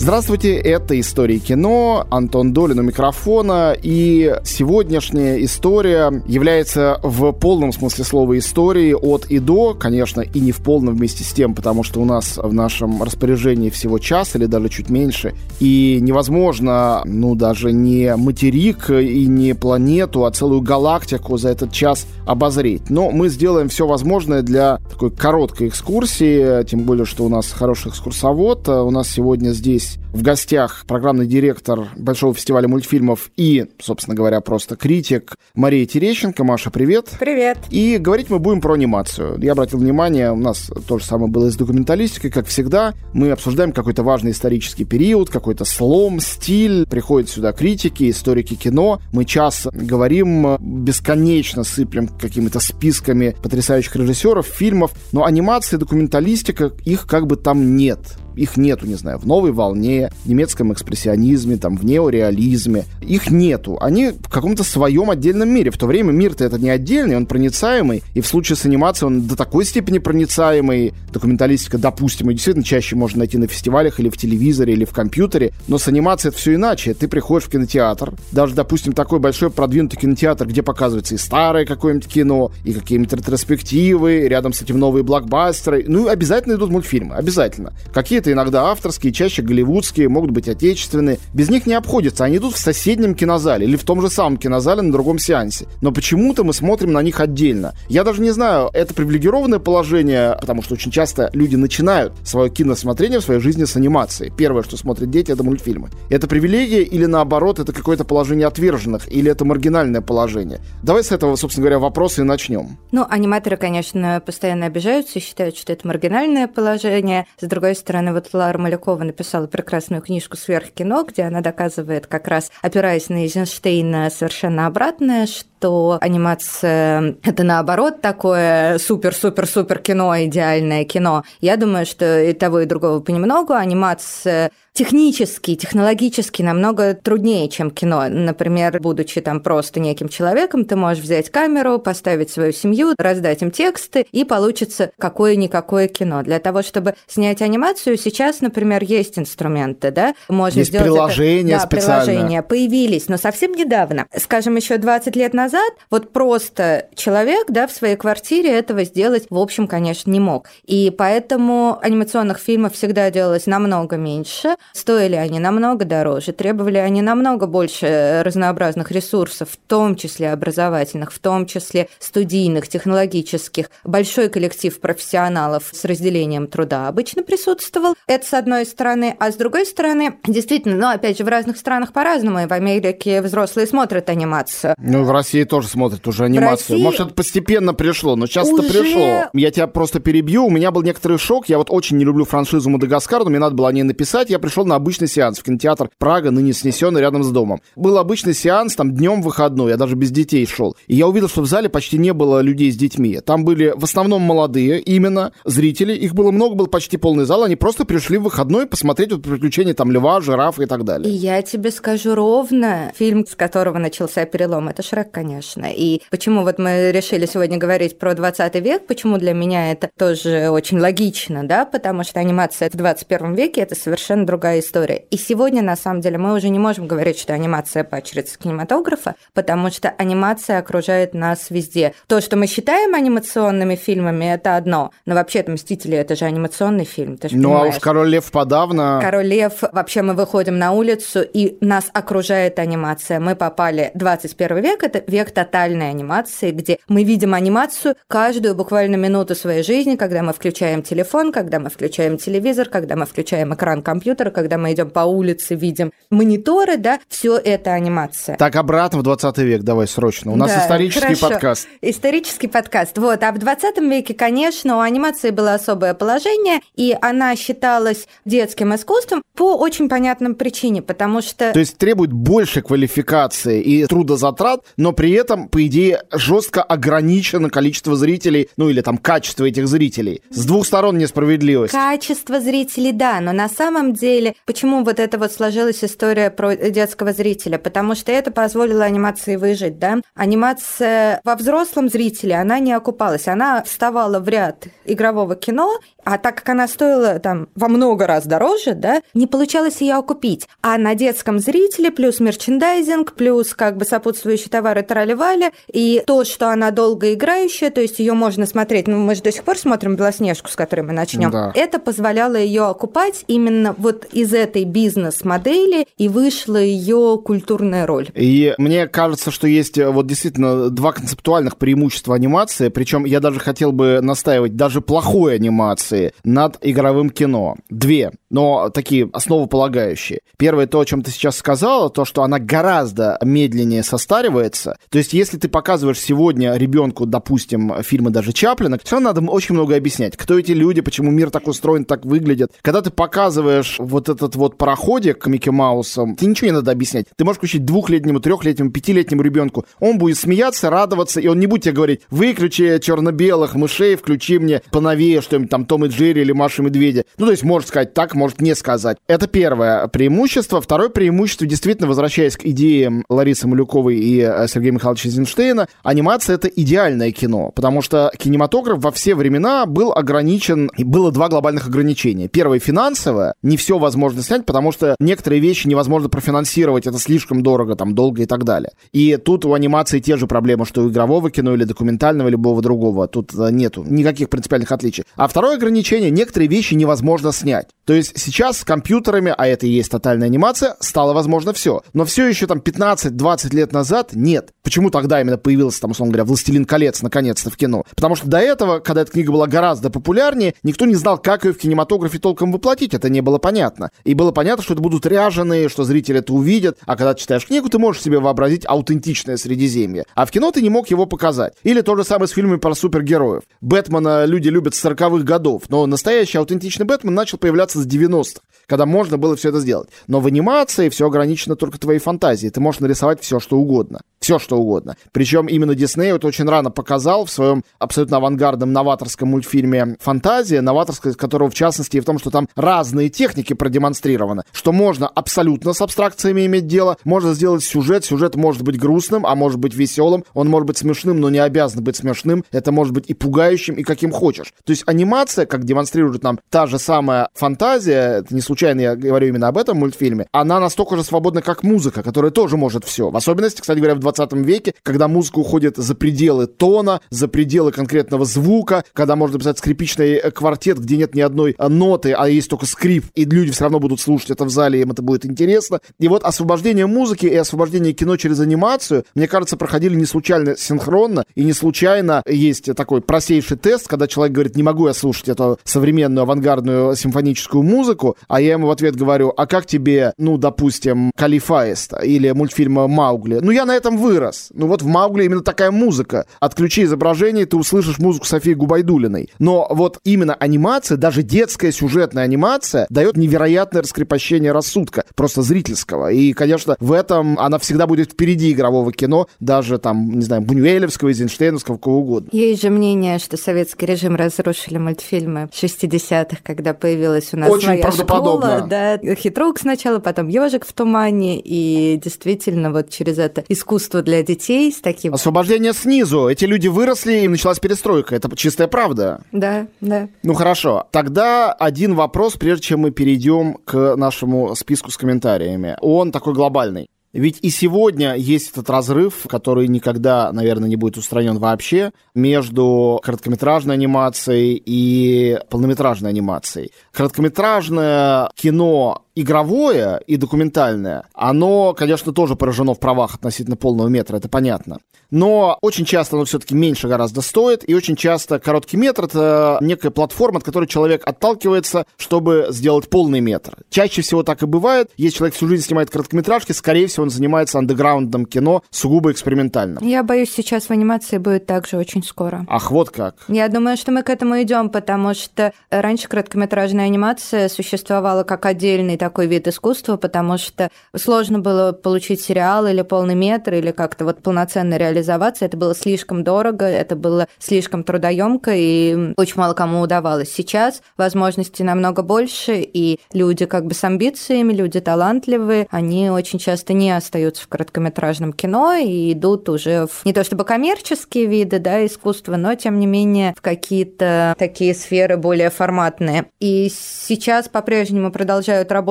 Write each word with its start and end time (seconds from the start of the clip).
Здравствуйте, 0.00 0.54
это 0.54 0.98
«Истории 0.98 1.36
кино», 1.36 2.06
Антон 2.08 2.54
Долин 2.54 2.78
у 2.78 2.82
микрофона, 2.82 3.76
и 3.82 4.34
сегодняшняя 4.44 5.44
история 5.44 6.22
является 6.26 6.98
в 7.02 7.32
полном 7.32 7.70
смысле 7.70 8.04
слова 8.04 8.38
историей 8.38 8.94
от 8.94 9.26
и 9.26 9.38
до, 9.38 9.74
конечно, 9.74 10.22
и 10.22 10.40
не 10.40 10.52
в 10.52 10.62
полном 10.62 10.94
вместе 10.94 11.22
с 11.22 11.32
тем, 11.32 11.54
потому 11.54 11.82
что 11.82 12.00
у 12.00 12.06
нас 12.06 12.38
в 12.38 12.50
нашем 12.50 13.02
распоряжении 13.02 13.68
всего 13.68 13.98
час 13.98 14.34
или 14.36 14.46
даже 14.46 14.70
чуть 14.70 14.88
меньше, 14.88 15.34
и 15.60 15.98
невозможно, 16.00 17.02
ну, 17.04 17.34
даже 17.34 17.70
не 17.70 18.16
материк 18.16 18.88
и 18.88 19.26
не 19.26 19.54
планету, 19.54 20.24
а 20.24 20.30
целую 20.30 20.62
галактику 20.62 21.36
за 21.36 21.50
этот 21.50 21.72
час 21.72 22.06
обозреть. 22.24 22.88
Но 22.88 23.10
мы 23.10 23.28
сделаем 23.28 23.68
все 23.68 23.86
возможное 23.86 24.40
для 24.40 24.78
такой 24.90 25.10
короткой 25.10 25.68
экскурсии, 25.68 26.64
тем 26.64 26.84
более, 26.84 27.04
что 27.04 27.26
у 27.26 27.28
нас 27.28 27.52
хороший 27.52 27.90
экскурсовод, 27.90 28.66
у 28.66 28.90
нас 28.90 29.06
сегодня 29.06 29.50
здесь 29.50 29.90
в 30.12 30.22
гостях 30.22 30.84
программный 30.86 31.26
директор 31.26 31.88
Большого 31.96 32.34
фестиваля 32.34 32.68
мультфильмов 32.68 33.30
и, 33.36 33.66
собственно 33.80 34.16
говоря, 34.16 34.40
просто 34.40 34.76
критик 34.76 35.34
Мария 35.54 35.86
Терещенко. 35.86 36.42
Маша, 36.44 36.70
привет. 36.70 37.10
Привет. 37.18 37.58
И 37.70 37.96
говорить 37.98 38.28
мы 38.28 38.38
будем 38.38 38.60
про 38.60 38.74
анимацию. 38.74 39.38
Я 39.40 39.52
обратил 39.52 39.78
внимание, 39.78 40.32
у 40.32 40.36
нас 40.36 40.70
то 40.88 40.98
же 40.98 41.04
самое 41.04 41.30
было 41.30 41.46
и 41.46 41.50
с 41.50 41.56
документалистикой, 41.56 42.30
как 42.30 42.46
всегда. 42.46 42.94
Мы 43.12 43.30
обсуждаем 43.30 43.72
какой-то 43.72 44.02
важный 44.02 44.32
исторический 44.32 44.84
период, 44.84 45.30
какой-то 45.30 45.64
слом, 45.64 46.20
стиль. 46.20 46.86
Приходят 46.86 47.28
сюда 47.28 47.52
критики, 47.52 48.10
историки 48.10 48.54
кино. 48.54 49.00
Мы 49.12 49.24
час 49.24 49.68
говорим, 49.72 50.56
бесконечно 50.58 51.62
сыплем 51.62 52.08
какими-то 52.08 52.60
списками 52.60 53.36
потрясающих 53.42 53.94
режиссеров, 53.96 54.46
фильмов. 54.46 54.92
Но 55.12 55.24
анимация, 55.24 55.78
документалистика, 55.78 56.72
их 56.84 57.06
как 57.06 57.26
бы 57.26 57.36
там 57.36 57.76
нет 57.76 58.00
их 58.36 58.56
нету, 58.56 58.86
не 58.86 58.94
знаю, 58.94 59.18
в 59.18 59.26
новой 59.26 59.52
волне, 59.52 59.99
немецком 60.24 60.72
экспрессионизме, 60.72 61.56
там, 61.56 61.76
в 61.76 61.84
неореализме. 61.84 62.84
Их 63.00 63.30
нету. 63.30 63.78
Они 63.80 64.10
в 64.10 64.28
каком-то 64.28 64.64
своем 64.64 65.10
отдельном 65.10 65.48
мире. 65.50 65.70
В 65.70 65.78
то 65.78 65.86
время 65.86 66.12
мир-то 66.12 66.44
это 66.44 66.58
не 66.58 66.70
отдельный, 66.70 67.16
он 67.16 67.26
проницаемый. 67.26 68.02
И 68.14 68.20
в 68.20 68.26
случае 68.26 68.56
с 68.56 68.64
анимацией 68.64 69.08
он 69.08 69.26
до 69.26 69.36
такой 69.36 69.64
степени 69.64 69.98
проницаемый. 69.98 70.94
Документалистика, 71.12 71.78
допустим, 71.78 72.30
и 72.30 72.34
действительно 72.34 72.64
чаще 72.64 72.96
можно 72.96 73.18
найти 73.18 73.38
на 73.38 73.46
фестивалях 73.46 74.00
или 74.00 74.08
в 74.08 74.16
телевизоре, 74.16 74.72
или 74.72 74.84
в 74.84 74.92
компьютере. 74.92 75.52
Но 75.68 75.78
с 75.78 75.88
анимацией 75.88 76.30
это 76.30 76.38
все 76.38 76.54
иначе. 76.54 76.94
Ты 76.94 77.08
приходишь 77.08 77.48
в 77.48 77.50
кинотеатр, 77.50 78.14
даже, 78.32 78.54
допустим, 78.54 78.92
такой 78.92 79.18
большой 79.18 79.50
продвинутый 79.50 79.98
кинотеатр, 79.98 80.46
где 80.46 80.62
показывается 80.62 81.14
и 81.14 81.18
старое 81.18 81.64
какое-нибудь 81.64 82.08
кино, 82.08 82.52
и 82.64 82.72
какие-нибудь 82.72 83.12
ретроспективы, 83.12 84.28
рядом 84.28 84.52
с 84.52 84.62
этим 84.62 84.78
новые 84.78 85.02
блокбастеры. 85.02 85.84
Ну, 85.86 86.08
обязательно 86.08 86.54
идут 86.54 86.70
мультфильмы, 86.70 87.14
обязательно. 87.14 87.72
Какие-то 87.92 88.32
иногда 88.32 88.70
авторские, 88.70 89.12
чаще 89.12 89.42
голливудские, 89.42 89.89
могут 89.98 90.30
быть 90.30 90.48
отечественные. 90.48 91.18
Без 91.34 91.50
них 91.50 91.66
не 91.66 91.74
обходится. 91.74 92.24
Они 92.24 92.36
идут 92.38 92.54
в 92.54 92.58
соседнем 92.58 93.14
кинозале 93.14 93.66
или 93.66 93.76
в 93.76 93.84
том 93.84 94.00
же 94.00 94.10
самом 94.10 94.36
кинозале 94.36 94.82
на 94.82 94.92
другом 94.92 95.18
сеансе. 95.18 95.66
Но 95.80 95.92
почему-то 95.92 96.44
мы 96.44 96.52
смотрим 96.52 96.92
на 96.92 97.02
них 97.02 97.20
отдельно. 97.20 97.74
Я 97.88 98.04
даже 98.04 98.22
не 98.22 98.30
знаю, 98.30 98.70
это 98.72 98.94
привилегированное 98.94 99.58
положение, 99.58 100.36
потому 100.40 100.62
что 100.62 100.74
очень 100.74 100.90
часто 100.90 101.30
люди 101.32 101.56
начинают 101.56 102.12
свое 102.24 102.50
киносмотрение 102.50 103.20
в 103.20 103.24
своей 103.24 103.40
жизни 103.40 103.64
с 103.64 103.76
анимации. 103.76 104.32
Первое, 104.36 104.62
что 104.62 104.76
смотрят 104.76 105.10
дети, 105.10 105.32
это 105.32 105.42
мультфильмы. 105.42 105.90
Это 106.08 106.26
привилегия 106.26 106.82
или 106.82 107.06
наоборот, 107.06 107.58
это 107.58 107.72
какое-то 107.72 108.04
положение 108.04 108.46
отверженных, 108.46 109.10
или 109.12 109.30
это 109.30 109.44
маргинальное 109.44 110.00
положение? 110.00 110.60
Давай 110.82 111.04
с 111.04 111.12
этого, 111.12 111.36
собственно 111.36 111.64
говоря, 111.64 111.78
вопроса 111.78 112.22
и 112.22 112.24
начнем. 112.24 112.78
Ну, 112.92 113.06
аниматоры, 113.08 113.56
конечно, 113.56 114.22
постоянно 114.24 114.66
обижаются 114.66 115.18
и 115.18 115.22
считают, 115.22 115.56
что 115.56 115.72
это 115.72 115.86
маргинальное 115.86 116.46
положение. 116.48 117.26
С 117.40 117.46
другой 117.46 117.74
стороны, 117.74 118.12
вот 118.12 118.28
Лара 118.32 118.58
Малякова 118.58 119.04
написала 119.04 119.46
прекрасную 119.80 120.02
книжку 120.02 120.36
«Сверхкино», 120.36 121.04
где 121.08 121.22
она 121.22 121.40
доказывает 121.40 122.06
как 122.06 122.28
раз, 122.28 122.50
опираясь 122.60 123.08
на 123.08 123.22
Эйзенштейна, 123.24 124.10
совершенно 124.10 124.66
обратное, 124.66 125.26
что 125.26 125.96
анимация— 126.02 127.16
это 127.22 127.44
наоборот 127.44 128.02
такое 128.02 128.78
супер-супер-супер 128.78 129.78
кино, 129.78 130.14
идеальное 130.24 130.84
кино. 130.84 131.24
Я 131.40 131.56
думаю, 131.56 131.86
что 131.86 132.20
и 132.20 132.34
того, 132.34 132.60
и 132.60 132.66
другого 132.66 133.00
понемногу. 133.00 133.54
Анимация 133.54 134.50
технически, 134.80 135.56
технологически 135.56 136.40
намного 136.40 136.94
труднее, 136.94 137.50
чем 137.50 137.70
кино. 137.70 138.06
Например, 138.08 138.80
будучи 138.80 139.20
там 139.20 139.40
просто 139.40 139.78
неким 139.78 140.08
человеком, 140.08 140.64
ты 140.64 140.74
можешь 140.74 141.04
взять 141.04 141.28
камеру, 141.28 141.78
поставить 141.78 142.30
свою 142.30 142.52
семью, 142.52 142.94
раздать 142.96 143.42
им 143.42 143.50
тексты, 143.50 144.06
и 144.10 144.24
получится 144.24 144.90
какое-никакое 144.98 145.86
кино. 145.86 146.22
Для 146.22 146.38
того, 146.38 146.62
чтобы 146.62 146.94
снять 147.06 147.42
анимацию, 147.42 147.98
сейчас, 147.98 148.40
например, 148.40 148.82
есть 148.82 149.18
инструменты, 149.18 149.90
да? 149.90 150.14
Можно 150.30 150.60
есть 150.60 150.70
сделать 150.70 150.86
приложения 150.86 151.56
это... 151.56 151.64
да, 151.64 151.66
приложения 151.66 152.42
появились, 152.42 153.08
но 153.08 153.18
совсем 153.18 153.52
недавно. 153.52 154.06
Скажем, 154.16 154.56
еще 154.56 154.78
20 154.78 155.14
лет 155.14 155.34
назад 155.34 155.74
вот 155.90 156.10
просто 156.10 156.86
человек, 156.94 157.48
да, 157.50 157.66
в 157.66 157.72
своей 157.72 157.96
квартире 157.96 158.50
этого 158.52 158.84
сделать, 158.84 159.26
в 159.28 159.36
общем, 159.36 159.68
конечно, 159.68 160.10
не 160.10 160.20
мог. 160.20 160.48
И 160.64 160.90
поэтому 160.90 161.78
анимационных 161.82 162.38
фильмов 162.38 162.72
всегда 162.72 163.10
делалось 163.10 163.44
намного 163.44 163.98
меньше, 163.98 164.56
Стоили 164.72 165.16
они 165.16 165.38
намного 165.38 165.84
дороже, 165.84 166.32
требовали 166.32 166.78
они 166.78 167.02
намного 167.02 167.46
больше 167.46 168.22
разнообразных 168.24 168.90
ресурсов, 168.90 169.50
в 169.50 169.56
том 169.56 169.96
числе 169.96 170.32
образовательных, 170.32 171.12
в 171.12 171.18
том 171.18 171.46
числе 171.46 171.88
студийных, 171.98 172.68
технологических. 172.68 173.70
Большой 173.84 174.28
коллектив 174.28 174.78
профессионалов 174.80 175.70
с 175.72 175.84
разделением 175.84 176.46
труда 176.46 176.88
обычно 176.88 177.22
присутствовал. 177.22 177.94
Это 178.06 178.26
с 178.26 178.34
одной 178.34 178.64
стороны. 178.66 179.16
А 179.18 179.30
с 179.30 179.36
другой 179.36 179.66
стороны, 179.66 180.14
действительно, 180.26 180.76
ну, 180.76 180.88
опять 180.94 181.18
же, 181.18 181.24
в 181.24 181.28
разных 181.28 181.56
странах 181.56 181.92
по-разному. 181.92 182.40
И 182.40 182.46
в 182.46 182.52
Америке 182.52 183.22
взрослые 183.22 183.66
смотрят 183.66 184.08
анимацию. 184.08 184.74
Ну, 184.78 185.04
в 185.04 185.10
России 185.10 185.44
тоже 185.44 185.68
смотрят 185.68 186.06
уже 186.06 186.24
анимацию. 186.24 186.74
России... 186.76 186.84
Может, 186.84 187.00
это 187.00 187.14
постепенно 187.14 187.74
пришло, 187.74 188.16
но 188.16 188.26
сейчас 188.26 188.48
уже... 188.48 188.62
это 188.62 188.72
пришло. 188.72 189.30
Я 189.32 189.50
тебя 189.50 189.66
просто 189.66 190.00
перебью. 190.00 190.46
У 190.46 190.50
меня 190.50 190.70
был 190.70 190.82
некоторый 190.82 191.18
шок. 191.18 191.48
Я 191.48 191.58
вот 191.58 191.68
очень 191.70 191.96
не 191.96 192.04
люблю 192.04 192.24
франшизу 192.24 192.68
«Мадагаскар», 192.70 193.24
но 193.24 193.30
мне 193.30 193.38
надо 193.38 193.54
было 193.54 193.68
о 193.68 193.72
ней 193.72 193.82
написать. 193.82 194.30
Я 194.30 194.38
пришел 194.38 194.49
на 194.56 194.74
обычный 194.74 195.08
сеанс 195.08 195.38
в 195.38 195.42
кинотеатр 195.42 195.90
Прага, 195.98 196.30
ныне 196.30 196.52
снесенный 196.52 197.00
рядом 197.00 197.22
с 197.22 197.30
домом. 197.30 197.60
Был 197.76 197.98
обычный 197.98 198.34
сеанс, 198.34 198.74
там 198.74 198.94
днем 198.94 199.22
выходной, 199.22 199.70
я 199.70 199.76
даже 199.76 199.96
без 199.96 200.10
детей 200.10 200.46
шел. 200.46 200.76
И 200.86 200.96
я 200.96 201.06
увидел, 201.06 201.28
что 201.28 201.42
в 201.42 201.46
зале 201.46 201.68
почти 201.68 201.98
не 201.98 202.12
было 202.12 202.40
людей 202.40 202.70
с 202.70 202.76
детьми. 202.76 203.20
Там 203.20 203.44
были 203.44 203.72
в 203.76 203.84
основном 203.84 204.22
молодые 204.22 204.80
именно 204.80 205.32
зрители, 205.44 205.94
их 205.94 206.14
было 206.14 206.30
много, 206.30 206.54
был 206.54 206.66
почти 206.66 206.96
полный 206.96 207.24
зал, 207.24 207.44
они 207.44 207.56
просто 207.56 207.84
пришли 207.84 208.18
в 208.18 208.22
выходной 208.22 208.66
посмотреть 208.66 209.12
вот 209.12 209.22
приключения 209.22 209.74
там 209.74 209.90
льва, 209.90 210.20
жирафа 210.20 210.62
и 210.62 210.66
так 210.66 210.84
далее. 210.84 211.12
И 211.12 211.16
я 211.16 211.42
тебе 211.42 211.70
скажу 211.70 212.14
ровно, 212.14 212.92
фильм, 212.96 213.26
с 213.26 213.34
которого 213.34 213.78
начался 213.78 214.24
перелом, 214.24 214.68
это 214.68 214.82
Шрек, 214.82 215.10
конечно. 215.10 215.66
И 215.70 216.02
почему 216.10 216.42
вот 216.42 216.58
мы 216.58 216.90
решили 216.92 217.26
сегодня 217.26 217.58
говорить 217.58 217.98
про 217.98 218.14
20 218.14 218.54
век, 218.56 218.86
почему 218.86 219.18
для 219.18 219.32
меня 219.32 219.72
это 219.72 219.90
тоже 219.96 220.48
очень 220.50 220.78
логично, 220.78 221.46
да, 221.46 221.64
потому 221.64 222.04
что 222.04 222.20
анимация 222.20 222.70
в 222.70 222.76
21 222.76 223.34
веке 223.34 223.62
это 223.62 223.74
совершенно 223.74 224.26
другая 224.26 224.39
другая 224.40 224.60
история. 224.60 225.04
И 225.10 225.18
сегодня, 225.18 225.60
на 225.60 225.76
самом 225.76 226.00
деле, 226.00 226.16
мы 226.16 226.32
уже 226.34 226.48
не 226.48 226.58
можем 226.58 226.88
говорить, 226.88 227.18
что 227.18 227.34
анимация 227.34 227.84
поощряется 227.84 228.38
кинематографа, 228.38 229.14
потому 229.34 229.70
что 229.70 229.90
анимация 229.90 230.58
окружает 230.58 231.12
нас 231.12 231.50
везде. 231.50 231.92
То, 232.06 232.22
что 232.22 232.38
мы 232.38 232.46
считаем 232.46 232.94
анимационными 232.94 233.76
фильмами, 233.76 234.32
это 234.32 234.56
одно. 234.56 234.92
Но 235.04 235.14
вообще 235.14 235.40
это 235.40 235.52
«Мстители»— 235.52 235.94
это 235.98 236.16
же 236.16 236.24
анимационный 236.24 236.86
фильм, 236.86 237.18
ты 237.18 237.28
Ну, 237.32 237.50
понимаешь. 237.50 237.74
а 237.74 237.76
уж 237.76 237.82
«Король 237.82 238.08
лев» 238.08 238.30
подавно. 238.32 238.98
«Король 239.02 239.26
лев»— 239.26 239.52
вообще 239.72 240.00
мы 240.00 240.14
выходим 240.14 240.58
на 240.58 240.72
улицу, 240.72 241.20
и 241.20 241.58
нас 241.60 241.90
окружает 241.92 242.58
анимация. 242.58 243.20
Мы 243.20 243.36
попали... 243.36 243.90
21 243.92 244.62
век— 244.62 244.82
это 244.84 245.04
век 245.06 245.32
тотальной 245.32 245.90
анимации, 245.90 246.50
где 246.50 246.78
мы 246.88 247.04
видим 247.04 247.34
анимацию 247.34 247.94
каждую 248.08 248.54
буквально 248.54 248.96
минуту 248.96 249.34
своей 249.34 249.62
жизни, 249.62 249.96
когда 249.96 250.22
мы 250.22 250.32
включаем 250.32 250.82
телефон, 250.82 251.30
когда 251.30 251.58
мы 251.58 251.68
включаем 251.68 252.16
телевизор, 252.16 252.70
когда 252.70 252.96
мы 252.96 253.04
включаем 253.04 253.52
экран 253.52 253.82
компьютера, 253.82 254.29
мониторы, 254.30 254.42
когда 254.50 254.58
мы 254.58 254.72
идем 254.72 254.90
по 254.90 255.00
улице, 255.00 255.54
видим 255.54 255.92
мониторы, 256.10 256.76
да, 256.76 256.98
все 257.08 257.36
это 257.36 257.72
анимация. 257.72 258.36
Так, 258.36 258.56
обратно 258.56 259.00
в 259.00 259.02
20 259.02 259.38
век 259.38 259.62
давай 259.62 259.86
срочно. 259.86 260.32
У 260.32 260.36
нас 260.36 260.50
да, 260.50 260.64
исторический 260.64 261.00
хорошо. 261.00 261.28
подкаст. 261.28 261.68
Исторический 261.82 262.48
подкаст. 262.48 262.98
Вот. 262.98 263.22
А 263.22 263.32
в 263.32 263.38
20 263.38 263.78
веке, 263.78 264.14
конечно, 264.14 264.78
у 264.78 264.80
анимации 264.80 265.30
было 265.30 265.54
особое 265.54 265.94
положение, 265.94 266.60
и 266.76 266.96
она 267.00 267.36
считалась 267.36 268.06
детским 268.24 268.74
искусством 268.74 269.22
по 269.36 269.56
очень 269.56 269.88
понятным 269.88 270.34
причине, 270.34 270.82
потому 270.82 271.20
что... 271.22 271.52
То 271.52 271.60
есть 271.60 271.76
требует 271.76 272.12
больше 272.12 272.62
квалификации 272.62 273.60
и 273.60 273.86
трудозатрат, 273.86 274.60
но 274.76 274.92
при 274.92 275.10
при 275.10 275.16
этом, 275.18 275.48
по 275.48 275.66
идее, 275.66 276.04
жестко 276.12 276.62
ограничено 276.62 277.50
количество 277.50 277.96
зрителей, 277.96 278.48
ну 278.56 278.68
или 278.68 278.80
там 278.80 278.96
качество 278.96 279.44
этих 279.44 279.66
зрителей. 279.66 280.22
С 280.30 280.44
двух 280.44 280.64
сторон 280.64 280.98
несправедливость. 280.98 281.72
Качество 281.72 282.38
зрителей, 282.38 282.92
да, 282.92 283.18
но 283.20 283.32
на 283.32 283.48
самом 283.48 283.92
деле, 283.92 284.19
почему 284.46 284.84
вот 284.84 284.98
это 284.98 285.18
вот 285.18 285.32
сложилась 285.32 285.84
история 285.84 286.30
про 286.30 286.56
детского 286.56 287.12
зрителя? 287.12 287.58
Потому 287.58 287.94
что 287.94 288.12
это 288.12 288.30
позволило 288.30 288.84
анимации 288.84 289.36
выжить, 289.36 289.78
да? 289.78 290.00
Анимация 290.14 291.20
во 291.24 291.36
взрослом 291.36 291.88
зрителе, 291.88 292.36
она 292.36 292.58
не 292.58 292.72
окупалась, 292.72 293.28
она 293.28 293.62
вставала 293.62 294.20
в 294.20 294.28
ряд 294.28 294.66
игрового 294.84 295.36
кино, 295.36 295.78
а 296.04 296.18
так 296.18 296.36
как 296.36 296.48
она 296.50 296.68
стоила 296.68 297.18
там 297.18 297.48
во 297.54 297.68
много 297.68 298.06
раз 298.06 298.26
дороже, 298.26 298.74
да, 298.74 299.02
не 299.14 299.26
получалось 299.26 299.80
ее 299.80 299.94
окупить. 299.94 300.48
А 300.62 300.78
на 300.78 300.94
детском 300.94 301.38
зрителе 301.38 301.90
плюс 301.90 302.20
мерчендайзинг, 302.20 303.14
плюс 303.14 303.54
как 303.54 303.76
бы 303.76 303.84
сопутствующие 303.84 304.48
товары 304.48 304.82
тролливали, 304.82 305.52
и 305.72 306.02
то, 306.06 306.24
что 306.24 306.50
она 306.50 306.70
долго 306.70 307.14
играющая, 307.14 307.70
то 307.70 307.80
есть 307.80 307.98
ее 307.98 308.14
можно 308.14 308.46
смотреть, 308.46 308.88
ну 308.88 308.98
мы 308.98 309.14
же 309.14 309.22
до 309.22 309.32
сих 309.32 309.44
пор 309.44 309.58
смотрим 309.58 309.96
Белоснежку, 309.96 310.48
с 310.48 310.56
которой 310.56 310.82
мы 310.82 310.92
начнем. 310.92 311.30
Да. 311.30 311.52
Это 311.54 311.78
позволяло 311.78 312.36
ее 312.36 312.66
окупать 312.66 313.24
именно 313.26 313.74
вот 313.78 314.06
из 314.12 314.32
этой 314.32 314.64
бизнес-модели 314.64 315.86
и 315.96 316.08
вышла 316.08 316.56
ее 316.56 317.20
культурная 317.24 317.86
роль. 317.86 318.08
И 318.14 318.54
мне 318.58 318.86
кажется, 318.86 319.30
что 319.30 319.46
есть 319.46 319.78
э, 319.78 319.88
вот 319.90 320.06
действительно 320.06 320.70
два 320.70 320.92
концептуальных 320.92 321.56
преимущества 321.56 322.14
анимации, 322.14 322.68
причем 322.68 323.04
я 323.04 323.20
даже 323.20 323.40
хотел 323.40 323.72
бы 323.72 324.00
настаивать 324.02 324.56
даже 324.56 324.80
плохой 324.80 325.36
анимации 325.36 326.12
над 326.24 326.58
игровым 326.60 327.10
кино. 327.10 327.56
Две, 327.68 328.12
но 328.30 328.70
такие 328.70 329.08
основополагающие. 329.12 330.20
Первое, 330.36 330.66
то, 330.66 330.80
о 330.80 330.84
чем 330.84 331.02
ты 331.02 331.10
сейчас 331.10 331.36
сказала, 331.36 331.90
то, 331.90 332.04
что 332.04 332.22
она 332.22 332.38
гораздо 332.38 333.18
медленнее 333.22 333.82
состаривается. 333.82 334.76
То 334.88 334.98
есть, 334.98 335.12
если 335.12 335.36
ты 335.36 335.48
показываешь 335.48 335.98
сегодня 335.98 336.54
ребенку, 336.56 337.06
допустим, 337.06 337.82
фильмы 337.82 338.10
даже 338.10 338.32
Чаплина, 338.32 338.78
все 338.82 339.00
надо 339.00 339.20
очень 339.22 339.54
много 339.54 339.76
объяснять. 339.76 340.16
Кто 340.16 340.38
эти 340.38 340.52
люди, 340.52 340.80
почему 340.80 341.10
мир 341.10 341.30
так 341.30 341.46
устроен, 341.46 341.84
так 341.84 342.04
выглядит. 342.04 342.52
Когда 342.62 342.82
ты 342.82 342.90
показываешь 342.90 343.76
вот 343.78 343.99
этот 344.08 344.36
вот 344.36 344.56
пароходик 344.56 345.26
Микки 345.26 345.50
Маусом, 345.50 346.16
ты 346.16 346.26
ничего 346.26 346.48
не 346.48 346.54
надо 346.54 346.72
объяснять. 346.72 347.06
Ты 347.16 347.24
можешь 347.24 347.38
включить 347.38 347.64
двухлетнему, 347.64 348.20
трехлетнему, 348.20 348.70
пятилетнему 348.70 349.22
ребенку. 349.22 349.64
Он 349.78 349.98
будет 349.98 350.18
смеяться, 350.18 350.70
радоваться, 350.70 351.20
и 351.20 351.28
он 351.28 351.38
не 351.38 351.46
будет 351.46 351.64
тебе 351.64 351.74
говорить, 351.74 352.00
выключи 352.10 352.78
черно-белых 352.80 353.54
мышей, 353.54 353.96
включи 353.96 354.38
мне 354.38 354.62
поновее 354.70 355.20
что-нибудь 355.20 355.50
там 355.50 355.64
Том 355.64 355.84
и 355.84 355.88
Джерри 355.88 356.22
или 356.22 356.32
Маша 356.32 356.62
и 356.62 356.64
Медведя. 356.64 357.04
Ну, 357.18 357.26
то 357.26 357.32
есть, 357.32 357.42
может 357.42 357.68
сказать 357.68 357.94
так, 357.94 358.14
может 358.14 358.40
не 358.40 358.54
сказать. 358.54 358.96
Это 359.06 359.26
первое 359.26 359.86
преимущество. 359.88 360.60
Второе 360.60 360.88
преимущество, 360.88 361.46
действительно, 361.46 361.88
возвращаясь 361.88 362.36
к 362.36 362.44
идеям 362.46 363.04
Ларисы 363.08 363.46
Малюковой 363.46 363.96
и 363.96 364.20
э, 364.20 364.46
Сергея 364.48 364.72
Михайловича 364.72 365.08
Эйзенштейна, 365.08 365.68
анимация— 365.82 366.34
это 366.36 366.48
идеальное 366.48 367.12
кино, 367.12 367.52
потому 367.54 367.82
что 367.82 368.10
кинематограф 368.16 368.82
во 368.82 368.90
все 368.92 369.14
времена 369.14 369.66
был 369.66 369.92
ограничен, 369.92 370.70
и 370.76 370.84
было 370.84 371.12
два 371.12 371.28
глобальных 371.28 371.66
ограничения. 371.66 372.28
Первое— 372.28 372.58
финансовое. 372.60 373.34
Не 373.42 373.56
все 373.56 373.78
возможно 373.78 373.89
снять, 374.22 374.46
потому 374.46 374.72
что 374.72 374.96
некоторые 375.00 375.40
вещи 375.40 375.66
невозможно 375.66 376.08
профинансировать, 376.08 376.86
это 376.86 376.98
слишком 376.98 377.42
дорого, 377.42 377.76
там, 377.76 377.94
долго 377.94 378.22
и 378.22 378.26
так 378.26 378.44
далее. 378.44 378.72
И 378.92 379.16
тут 379.16 379.44
у 379.44 379.54
анимации 379.54 380.00
те 380.00 380.16
же 380.16 380.26
проблемы, 380.26 380.66
что 380.66 380.82
у 380.82 380.90
игрового 380.90 381.30
кино 381.30 381.54
или 381.54 381.64
документального, 381.64 382.28
любого 382.28 382.62
другого. 382.62 383.08
Тут 383.08 383.32
э, 383.34 383.50
нету 383.50 383.84
никаких 383.86 384.28
принципиальных 384.28 384.72
отличий. 384.72 385.04
А 385.16 385.28
второе 385.28 385.56
ограничение— 385.56 386.10
некоторые 386.10 386.48
вещи 386.48 386.74
невозможно 386.74 387.32
снять. 387.32 387.68
То 387.84 387.94
есть 387.94 388.18
сейчас 388.18 388.58
с 388.58 388.64
компьютерами, 388.64 389.34
а 389.36 389.46
это 389.46 389.66
и 389.66 389.70
есть 389.70 389.90
тотальная 389.90 390.28
анимация, 390.28 390.76
стало 390.80 391.12
возможно 391.12 391.52
все. 391.52 391.82
Но 391.92 392.04
все 392.04 392.28
еще 392.28 392.46
там 392.46 392.58
15-20 392.58 393.54
лет 393.54 393.72
назад 393.72 394.10
нет. 394.12 394.52
Почему 394.62 394.90
тогда 394.90 395.20
именно 395.20 395.38
появился, 395.38 395.80
там, 395.80 395.90
условно 395.90 396.12
говоря, 396.12 396.24
«Властелин 396.24 396.64
колец» 396.64 397.02
наконец-то 397.02 397.50
в 397.50 397.56
кино? 397.56 397.84
Потому 397.96 398.14
что 398.14 398.28
до 398.28 398.38
этого, 398.38 398.78
когда 398.78 399.02
эта 399.02 399.10
книга 399.10 399.32
была 399.32 399.46
гораздо 399.46 399.90
популярнее, 399.90 400.54
никто 400.62 400.84
не 400.84 400.94
знал, 400.94 401.18
как 401.18 401.44
ее 401.44 401.52
в 401.52 401.58
кинематографе 401.58 402.18
толком 402.18 402.52
воплотить. 402.52 402.94
Это 402.94 403.08
не 403.08 403.22
было 403.22 403.38
понятно. 403.38 403.79
И 404.04 404.14
было 404.14 404.32
понятно, 404.32 404.62
что 404.62 404.74
это 404.74 404.82
будут 404.82 405.06
ряженые, 405.06 405.68
что 405.68 405.84
зрители 405.84 406.18
это 406.18 406.32
увидят. 406.32 406.78
А 406.86 406.96
когда 406.96 407.14
ты 407.14 407.20
читаешь 407.20 407.46
книгу, 407.46 407.68
ты 407.68 407.78
можешь 407.78 408.02
себе 408.02 408.18
вообразить 408.18 408.64
аутентичное 408.66 409.36
Средиземье. 409.36 410.04
А 410.14 410.26
в 410.26 410.30
кино 410.30 410.50
ты 410.50 410.62
не 410.62 410.70
мог 410.70 410.88
его 410.90 411.06
показать. 411.06 411.54
Или 411.62 411.80
то 411.80 411.96
же 411.96 412.04
самое 412.04 412.28
с 412.28 412.32
фильмами 412.32 412.58
про 412.58 412.74
супергероев. 412.74 413.42
Бэтмена 413.60 414.24
люди 414.24 414.48
любят 414.48 414.74
с 414.74 414.84
40-х 414.84 415.24
годов, 415.24 415.62
но 415.68 415.86
настоящий 415.86 416.38
аутентичный 416.38 416.86
Бэтмен 416.86 417.14
начал 417.14 417.38
появляться 417.38 417.78
с 417.78 417.86
90-х, 417.86 418.40
когда 418.66 418.86
можно 418.86 419.18
было 419.18 419.36
все 419.36 419.50
это 419.50 419.60
сделать. 419.60 419.88
Но 420.06 420.20
в 420.20 420.26
анимации 420.26 420.88
все 420.88 421.06
ограничено 421.06 421.56
только 421.56 421.78
твоей 421.78 421.98
фантазией. 421.98 422.50
Ты 422.50 422.60
можешь 422.60 422.80
нарисовать 422.80 423.20
все, 423.20 423.40
что 423.40 423.56
угодно. 423.58 424.00
Все, 424.20 424.38
что 424.38 424.58
угодно. 424.58 424.96
Причем 425.12 425.46
именно 425.46 425.74
Дисней 425.74 426.12
это 426.12 426.26
очень 426.26 426.48
рано 426.48 426.70
показал 426.70 427.24
в 427.24 427.30
своем 427.30 427.64
абсолютно 427.78 428.18
авангардном 428.18 428.72
новаторском 428.72 429.28
мультфильме 429.30 429.96
«Фантазия», 430.00 430.60
новаторская, 430.60 431.14
которого 431.14 431.50
в 431.50 431.54
частности 431.54 431.96
и 431.96 432.00
в 432.00 432.04
том, 432.04 432.18
что 432.18 432.30
там 432.30 432.48
разные 432.54 433.08
техники 433.08 433.54
продемонстрированы, 433.60 434.44
что 434.52 434.72
можно 434.72 435.06
абсолютно 435.06 435.74
с 435.74 435.82
абстракциями 435.82 436.46
иметь 436.46 436.66
дело, 436.66 436.96
можно 437.04 437.34
сделать 437.34 437.62
сюжет, 437.62 438.06
сюжет 438.06 438.34
может 438.34 438.62
быть 438.62 438.78
грустным, 438.78 439.26
а 439.26 439.34
может 439.34 439.58
быть 439.58 439.74
веселым, 439.74 440.24
он 440.32 440.48
может 440.48 440.66
быть 440.66 440.78
смешным, 440.78 441.20
но 441.20 441.28
не 441.28 441.40
обязан 441.40 441.84
быть 441.84 441.96
смешным, 441.96 442.42
это 442.52 442.72
может 442.72 442.94
быть 442.94 443.04
и 443.08 443.14
пугающим, 443.14 443.74
и 443.74 443.82
каким 443.82 444.12
хочешь. 444.12 444.54
То 444.64 444.70
есть 444.70 444.84
анимация, 444.86 445.44
как 445.44 445.64
демонстрирует 445.64 446.22
нам 446.22 446.40
та 446.48 446.66
же 446.66 446.78
самая 446.78 447.28
фантазия, 447.34 448.20
это 448.20 448.34
не 448.34 448.40
случайно 448.40 448.80
я 448.80 448.96
говорю 448.96 449.28
именно 449.28 449.48
об 449.48 449.58
этом 449.58 449.76
мультфильме, 449.76 450.26
она 450.32 450.58
настолько 450.58 450.96
же 450.96 451.04
свободна, 451.04 451.42
как 451.42 451.62
музыка, 451.62 452.02
которая 452.02 452.30
тоже 452.30 452.56
может 452.56 452.86
все. 452.86 453.10
В 453.10 453.16
особенности, 453.16 453.60
кстати 453.60 453.76
говоря, 453.76 453.94
в 453.94 453.98
20 453.98 454.32
веке, 454.32 454.72
когда 454.82 455.06
музыка 455.06 455.38
уходит 455.38 455.76
за 455.76 455.94
пределы 455.94 456.46
тона, 456.46 457.02
за 457.10 457.28
пределы 457.28 457.72
конкретного 457.72 458.24
звука, 458.24 458.84
когда 458.94 459.16
можно 459.16 459.38
писать 459.38 459.58
скрипичный 459.58 460.30
квартет, 460.30 460.78
где 460.78 460.96
нет 460.96 461.14
ни 461.14 461.20
одной 461.20 461.54
ноты, 461.58 462.12
а 462.12 462.26
есть 462.26 462.48
только 462.48 462.64
скрип, 462.64 463.04
и 463.14 463.26
люди 463.26 463.49
все 463.50 463.64
равно 463.64 463.80
будут 463.80 464.00
слушать 464.00 464.30
это 464.30 464.44
в 464.44 464.50
зале, 464.50 464.80
им 464.80 464.90
это 464.90 465.02
будет 465.02 465.26
интересно. 465.26 465.80
И 465.98 466.08
вот 466.08 466.24
освобождение 466.24 466.86
музыки 466.86 467.26
и 467.26 467.36
освобождение 467.36 467.92
кино 467.92 468.16
через 468.16 468.40
анимацию, 468.40 469.04
мне 469.14 469.28
кажется, 469.28 469.56
проходили 469.56 469.94
не 469.94 470.06
случайно 470.06 470.56
синхронно, 470.56 471.24
и 471.34 471.44
не 471.44 471.52
случайно 471.52 472.22
есть 472.26 472.74
такой 472.74 473.00
простейший 473.00 473.56
тест, 473.56 473.88
когда 473.88 474.06
человек 474.06 474.34
говорит, 474.34 474.56
не 474.56 474.62
могу 474.62 474.86
я 474.86 474.94
слушать 474.94 475.28
эту 475.28 475.58
современную 475.64 476.22
авангардную 476.22 476.96
симфоническую 476.96 477.62
музыку, 477.62 478.16
а 478.28 478.40
я 478.40 478.52
ему 478.52 478.66
в 478.66 478.70
ответ 478.70 478.96
говорю, 478.96 479.32
а 479.36 479.46
как 479.46 479.66
тебе, 479.66 480.12
ну, 480.18 480.38
допустим, 480.38 481.10
Калифаест 481.16 481.94
или 482.02 482.30
мультфильм 482.30 482.74
Маугли? 482.74 483.38
Ну, 483.42 483.50
я 483.50 483.64
на 483.64 483.74
этом 483.74 483.96
вырос. 483.96 484.48
Ну, 484.52 484.66
вот 484.66 484.82
в 484.82 484.86
Маугли 484.86 485.24
именно 485.24 485.42
такая 485.42 485.70
музыка. 485.70 486.26
Отключи 486.40 486.84
изображение, 486.84 487.46
ты 487.46 487.56
услышишь 487.56 487.98
музыку 487.98 488.26
Софии 488.26 488.52
Губайдулиной. 488.52 489.30
Но 489.38 489.66
вот 489.70 489.98
именно 490.04 490.34
анимация, 490.34 490.96
даже 490.96 491.22
детская 491.22 491.72
сюжетная 491.72 492.24
анимация, 492.24 492.86
дает 492.90 493.16
невероятное 493.40 493.82
раскрепощение 493.82 494.52
рассудка, 494.52 495.04
просто 495.14 495.42
зрительского. 495.42 496.12
И, 496.12 496.32
конечно, 496.32 496.76
в 496.78 496.92
этом 496.92 497.38
она 497.38 497.58
всегда 497.58 497.86
будет 497.86 498.12
впереди 498.12 498.52
игрового 498.52 498.92
кино, 498.92 499.26
даже 499.40 499.78
там, 499.78 500.18
не 500.18 500.22
знаю, 500.22 500.42
Бунюэлевского, 500.42 501.08
Эйзенштейновского, 501.08 501.78
кого 501.78 501.98
угодно. 501.98 502.28
Есть 502.32 502.62
же 502.62 502.70
мнение, 502.70 503.18
что 503.18 503.36
советский 503.36 503.86
режим 503.86 504.16
разрушили 504.16 504.78
мультфильмы 504.78 505.48
60-х, 505.52 506.38
когда 506.42 506.74
появилась 506.74 507.32
у 507.32 507.38
нас 507.38 507.50
Очень 507.50 507.80
своя 507.80 507.92
школа. 507.92 508.66
Да, 508.68 508.98
хитрук 509.14 509.58
сначала, 509.58 509.98
потом 509.98 510.28
ежик 510.28 510.66
в 510.66 510.72
тумане, 510.72 511.40
и 511.40 511.98
действительно 512.02 512.70
вот 512.70 512.90
через 512.90 513.18
это 513.18 513.44
искусство 513.48 514.02
для 514.02 514.22
детей 514.22 514.72
с 514.72 514.80
таким... 514.80 515.14
Освобождение 515.14 515.72
снизу. 515.72 516.28
Эти 516.28 516.44
люди 516.44 516.68
выросли, 516.68 517.24
и 517.24 517.28
началась 517.28 517.58
перестройка. 517.58 518.14
Это 518.14 518.34
чистая 518.36 518.68
правда. 518.68 519.22
Да, 519.32 519.66
да. 519.80 520.08
Ну 520.22 520.34
хорошо. 520.34 520.86
Тогда 520.90 521.52
один 521.52 521.94
вопрос, 521.94 522.34
прежде 522.34 522.66
чем 522.66 522.80
мы 522.80 522.90
перейдем 522.90 523.29
к 523.64 523.96
нашему 523.96 524.54
списку 524.54 524.90
с 524.90 524.96
комментариями. 524.96 525.76
Он 525.80 526.12
такой 526.12 526.34
глобальный. 526.34 526.88
Ведь 527.12 527.38
и 527.42 527.50
сегодня 527.50 528.14
есть 528.14 528.52
этот 528.52 528.70
разрыв, 528.70 529.26
который 529.28 529.66
никогда, 529.66 530.30
наверное, 530.32 530.68
не 530.68 530.76
будет 530.76 530.96
устранен 530.96 531.38
вообще, 531.38 531.90
между 532.14 533.00
короткометражной 533.02 533.74
анимацией 533.74 534.62
и 534.64 535.40
полнометражной 535.50 536.10
анимацией. 536.10 536.70
Короткометражное 536.92 538.30
кино 538.36 539.06
игровое 539.14 540.00
и 540.06 540.16
документальное, 540.16 541.04
оно, 541.14 541.74
конечно, 541.74 542.12
тоже 542.12 542.36
поражено 542.36 542.74
в 542.74 542.80
правах 542.80 543.14
относительно 543.14 543.56
полного 543.56 543.88
метра, 543.88 544.16
это 544.16 544.28
понятно. 544.28 544.78
Но 545.10 545.58
очень 545.60 545.84
часто 545.84 546.16
оно 546.16 546.24
все-таки 546.24 546.54
меньше 546.54 546.86
гораздо 546.88 547.20
стоит, 547.20 547.68
и 547.68 547.74
очень 547.74 547.96
часто 547.96 548.38
короткий 548.38 548.76
метр— 548.76 549.04
это 549.06 549.58
некая 549.60 549.90
платформа, 549.90 550.38
от 550.38 550.44
которой 550.44 550.66
человек 550.66 551.02
отталкивается, 551.04 551.84
чтобы 551.96 552.46
сделать 552.50 552.88
полный 552.88 553.20
метр. 553.20 553.56
Чаще 553.70 554.02
всего 554.02 554.22
так 554.22 554.42
и 554.42 554.46
бывает. 554.46 554.90
Если 554.96 555.18
человек 555.18 555.34
всю 555.34 555.48
жизнь 555.48 555.66
снимает 555.66 555.90
короткометражки, 555.90 556.52
скорее 556.52 556.86
всего, 556.86 557.04
он 557.04 557.10
занимается 557.10 557.58
андеграундным 557.58 558.24
кино, 558.24 558.62
сугубо 558.70 559.10
экспериментальным. 559.10 559.84
Я 559.84 560.04
боюсь, 560.04 560.32
сейчас 560.32 560.66
в 560.66 560.70
анимации 560.70 561.18
будет 561.18 561.46
также 561.46 561.76
очень 561.76 562.04
скоро. 562.04 562.46
Ах, 562.48 562.70
вот 562.70 562.90
как. 562.90 563.16
Я 563.28 563.48
думаю, 563.48 563.76
что 563.76 563.90
мы 563.90 564.02
к 564.02 564.10
этому 564.10 564.40
идем, 564.42 564.70
потому 564.70 565.14
что 565.14 565.52
раньше 565.70 566.08
короткометражная 566.08 566.86
анимация 566.86 567.48
существовала 567.48 568.22
как 568.22 568.46
отдельный 568.46 568.96
такой 569.00 569.26
вид 569.26 569.48
искусства, 569.48 569.96
потому 569.96 570.36
что 570.36 570.68
сложно 570.94 571.38
было 571.38 571.72
получить 571.72 572.20
сериал 572.20 572.66
или 572.66 572.82
полный 572.82 573.14
метр, 573.14 573.54
или 573.54 573.70
как-то 573.70 574.04
вот 574.04 574.22
полноценно 574.22 574.76
реализоваться. 574.76 575.46
Это 575.46 575.56
было 575.56 575.74
слишком 575.74 576.22
дорого, 576.22 576.66
это 576.66 576.96
было 576.96 577.26
слишком 577.38 577.82
трудоемко, 577.82 578.52
и 578.54 579.14
очень 579.16 579.36
мало 579.36 579.54
кому 579.54 579.80
удавалось. 579.80 580.30
Сейчас 580.30 580.82
возможностей 580.98 581.64
намного 581.64 582.02
больше, 582.02 582.60
и 582.60 583.00
люди 583.14 583.46
как 583.46 583.64
бы 583.64 583.74
с 583.74 583.82
амбициями, 583.82 584.52
люди 584.52 584.80
талантливые, 584.80 585.66
они 585.70 586.10
очень 586.10 586.38
часто 586.38 586.74
не 586.74 586.94
остаются 586.94 587.44
в 587.44 587.48
короткометражном 587.48 588.34
кино 588.34 588.74
и 588.74 589.14
идут 589.14 589.48
уже 589.48 589.86
в 589.86 590.04
не 590.04 590.12
то 590.12 590.24
чтобы 590.24 590.44
коммерческие 590.44 591.24
виды 591.24 591.58
да, 591.58 591.86
искусства, 591.86 592.36
но 592.36 592.54
тем 592.54 592.78
не 592.78 592.86
менее 592.86 593.32
в 593.34 593.40
какие-то 593.40 594.34
такие 594.38 594.74
сферы 594.74 595.16
более 595.16 595.48
форматные. 595.48 596.26
И 596.38 596.70
сейчас 596.70 597.48
по-прежнему 597.48 598.12
продолжают 598.12 598.70
работать 598.70 598.89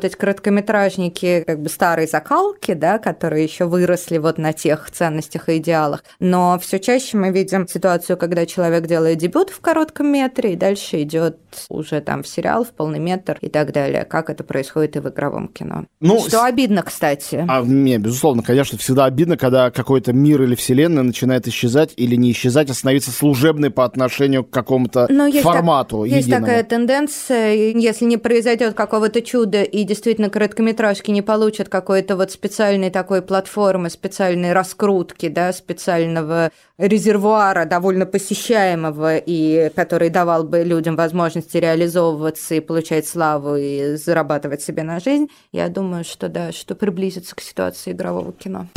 короткометражники 0.00 1.44
как 1.46 1.60
бы 1.60 1.68
старой 1.68 2.06
закалки, 2.06 2.74
да, 2.74 2.98
которые 2.98 3.44
еще 3.44 3.66
выросли 3.66 4.18
вот 4.18 4.38
на 4.38 4.52
тех 4.52 4.90
ценностях 4.90 5.48
и 5.48 5.58
идеалах. 5.58 6.04
Но 6.20 6.58
все 6.60 6.78
чаще 6.78 7.16
мы 7.16 7.30
видим 7.30 7.66
ситуацию, 7.68 8.16
когда 8.16 8.46
человек 8.46 8.86
делает 8.86 9.18
дебют 9.18 9.50
в 9.50 9.60
коротком 9.60 10.08
метре, 10.08 10.54
и 10.54 10.56
дальше 10.56 11.02
идет 11.02 11.38
уже 11.68 12.00
там 12.00 12.22
в 12.22 12.28
сериал, 12.28 12.64
в 12.64 12.70
полный 12.70 12.98
метр 12.98 13.38
и 13.40 13.48
так 13.48 13.72
далее, 13.72 14.04
как 14.04 14.30
это 14.30 14.44
происходит 14.44 14.96
и 14.96 15.00
в 15.00 15.08
игровом 15.08 15.48
кино. 15.48 15.86
Ну, 16.00 16.20
что 16.20 16.44
обидно, 16.44 16.82
кстати. 16.82 17.44
А, 17.48 17.62
не, 17.62 17.98
безусловно, 17.98 18.42
конечно, 18.42 18.78
всегда 18.78 19.04
обидно, 19.04 19.36
когда 19.36 19.70
какой-то 19.70 20.12
мир 20.12 20.42
или 20.42 20.54
вселенная 20.54 21.02
начинает 21.02 21.46
исчезать 21.48 21.92
или 21.96 22.16
не 22.16 22.32
исчезать, 22.32 22.70
а 22.70 22.74
становиться 22.74 23.10
служебной 23.10 23.70
по 23.70 23.84
отношению 23.84 24.44
к 24.44 24.50
какому-то 24.50 25.08
формату. 25.42 26.04
Есть, 26.04 26.28
есть 26.28 26.30
такая 26.30 26.62
тенденция, 26.64 27.54
если 27.54 28.04
не 28.04 28.16
произойдет 28.16 28.74
какого-то 28.74 29.22
чуда 29.22 29.62
и 29.82 29.84
действительно 29.84 30.30
короткометражки 30.30 31.10
не 31.10 31.22
получат 31.22 31.68
какой-то 31.68 32.16
вот 32.16 32.30
специальной 32.30 32.90
такой 32.90 33.20
платформы, 33.20 33.90
специальной 33.90 34.52
раскрутки, 34.52 35.28
да, 35.28 35.52
специального 35.52 36.50
резервуара 36.78 37.64
довольно 37.64 38.06
посещаемого 38.06 39.16
и 39.16 39.70
который 39.74 40.08
давал 40.08 40.44
бы 40.44 40.62
людям 40.62 40.94
возможности 40.94 41.56
реализовываться 41.56 42.54
и 42.54 42.60
получать 42.60 43.06
славу 43.08 43.56
и 43.56 43.96
зарабатывать 43.96 44.62
себе 44.62 44.84
на 44.84 45.00
жизнь, 45.00 45.28
я 45.50 45.68
думаю, 45.68 46.04
что 46.04 46.28
да, 46.28 46.52
что 46.52 46.76
приблизится 46.76 47.34
к 47.34 47.40
ситуации 47.40 47.90
игрового 47.90 48.32
кино. 48.32 48.68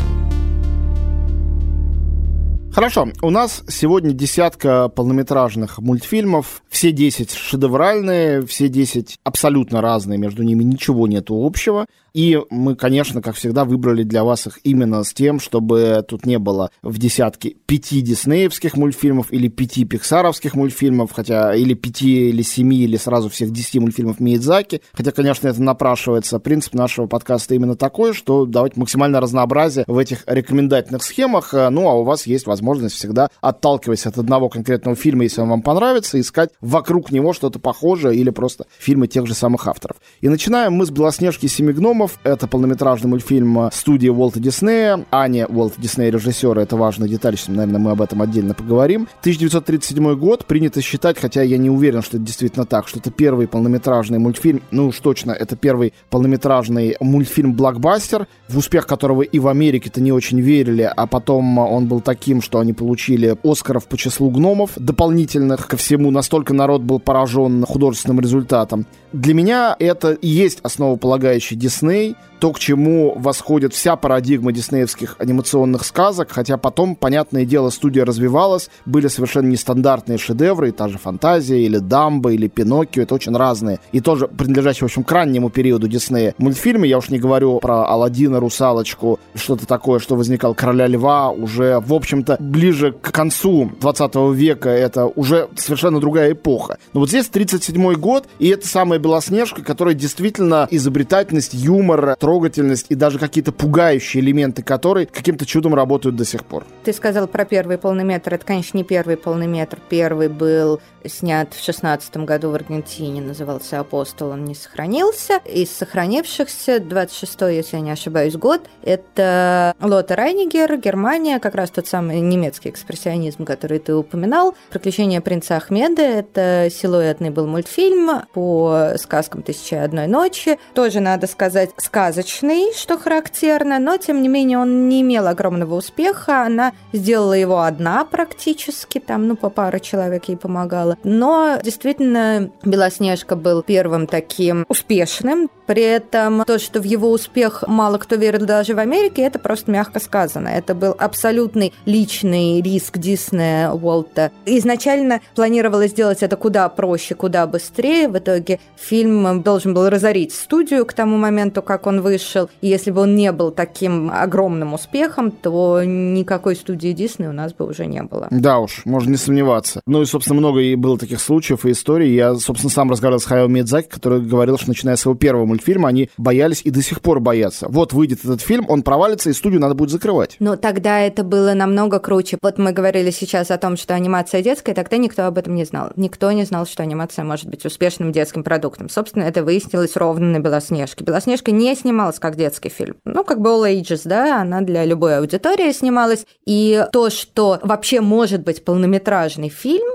Хорошо, 2.76 3.08
у 3.22 3.30
нас 3.30 3.64
сегодня 3.70 4.12
десятка 4.12 4.90
полнометражных 4.90 5.80
мультфильмов, 5.80 6.62
все 6.68 6.92
10 6.92 7.32
шедевральные, 7.32 8.46
все 8.48 8.68
10 8.68 9.18
абсолютно 9.24 9.80
разные, 9.80 10.20
между 10.20 10.44
ними 10.44 10.62
ничего 10.62 11.08
нету 11.08 11.36
общего. 11.36 11.86
И 12.16 12.40
мы, 12.50 12.78
конечно, 12.78 13.22
как 13.22 13.36
всегда, 13.36 13.66
выбрали 13.66 14.04
для 14.04 14.24
вас 14.24 14.48
их 14.48 14.60
именно 14.64 15.04
с 15.04 15.14
тем, 15.14 15.42
чтобы 15.42 16.02
тут 16.08 16.26
не 16.26 16.40
было 16.40 16.72
в 16.82 16.98
десятке 16.98 17.58
пяти 17.66 18.00
диснеевских 18.00 18.78
мультфильмов 18.78 19.34
или 19.34 19.50
пяти 19.50 19.84
пиксаровских 19.84 20.54
мультфильмов, 20.54 21.12
хотя 21.12 21.54
или 21.54 21.74
пяти, 21.74 22.30
или 22.30 22.42
семи, 22.42 22.78
или 22.78 22.96
сразу 22.96 23.28
всех 23.28 23.52
десяти 23.52 23.82
мультфильмов 23.82 24.22
Миядзаки. 24.22 24.82
Хотя, 24.94 25.12
конечно, 25.12 25.50
это 25.50 25.62
напрашивается. 25.62 26.40
Принцип 26.40 26.74
нашего 26.74 27.08
подкаста 27.08 27.54
именно 27.54 27.76
такой, 27.76 28.14
что 28.14 28.46
давать 28.46 28.78
максимальное 28.78 29.20
разнообразие 29.20 29.84
в 29.86 29.98
этих 29.98 30.24
рекомендательных 30.26 31.04
схемах. 31.04 31.52
Ну, 31.52 31.90
а 31.90 31.96
у 31.96 32.06
вас 32.06 32.28
есть 32.28 32.48
возможность 32.48 32.96
всегда, 32.96 33.28
отталкиваясь 33.42 34.06
от 34.06 34.18
одного 34.18 34.48
конкретного 34.48 34.96
фильма, 34.96 35.24
если 35.24 35.42
он 35.42 35.50
вам 35.50 35.62
понравится, 35.62 36.18
искать 36.18 36.52
вокруг 36.62 37.12
него 37.12 37.34
что-то 37.34 37.60
похожее 37.60 38.16
или 38.18 38.30
просто 38.30 38.68
фильмы 38.80 39.08
тех 39.08 39.28
же 39.28 39.34
самых 39.34 39.68
авторов. 39.68 39.98
И 40.22 40.30
начинаем 40.30 40.72
мы 40.72 40.86
с 40.86 40.92
«Белоснежки 40.92 41.48
и 41.48 41.50
семи 41.50 41.74
гномов», 41.74 42.05
фильмов. 42.06 42.20
Это 42.24 42.48
полнометражный 42.48 43.10
мультфильм 43.10 43.70
студии 43.72 44.10
Уолта 44.10 44.40
Диснея, 44.40 45.06
а 45.12 45.28
не 45.28 45.46
Уолта 45.46 45.82
Диснея 45.82 46.12
режиссера. 46.12 46.62
Это 46.62 46.76
важная 46.76 47.08
деталь, 47.08 47.38
сейчас, 47.38 47.50
наверное, 47.50 47.80
мы 47.80 47.92
об 47.92 48.02
этом 48.02 48.22
отдельно 48.22 48.54
поговорим. 48.54 49.08
1937 49.22 50.16
год 50.16 50.46
принято 50.46 50.82
считать, 50.82 51.18
хотя 51.20 51.42
я 51.42 51.58
не 51.58 51.70
уверен, 51.70 52.02
что 52.02 52.18
это 52.18 52.26
действительно 52.26 52.66
так, 52.66 52.88
что 52.88 53.00
это 53.00 53.12
первый 53.12 53.48
полнометражный 53.48 54.20
мультфильм, 54.20 54.62
ну 54.72 54.88
уж 54.88 55.00
точно, 55.00 55.32
это 55.32 55.56
первый 55.56 55.94
полнометражный 56.10 56.96
мультфильм-блокбастер, 57.00 58.28
в 58.48 58.58
успех 58.58 58.88
которого 58.88 59.22
и 59.22 59.40
в 59.40 59.48
Америке-то 59.48 60.02
не 60.02 60.12
очень 60.12 60.42
верили, 60.42 60.90
а 60.96 61.08
потом 61.08 61.58
он 61.58 61.88
был 61.88 62.02
таким, 62.02 62.42
что 62.42 62.60
они 62.60 62.74
получили 62.74 63.36
Оскаров 63.44 63.88
по 63.88 63.98
числу 63.98 64.30
гномов 64.30 64.72
дополнительных 64.76 65.68
ко 65.68 65.78
всему. 65.78 66.12
Настолько 66.12 66.54
народ 66.54 66.82
был 66.82 67.00
поражен 67.00 67.66
художественным 67.66 68.20
результатом. 68.20 68.86
Для 69.16 69.34
меня 69.34 69.78
это 69.80 70.12
и 70.12 70.28
есть 70.28 70.60
основополагающий 70.62 71.56
Дисней, 71.56 72.18
то, 72.40 72.52
к 72.52 72.60
чему 72.60 73.16
восходит 73.18 73.74
вся 73.74 73.96
парадигма 73.96 74.52
диснеевских 74.52 75.16
анимационных 75.20 75.86
сказок, 75.86 76.30
хотя 76.32 76.58
потом, 76.58 76.96
понятное 76.96 77.46
дело, 77.46 77.70
студия 77.70 78.04
развивалась, 78.04 78.70
были 78.86 79.08
совершенно 79.08 79.48
нестандартные 79.48 80.18
шедевры, 80.18 80.70
и 80.70 80.72
та 80.72 80.90
же 80.90 80.98
«Фантазия», 80.98 81.64
или 81.64 81.78
«Дамба», 81.78 82.34
или 82.34 82.48
«Пиноккио», 82.48 83.04
это 83.04 83.16
очень 83.16 83.36
разные, 83.36 83.80
и 83.94 84.02
тоже 84.02 84.28
принадлежащие, 84.28 84.82
в 84.82 84.92
общем, 84.92 85.04
к 85.04 85.12
раннему 85.12 85.50
периоду 85.50 85.88
Диснея 85.88 86.36
мультфильмы, 86.38 86.88
я 86.88 86.98
уж 86.98 87.10
не 87.10 87.20
говорю 87.20 87.60
про 87.60 87.88
«Аладдина», 87.88 88.40
«Русалочку», 88.40 89.20
что-то 89.34 89.66
такое, 89.66 90.00
что 90.00 90.16
возникал 90.16 90.54
«Короля 90.54 90.88
льва», 90.88 91.32
уже, 91.32 91.80
в 91.80 91.94
общем-то, 91.94 92.38
ближе 92.40 92.92
к 92.92 93.12
концу 93.12 93.72
20 93.80 94.16
века, 94.34 94.70
это 94.70 95.06
уже 95.06 95.48
совершенно 95.56 96.00
другая 96.02 96.34
эпоха. 96.34 96.78
Но 96.94 97.00
вот 97.00 97.10
здесь 97.10 97.28
37 97.28 97.94
год, 97.94 98.28
и 98.40 98.50
это 98.50 98.68
самая 98.68 99.00
Белоснежка, 99.06 99.64
которая 99.64 99.94
действительно 99.94 100.68
изобретательность, 100.72 101.54
юмор, 101.54 102.16
трогательность 102.16 102.88
и 102.90 102.96
даже 102.96 103.20
какие-то 103.20 103.52
пугающие 103.52 104.24
элементы, 104.24 104.64
которые 104.64 105.06
каким-то 105.06 105.46
чудом 105.46 105.76
работают 105.76 106.16
до 106.16 106.26
сих 106.26 106.44
пор. 106.44 106.66
Ты 106.84 106.92
сказал 106.92 107.28
про 107.28 107.46
первый 107.46 107.78
полный 107.78 108.04
метр. 108.04 108.34
Это, 108.34 108.44
конечно, 108.44 108.76
не 108.76 108.84
первый 108.84 109.16
полный 109.16 109.46
метр. 109.46 109.78
Первый 109.90 110.28
был 110.28 110.82
снят 111.08 111.54
в 111.54 111.64
шестнадцатом 111.64 112.26
году 112.26 112.50
в 112.50 112.56
Аргентине, 112.56 113.22
назывался 113.22 113.80
«Апостол», 113.80 114.30
он 114.30 114.44
не 114.46 114.56
сохранился. 114.56 115.40
Из 115.46 115.70
сохранившихся, 115.70 116.78
26-й, 116.78 117.56
если 117.56 117.78
я 117.78 117.84
не 117.84 117.92
ошибаюсь, 117.92 118.36
год, 118.36 118.62
это 118.82 119.76
Лота 119.80 120.16
Райнигер, 120.16 120.78
Германия, 120.78 121.40
как 121.40 121.54
раз 121.54 121.70
тот 121.70 121.86
самый 121.86 122.22
немецкий 122.22 122.70
экспрессионизм, 122.70 123.46
который 123.46 123.78
ты 123.78 123.94
упоминал. 123.94 124.56
«Приключения 124.72 125.22
принца 125.22 125.58
Ахмеда»— 125.58 126.02
это 126.04 126.70
силуэтный 126.72 127.30
был 127.30 127.46
мультфильм 127.46 128.24
по 128.34 128.95
сказкам 128.98 129.42
«Тысяча 129.42 129.84
одной 129.84 130.08
ночи». 130.08 130.58
Тоже, 130.74 131.00
надо 131.00 131.28
сказать, 131.28 131.72
сказочный, 131.78 132.74
что 132.76 132.98
характерно, 132.98 133.80
но, 133.80 133.98
тем 133.98 134.22
не 134.22 134.28
менее, 134.28 134.60
он 134.60 134.90
не 134.90 135.02
имел 135.02 135.28
огромного 135.28 135.76
успеха. 135.76 136.44
Она 136.44 136.74
сделала 136.94 137.34
его 137.34 137.62
одна 137.62 138.06
практически, 138.06 139.00
там, 139.00 139.28
ну, 139.28 139.36
по 139.36 139.50
пару 139.50 139.80
человек 139.80 140.26
ей 140.26 140.38
помогала. 140.38 140.98
Но 141.04 141.60
действительно 141.64 142.50
Белоснежка 142.64 143.36
был 143.36 143.62
первым 143.64 144.08
таким 144.08 144.66
успешным. 144.68 145.50
При 145.66 145.82
этом 145.82 146.44
то, 146.46 146.60
что 146.60 146.80
в 146.80 146.84
его 146.84 147.10
успех 147.10 147.64
мало 147.68 147.98
кто 147.98 148.16
верил 148.16 148.46
даже 148.46 148.76
в 148.76 148.80
Америке, 148.80 149.24
это 149.24 149.40
просто 149.40 149.72
мягко 149.72 150.00
сказано. 150.00 150.48
Это 150.50 150.76
был 150.76 150.96
абсолютный 150.98 151.74
личный 151.86 152.62
риск 152.62 152.98
Диснея 152.98 153.72
Уолта. 153.72 154.32
Изначально 154.46 155.22
планировалось 155.34 155.92
сделать 155.92 156.22
это 156.22 156.38
куда 156.38 156.70
проще, 156.70 157.16
куда 157.16 157.48
быстрее. 157.48 158.08
В 158.08 158.18
итоге 158.18 158.60
фильм 158.78 159.42
должен 159.42 159.74
был 159.74 159.90
разорить 159.90 160.34
студию 160.34 160.86
к 160.86 160.94
тому 160.94 161.18
моменту, 161.18 161.62
как 161.62 161.88
он 161.88 162.02
вышел. 162.02 162.50
И 162.62 162.68
если 162.68 162.92
бы 162.92 163.02
он 163.02 163.16
не 163.16 163.32
был 163.32 163.52
таким 163.52 164.12
огромным 164.12 164.74
успехом, 164.74 165.32
то 165.32 165.82
никакой 165.84 166.56
студии 166.56 166.92
Дисней 166.92 167.30
у 167.30 167.34
нас 167.34 167.54
бы 167.54 167.66
уже 167.66 167.86
не 167.86 168.04
было. 168.04 168.28
Да 168.32 168.60
уж, 168.60 168.82
можно 168.86 169.12
не 169.12 169.18
сомневаться. 169.18 169.82
Ну 169.86 170.02
и, 170.02 170.06
собственно, 170.06 170.40
много 170.40 170.60
и 170.60 170.76
было 170.76 170.98
таких 170.98 171.22
случаев 171.22 171.66
и 171.66 171.72
историй. 171.72 172.14
Я, 172.14 172.36
собственно, 172.36 172.72
сам 172.72 172.92
разговаривал 172.92 173.20
с 173.20 173.26
Хайо 173.26 173.48
Мидзаки, 173.48 173.90
который 173.90 174.22
говорил, 174.22 174.58
что 174.58 174.70
начиная 174.70 174.96
с 174.96 175.02
своего 175.02 175.18
первого 175.18 175.46
мультфильма, 175.46 175.90
они 175.90 176.10
боялись 176.18 176.62
и 176.64 176.72
до 176.72 176.82
сих 176.82 177.02
пор 177.02 177.20
боятся. 177.20 177.68
Вот 177.70 177.94
выйдет 177.94 178.20
этот 178.24 178.42
фильм, 178.42 178.66
он 178.68 178.82
провалится, 178.82 179.30
и 179.30 179.34
студию 179.34 179.62
надо 179.62 179.76
будет 179.76 179.92
закрывать. 179.92 180.36
Но 180.40 180.56
тогда 180.56 181.00
это 181.00 181.24
было 181.24 181.54
намного 181.54 182.00
круче. 182.00 182.38
Вот 182.42 182.58
мы 182.58 182.72
говорили 182.72 183.12
сейчас 183.12 183.52
о 183.52 183.58
том, 183.58 183.78
что 183.78 183.94
анимация 183.94 184.42
детская, 184.42 184.74
тогда 184.74 184.98
никто 184.98 185.26
об 185.26 185.38
этом 185.38 185.56
не 185.56 185.64
знал. 185.64 185.92
Никто 185.96 186.32
не 186.32 186.44
знал, 186.44 186.66
что 186.66 186.84
анимация 186.84 187.24
может 187.24 187.48
быть 187.48 187.66
успешным 187.66 188.12
детским 188.12 188.44
продуктом. 188.44 188.65
Собственно, 188.90 189.24
это 189.24 189.44
выяснилось 189.44 189.96
ровно 189.96 190.28
на 190.28 190.40
«Белоснежке». 190.40 191.04
«Белоснежка» 191.04 191.52
не 191.52 191.76
снималась 191.76 192.20
как 192.20 192.36
детский 192.36 192.70
фильм. 192.70 192.98
Ну, 193.06 193.24
как 193.24 193.42
бы 193.42 193.50
all 193.50 193.64
ages, 193.64 194.02
да, 194.06 194.42
она 194.42 194.62
для 194.62 194.86
любой 194.86 195.18
аудитории 195.18 195.72
снималась. 195.72 196.26
И 196.46 196.86
то, 196.92 197.10
что 197.10 197.60
вообще 197.62 198.02
может 198.02 198.44
быть 198.44 198.64
полнометражный 198.64 199.50
фильм, 199.50 199.88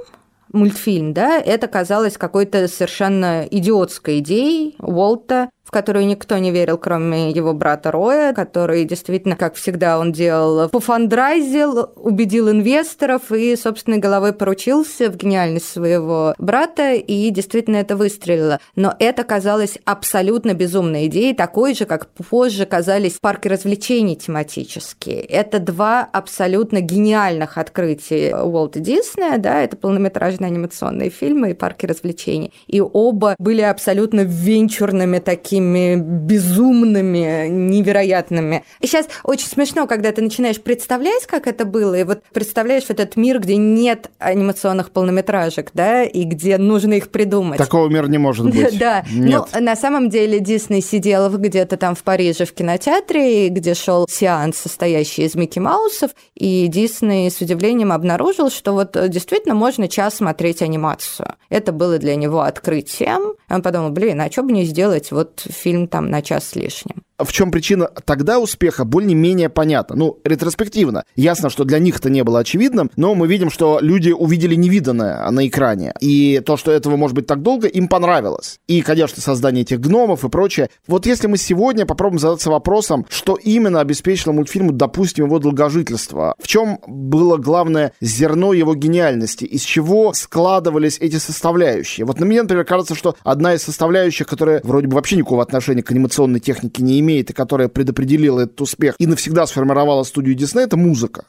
мультфильм, 0.52 1.12
да, 1.12 1.38
это 1.38 1.68
казалось 1.68 2.16
какой-то 2.16 2.66
совершенно 2.68 3.46
идиотской 3.50 4.18
идеей 4.18 4.74
Уолта. 4.78 5.50
В 5.70 5.72
которую 5.72 6.04
никто 6.04 6.36
не 6.38 6.50
верил, 6.50 6.78
кроме 6.78 7.30
его 7.30 7.52
брата 7.52 7.92
Роя, 7.92 8.32
который 8.32 8.84
действительно, 8.84 9.36
как 9.36 9.54
всегда, 9.54 10.00
он 10.00 10.10
делал, 10.10 10.68
пофандрайзил, 10.68 11.90
убедил 11.94 12.50
инвесторов 12.50 13.30
и 13.30 13.54
собственной 13.54 13.98
головой 13.98 14.32
поручился 14.32 15.08
в 15.08 15.16
гениальность 15.16 15.72
своего 15.72 16.34
брата, 16.38 16.94
и 16.94 17.30
действительно 17.30 17.76
это 17.76 17.94
выстрелило. 17.94 18.58
Но 18.74 18.96
это 18.98 19.22
казалось 19.22 19.78
абсолютно 19.84 20.54
безумной 20.54 21.06
идеей, 21.06 21.34
такой 21.34 21.74
же, 21.74 21.84
как 21.84 22.08
позже 22.08 22.66
казались 22.66 23.18
парки 23.20 23.46
развлечений 23.46 24.16
тематические. 24.16 25.20
Это 25.20 25.60
два 25.60 26.00
абсолютно 26.12 26.80
гениальных 26.80 27.58
открытия 27.58 28.34
Уолта 28.34 28.80
Диснея, 28.80 29.38
да, 29.38 29.62
это 29.62 29.76
полнометражные 29.76 30.48
анимационные 30.48 31.10
фильмы 31.10 31.52
и 31.52 31.54
парки 31.54 31.86
развлечений. 31.86 32.52
И 32.66 32.80
оба 32.80 33.36
были 33.38 33.62
абсолютно 33.62 34.22
венчурными 34.22 35.20
такими 35.20 35.59
такими 35.60 35.96
безумными, 35.96 37.48
невероятными. 37.48 38.64
И 38.80 38.86
сейчас 38.86 39.06
очень 39.24 39.46
смешно, 39.46 39.86
когда 39.86 40.12
ты 40.12 40.22
начинаешь 40.22 40.60
представлять, 40.60 41.26
как 41.26 41.46
это 41.46 41.64
было, 41.64 41.94
и 41.94 42.04
вот 42.04 42.22
представляешь 42.32 42.84
вот 42.88 43.00
этот 43.00 43.16
мир, 43.16 43.40
где 43.40 43.56
нет 43.56 44.10
анимационных 44.18 44.90
полнометражек, 44.90 45.70
да, 45.74 46.04
и 46.04 46.24
где 46.24 46.58
нужно 46.58 46.94
их 46.94 47.10
придумать. 47.10 47.58
Такого 47.58 47.88
мира 47.88 48.06
не 48.06 48.18
может 48.18 48.46
быть. 48.46 48.70
Да, 48.80 49.04
но 49.10 49.46
на 49.58 49.76
самом 49.76 50.08
деле 50.08 50.40
Дисней 50.40 50.80
сидел 50.80 51.28
где-то 51.28 51.76
там 51.76 51.94
в 51.94 52.02
Париже 52.02 52.46
в 52.46 52.52
кинотеатре, 52.52 53.48
где 53.48 53.74
шел 53.74 54.06
сеанс, 54.08 54.56
состоящий 54.56 55.24
из 55.24 55.34
Микки 55.34 55.58
Маусов, 55.58 56.12
и 56.34 56.66
Дисней 56.68 57.30
с 57.30 57.40
удивлением 57.40 57.92
обнаружил, 57.92 58.48
что 58.48 58.72
вот 58.72 58.96
действительно 59.08 59.54
можно 59.54 59.86
час 59.86 60.14
смотреть 60.14 60.62
анимацию. 60.62 61.34
Это 61.50 61.72
было 61.72 61.98
для 61.98 62.16
него 62.16 62.40
открытием. 62.40 63.34
Он 63.50 63.60
подумал, 63.60 63.90
блин, 63.90 64.20
а 64.20 64.30
что 64.30 64.44
бы 64.44 64.52
не 64.52 64.64
сделать 64.64 65.10
вот 65.10 65.42
фильм 65.50 65.88
там 65.88 66.10
на 66.10 66.22
час 66.22 66.48
с 66.48 66.56
лишним 66.56 67.02
в 67.24 67.32
чем 67.32 67.50
причина 67.50 67.90
тогда 68.04 68.38
успеха, 68.38 68.84
более-менее 68.84 69.48
понятно. 69.48 69.96
Ну, 69.96 70.18
ретроспективно. 70.24 71.04
Ясно, 71.16 71.50
что 71.50 71.64
для 71.64 71.78
них 71.78 71.96
это 71.96 72.10
не 72.10 72.24
было 72.24 72.40
очевидным, 72.40 72.90
но 72.96 73.14
мы 73.14 73.26
видим, 73.26 73.50
что 73.50 73.78
люди 73.80 74.10
увидели 74.10 74.54
невиданное 74.54 75.30
на 75.30 75.46
экране. 75.46 75.92
И 76.00 76.40
то, 76.44 76.56
что 76.56 76.72
этого 76.72 76.96
может 76.96 77.14
быть 77.14 77.26
так 77.26 77.42
долго, 77.42 77.66
им 77.66 77.88
понравилось. 77.88 78.60
И, 78.66 78.82
конечно, 78.82 79.22
создание 79.22 79.62
этих 79.62 79.80
гномов 79.80 80.24
и 80.24 80.28
прочее. 80.28 80.70
Вот 80.86 81.06
если 81.06 81.26
мы 81.26 81.36
сегодня 81.36 81.86
попробуем 81.86 82.18
задаться 82.18 82.50
вопросом, 82.50 83.06
что 83.08 83.34
именно 83.34 83.80
обеспечило 83.80 84.32
мультфильму, 84.32 84.72
допустим, 84.72 85.26
его 85.26 85.38
долгожительство, 85.38 86.34
в 86.38 86.46
чем 86.46 86.78
было 86.86 87.36
главное 87.36 87.92
зерно 88.00 88.52
его 88.52 88.74
гениальности, 88.74 89.44
из 89.44 89.62
чего 89.62 90.12
складывались 90.12 90.98
эти 90.98 91.16
составляющие. 91.16 92.06
Вот 92.06 92.20
на 92.20 92.24
меня, 92.24 92.42
например, 92.42 92.64
кажется, 92.64 92.94
что 92.94 93.16
одна 93.22 93.54
из 93.54 93.62
составляющих, 93.62 94.26
которая 94.26 94.60
вроде 94.64 94.86
бы 94.86 94.94
вообще 94.94 95.16
никакого 95.16 95.42
отношения 95.42 95.82
к 95.82 95.90
анимационной 95.90 96.40
технике 96.40 96.82
не 96.82 97.00
имеет, 97.00 97.09
имеет 97.10 97.30
и 97.30 97.32
которая 97.32 97.68
предопределила 97.68 98.40
этот 98.40 98.60
успех 98.60 98.94
и 98.98 99.06
навсегда 99.06 99.46
сформировала 99.46 100.04
студию 100.04 100.34
Дисней, 100.34 100.64
это 100.64 100.76
музыка. 100.76 101.24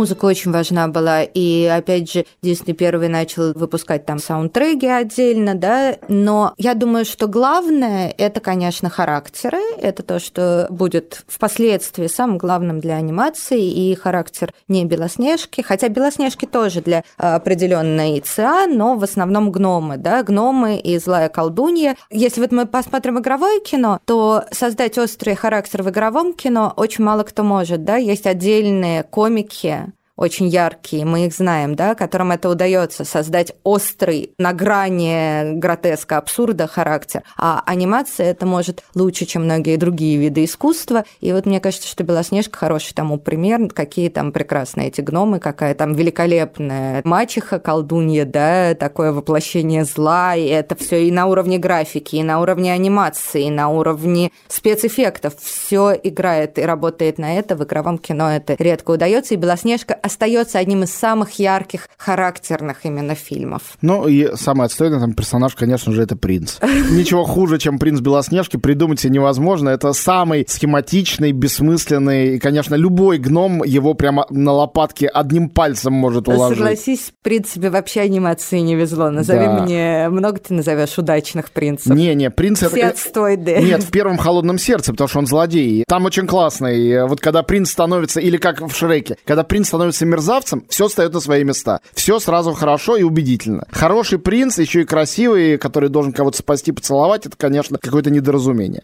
Музыка 0.00 0.24
очень 0.24 0.50
важна 0.50 0.88
была, 0.88 1.24
и 1.24 1.66
опять 1.66 2.10
же, 2.10 2.24
Дисней 2.40 2.72
первый 2.72 3.08
начал 3.08 3.52
выпускать 3.52 4.06
там 4.06 4.18
саундтреки 4.18 4.86
отдельно, 4.86 5.54
да, 5.54 5.98
но 6.08 6.54
я 6.56 6.72
думаю, 6.72 7.04
что 7.04 7.26
главное 7.26 8.14
это, 8.16 8.40
конечно, 8.40 8.88
характеры, 8.88 9.58
это 9.76 10.02
то, 10.02 10.18
что 10.18 10.68
будет 10.70 11.22
впоследствии 11.28 12.06
самым 12.06 12.38
главным 12.38 12.80
для 12.80 12.94
анимации, 12.94 13.62
и 13.62 13.94
характер 13.94 14.54
не 14.68 14.86
Белоснежки, 14.86 15.60
хотя 15.60 15.90
Белоснежки 15.90 16.46
тоже 16.46 16.80
для 16.80 17.04
определенной 17.18 18.20
ЦА, 18.20 18.68
но 18.68 18.96
в 18.96 19.04
основном 19.04 19.52
гномы, 19.52 19.98
да, 19.98 20.22
гномы 20.22 20.78
и 20.78 20.96
злая 20.98 21.28
колдунья. 21.28 21.94
Если 22.08 22.40
вот 22.40 22.52
мы 22.52 22.64
посмотрим 22.64 23.18
игровое 23.18 23.60
кино, 23.60 24.00
то 24.06 24.44
создать 24.50 24.96
острый 24.96 25.34
характер 25.34 25.82
в 25.82 25.90
игровом 25.90 26.32
кино 26.32 26.72
очень 26.74 27.04
мало 27.04 27.22
кто 27.22 27.42
может, 27.42 27.84
да, 27.84 27.96
есть 27.96 28.26
отдельные 28.26 29.02
комики, 29.02 29.89
очень 30.20 30.48
яркие, 30.48 31.06
мы 31.06 31.24
их 31.26 31.32
знаем, 31.32 31.74
да, 31.74 31.94
которым 31.94 32.30
это 32.30 32.50
удается 32.50 33.04
создать 33.04 33.52
острый, 33.64 34.34
на 34.38 34.52
грани 34.52 35.54
гротеска, 35.54 36.18
абсурда 36.18 36.66
характер. 36.66 37.22
А 37.38 37.62
анимация 37.64 38.30
это 38.30 38.44
может 38.44 38.82
лучше, 38.94 39.24
чем 39.24 39.44
многие 39.44 39.76
другие 39.76 40.18
виды 40.18 40.44
искусства. 40.44 41.04
И 41.20 41.32
вот 41.32 41.46
мне 41.46 41.58
кажется, 41.58 41.88
что 41.88 42.04
Белоснежка 42.04 42.58
хороший 42.58 42.92
тому 42.92 43.16
пример, 43.16 43.70
какие 43.70 44.10
там 44.10 44.30
прекрасные 44.30 44.88
эти 44.88 45.00
гномы, 45.00 45.40
какая 45.40 45.74
там 45.74 45.94
великолепная 45.94 47.00
мачеха, 47.04 47.58
колдунья, 47.58 48.26
да, 48.26 48.74
такое 48.74 49.12
воплощение 49.12 49.86
зла, 49.86 50.36
и 50.36 50.44
это 50.44 50.76
все 50.76 51.06
и 51.06 51.10
на 51.10 51.28
уровне 51.28 51.56
графики, 51.56 52.16
и 52.16 52.22
на 52.22 52.42
уровне 52.42 52.74
анимации, 52.74 53.46
и 53.46 53.50
на 53.50 53.70
уровне 53.70 54.32
спецэффектов. 54.48 55.32
Все 55.40 55.98
играет 56.02 56.58
и 56.58 56.62
работает 56.62 57.16
на 57.16 57.38
это. 57.38 57.56
В 57.56 57.64
игровом 57.64 57.96
кино 57.96 58.30
это 58.30 58.54
редко 58.58 58.90
удается, 58.90 59.32
и 59.32 59.38
Белоснежка 59.38 59.94
остается 60.10 60.58
одним 60.58 60.82
из 60.82 60.92
самых 60.92 61.38
ярких, 61.38 61.88
характерных 61.96 62.84
именно 62.84 63.14
фильмов. 63.14 63.62
Ну 63.80 64.06
и 64.06 64.36
самый 64.36 64.66
отстойный 64.66 65.00
там 65.00 65.14
персонаж, 65.14 65.54
конечно 65.54 65.92
же, 65.92 66.02
это 66.02 66.16
принц. 66.16 66.58
Ничего 66.90 67.24
хуже, 67.24 67.58
чем 67.58 67.78
принц 67.78 68.00
Белоснежки, 68.00 68.56
придумать 68.56 69.00
себе 69.00 69.14
невозможно. 69.14 69.70
Это 69.70 69.92
самый 69.92 70.44
схематичный, 70.48 71.32
бессмысленный, 71.32 72.36
и, 72.36 72.38
конечно, 72.38 72.74
любой 72.74 73.18
гном 73.18 73.64
его 73.64 73.94
прямо 73.94 74.26
на 74.30 74.52
лопатке 74.52 75.06
одним 75.06 75.48
пальцем 75.48 75.92
может 75.92 76.28
уложить. 76.28 76.58
Согласись, 76.58 77.12
в 77.18 77.22
принципе, 77.22 77.70
вообще 77.70 78.00
анимации 78.00 78.58
не 78.58 78.74
везло. 78.74 79.10
Назови 79.10 79.46
да. 79.46 79.62
мне, 79.62 80.08
много 80.10 80.38
ты 80.38 80.54
назовешь 80.54 80.96
удачных 80.98 81.50
принцев? 81.50 81.94
Не-не, 81.94 82.30
принц 82.30 82.58
Все 82.58 82.68
это... 82.68 82.88
отстойные. 82.88 83.62
Нет, 83.62 83.82
в 83.82 83.90
первом 83.90 84.18
холодном 84.18 84.58
сердце, 84.58 84.92
потому 84.92 85.08
что 85.08 85.18
он 85.20 85.26
злодей. 85.26 85.84
Там 85.86 86.04
очень 86.04 86.26
классный. 86.26 87.06
Вот 87.06 87.20
когда 87.20 87.42
принц 87.42 87.70
становится, 87.70 88.20
или 88.20 88.36
как 88.36 88.60
в 88.60 88.74
Шреке, 88.74 89.16
когда 89.24 89.44
принц 89.44 89.68
становится 89.68 89.89
становится 89.92 90.06
мерзавцем, 90.06 90.64
все 90.68 90.88
встает 90.88 91.12
на 91.12 91.20
свои 91.20 91.44
места. 91.44 91.80
Все 91.94 92.18
сразу 92.18 92.52
хорошо 92.52 92.96
и 92.96 93.02
убедительно. 93.02 93.64
Хороший 93.70 94.18
принц, 94.18 94.58
еще 94.58 94.82
и 94.82 94.84
красивый, 94.84 95.58
который 95.58 95.88
должен 95.88 96.12
кого-то 96.12 96.38
спасти, 96.38 96.72
поцеловать, 96.72 97.26
это, 97.26 97.36
конечно, 97.36 97.78
какое-то 97.78 98.10
недоразумение. 98.10 98.82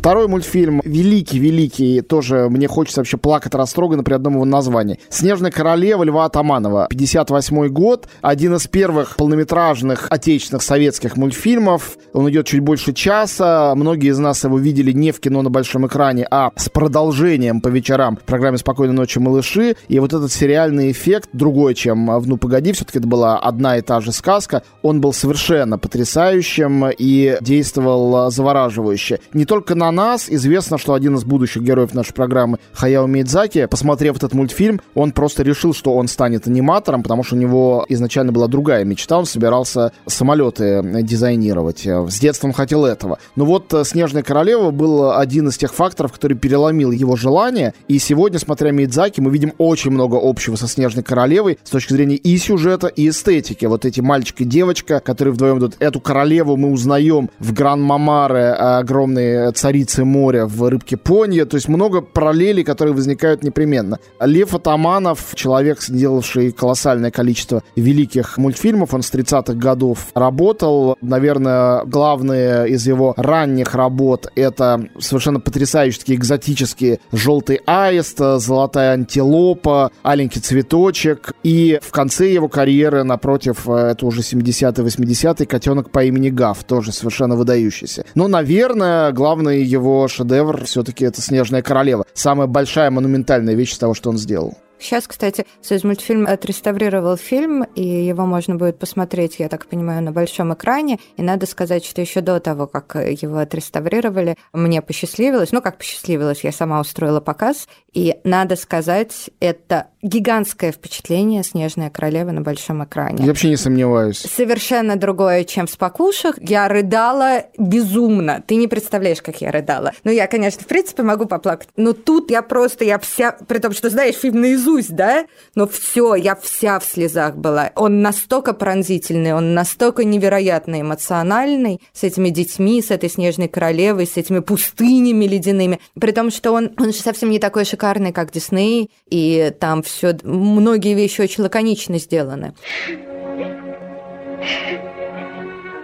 Второй 0.00 0.28
мультфильм 0.28 0.80
великий-великий, 0.82 2.00
тоже 2.00 2.48
мне 2.48 2.68
хочется 2.68 3.00
вообще 3.00 3.18
плакать 3.18 3.54
растроганно 3.54 4.02
при 4.02 4.14
одном 4.14 4.36
его 4.36 4.46
названии. 4.46 4.98
«Снежная 5.10 5.50
королева» 5.50 6.04
Льва 6.04 6.24
Атаманова. 6.24 6.86
58 6.88 7.68
год. 7.68 8.08
Один 8.22 8.54
из 8.54 8.66
первых 8.66 9.16
полнометражных 9.16 10.06
отечественных 10.08 10.62
советских 10.62 11.18
мультфильмов. 11.18 11.98
Он 12.14 12.30
идет 12.30 12.46
чуть 12.46 12.60
больше 12.60 12.94
часа. 12.94 13.74
Многие 13.74 14.08
из 14.08 14.18
нас 14.18 14.42
его 14.42 14.58
видели 14.58 14.92
не 14.92 15.12
в 15.12 15.20
кино 15.20 15.42
на 15.42 15.50
большом 15.50 15.86
экране, 15.86 16.26
а 16.30 16.50
с 16.56 16.70
продолжением 16.70 17.60
по 17.60 17.68
вечерам 17.68 18.16
в 18.16 18.20
программе 18.20 18.56
«Спокойной 18.56 18.94
ночи, 18.94 19.18
малыши». 19.18 19.76
И 19.88 19.98
вот 19.98 20.14
этот 20.14 20.32
сериальный 20.32 20.92
эффект, 20.92 21.28
другой, 21.34 21.74
чем 21.74 22.06
в 22.18 22.26
«Ну, 22.26 22.38
погоди», 22.38 22.72
все-таки 22.72 23.00
это 23.00 23.06
была 23.06 23.38
одна 23.38 23.76
и 23.76 23.82
та 23.82 24.00
же 24.00 24.12
сказка, 24.12 24.62
он 24.80 25.02
был 25.02 25.12
совершенно 25.12 25.78
потрясающим 25.78 26.86
и 26.88 27.36
действовал 27.42 28.30
завораживающе. 28.30 29.20
Не 29.34 29.44
только 29.44 29.74
на 29.74 29.89
нас. 29.90 30.26
Известно, 30.28 30.78
что 30.78 30.94
один 30.94 31.16
из 31.16 31.24
будущих 31.24 31.62
героев 31.62 31.94
нашей 31.94 32.14
программы 32.14 32.58
Хаяо 32.72 33.06
Мидзаки, 33.06 33.66
посмотрев 33.66 34.16
этот 34.16 34.34
мультфильм, 34.34 34.80
он 34.94 35.12
просто 35.12 35.42
решил, 35.42 35.74
что 35.74 35.94
он 35.94 36.08
станет 36.08 36.46
аниматором, 36.46 37.02
потому 37.02 37.22
что 37.22 37.36
у 37.36 37.38
него 37.38 37.84
изначально 37.88 38.32
была 38.32 38.46
другая 38.46 38.84
мечта. 38.84 39.18
Он 39.18 39.26
собирался 39.26 39.92
самолеты 40.06 40.82
дизайнировать. 41.02 41.86
С 41.86 42.18
детства 42.18 42.46
он 42.46 42.52
хотел 42.52 42.84
этого. 42.84 43.18
Но 43.36 43.44
вот 43.44 43.74
«Снежная 43.84 44.22
королева» 44.22 44.70
был 44.70 45.12
один 45.12 45.48
из 45.48 45.56
тех 45.56 45.72
факторов, 45.72 46.12
который 46.12 46.36
переломил 46.36 46.90
его 46.90 47.16
желание. 47.16 47.74
И 47.88 47.98
сегодня, 47.98 48.38
смотря 48.38 48.70
Мидзаки, 48.70 49.20
мы 49.20 49.30
видим 49.30 49.52
очень 49.58 49.90
много 49.90 50.18
общего 50.20 50.56
со 50.56 50.68
«Снежной 50.68 51.04
королевой» 51.04 51.58
с 51.62 51.70
точки 51.70 51.92
зрения 51.92 52.16
и 52.16 52.36
сюжета, 52.38 52.86
и 52.86 53.08
эстетики. 53.08 53.66
Вот 53.66 53.84
эти 53.84 54.00
мальчик 54.00 54.40
и 54.40 54.44
девочка, 54.44 55.00
которые 55.00 55.34
вдвоем 55.34 55.58
идут. 55.58 55.76
Эту 55.78 56.00
королеву 56.00 56.56
мы 56.56 56.70
узнаем 56.70 57.30
в 57.38 57.52
Гран-Мамаре, 57.52 58.52
огромные 58.52 59.52
цари 59.52 59.79
«Царицы 59.80 60.04
моря» 60.04 60.46
в 60.46 60.68
«Рыбке 60.68 60.96
Понья». 60.96 61.46
То 61.46 61.56
есть 61.56 61.68
много 61.68 62.02
параллелей, 62.02 62.64
которые 62.64 62.94
возникают 62.94 63.42
непременно. 63.42 63.98
Лев 64.20 64.54
Атаманов, 64.54 65.32
человек, 65.34 65.80
сделавший 65.80 66.52
колоссальное 66.52 67.10
количество 67.10 67.62
великих 67.76 68.36
мультфильмов, 68.36 68.92
он 68.92 69.02
с 69.02 69.10
30-х 69.10 69.54
годов 69.54 70.08
работал. 70.14 70.98
Наверное, 71.00 71.84
главное 71.84 72.64
из 72.64 72.86
его 72.86 73.14
ранних 73.16 73.74
работ— 73.74 74.30
это 74.34 74.84
совершенно 74.98 75.40
потрясающие 75.40 76.00
такие 76.00 76.18
экзотические 76.18 77.00
«Желтый 77.10 77.60
аист», 77.64 78.18
«Золотая 78.18 78.92
антилопа», 78.92 79.92
«Аленький 80.02 80.42
цветочек». 80.42 81.32
И 81.42 81.78
в 81.80 81.90
конце 81.90 82.30
его 82.30 82.48
карьеры, 82.48 83.02
напротив, 83.02 83.68
это 83.68 84.04
уже 84.04 84.20
70-80-е, 84.20 85.46
«Котенок 85.46 85.90
по 85.90 86.04
имени 86.04 86.28
Гав», 86.28 86.62
тоже 86.64 86.92
совершенно 86.92 87.34
выдающийся. 87.34 88.04
Но, 88.14 88.28
наверное, 88.28 89.10
главный 89.12 89.69
его 89.70 90.08
шедевр 90.08 90.64
все-таки 90.64 91.04
это 91.04 91.22
«Снежная 91.22 91.62
королева». 91.62 92.04
Самая 92.12 92.46
большая 92.46 92.90
монументальная 92.90 93.54
вещь 93.54 93.76
того, 93.76 93.94
что 93.94 94.10
он 94.10 94.18
сделал. 94.18 94.56
Сейчас, 94.80 95.06
кстати, 95.06 95.44
Союз 95.60 95.84
мультфильм 95.84 96.26
отреставрировал 96.26 97.18
фильм, 97.18 97.64
и 97.74 97.82
его 97.82 98.24
можно 98.24 98.56
будет 98.56 98.78
посмотреть, 98.78 99.38
я 99.38 99.50
так 99.50 99.66
понимаю, 99.66 100.02
на 100.02 100.10
большом 100.10 100.54
экране. 100.54 100.98
И 101.18 101.22
надо 101.22 101.44
сказать, 101.44 101.84
что 101.84 102.00
еще 102.00 102.22
до 102.22 102.40
того, 102.40 102.66
как 102.66 102.94
его 102.94 103.36
отреставрировали, 103.36 104.36
мне 104.54 104.80
посчастливилось, 104.80 105.52
ну 105.52 105.60
как 105.60 105.76
посчастливилось, 105.76 106.44
я 106.44 106.52
сама 106.52 106.80
устроила 106.80 107.20
показ, 107.20 107.68
и 107.92 108.16
надо 108.24 108.56
сказать, 108.56 109.28
это 109.38 109.88
гигантское 110.02 110.72
впечатление 110.72 111.42
«Снежная 111.42 111.90
королева» 111.90 112.30
на 112.30 112.40
большом 112.40 112.84
экране. 112.84 113.18
Я 113.20 113.26
вообще 113.26 113.50
не 113.50 113.56
сомневаюсь. 113.56 114.18
Совершенно 114.18 114.96
другое, 114.96 115.44
чем 115.44 115.66
в 115.66 115.70
«Спокушах». 115.70 116.36
Я 116.40 116.68
рыдала 116.68 117.44
безумно. 117.58 118.42
Ты 118.46 118.54
не 118.56 118.66
представляешь, 118.66 119.20
как 119.20 119.40
я 119.40 119.50
рыдала. 119.50 119.92
Ну, 120.04 120.10
я, 120.10 120.26
конечно, 120.26 120.62
в 120.62 120.66
принципе, 120.66 121.02
могу 121.02 121.26
поплакать. 121.26 121.68
Но 121.76 121.92
тут 121.92 122.30
я 122.30 122.42
просто, 122.42 122.84
я 122.84 122.98
вся... 122.98 123.32
При 123.46 123.58
том, 123.58 123.72
что 123.72 123.90
знаешь 123.90 124.14
фильм 124.14 124.40
наизусть, 124.40 124.94
да? 124.94 125.26
Но 125.54 125.68
все, 125.68 126.14
я 126.14 126.34
вся 126.34 126.78
в 126.78 126.84
слезах 126.84 127.36
была. 127.36 127.70
Он 127.74 128.00
настолько 128.00 128.54
пронзительный, 128.54 129.34
он 129.34 129.54
настолько 129.54 130.04
невероятно 130.04 130.80
эмоциональный 130.80 131.80
с 131.92 132.04
этими 132.04 132.30
детьми, 132.30 132.80
с 132.80 132.90
этой 132.90 133.10
«Снежной 133.10 133.48
королевой», 133.48 134.06
с 134.06 134.16
этими 134.16 134.38
пустынями 134.38 135.26
ледяными. 135.26 135.80
При 136.00 136.12
том, 136.12 136.30
что 136.30 136.52
он, 136.52 136.70
он 136.78 136.92
же 136.92 137.00
совсем 137.00 137.30
не 137.30 137.38
такой 137.38 137.64
шикарный, 137.64 138.12
как 138.12 138.32
Дисней, 138.32 138.90
и 139.10 139.52
там 139.60 139.82
все, 139.90 140.16
многие 140.22 140.94
вещи 140.94 141.20
очень 141.20 141.42
лаконично 141.42 141.98
сделаны. 141.98 142.54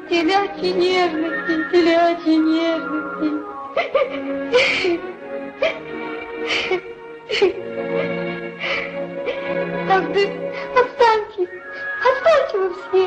Телячьи 0.08 0.72
нежности, 0.72 1.70
телячьи 1.72 2.36
нежности. 2.36 3.56
Так 9.88 10.12
ты 10.12 10.22
отстаньте, 10.74 11.48
отстаньте 12.08 12.58
вы 12.58 12.68
все. 12.74 13.04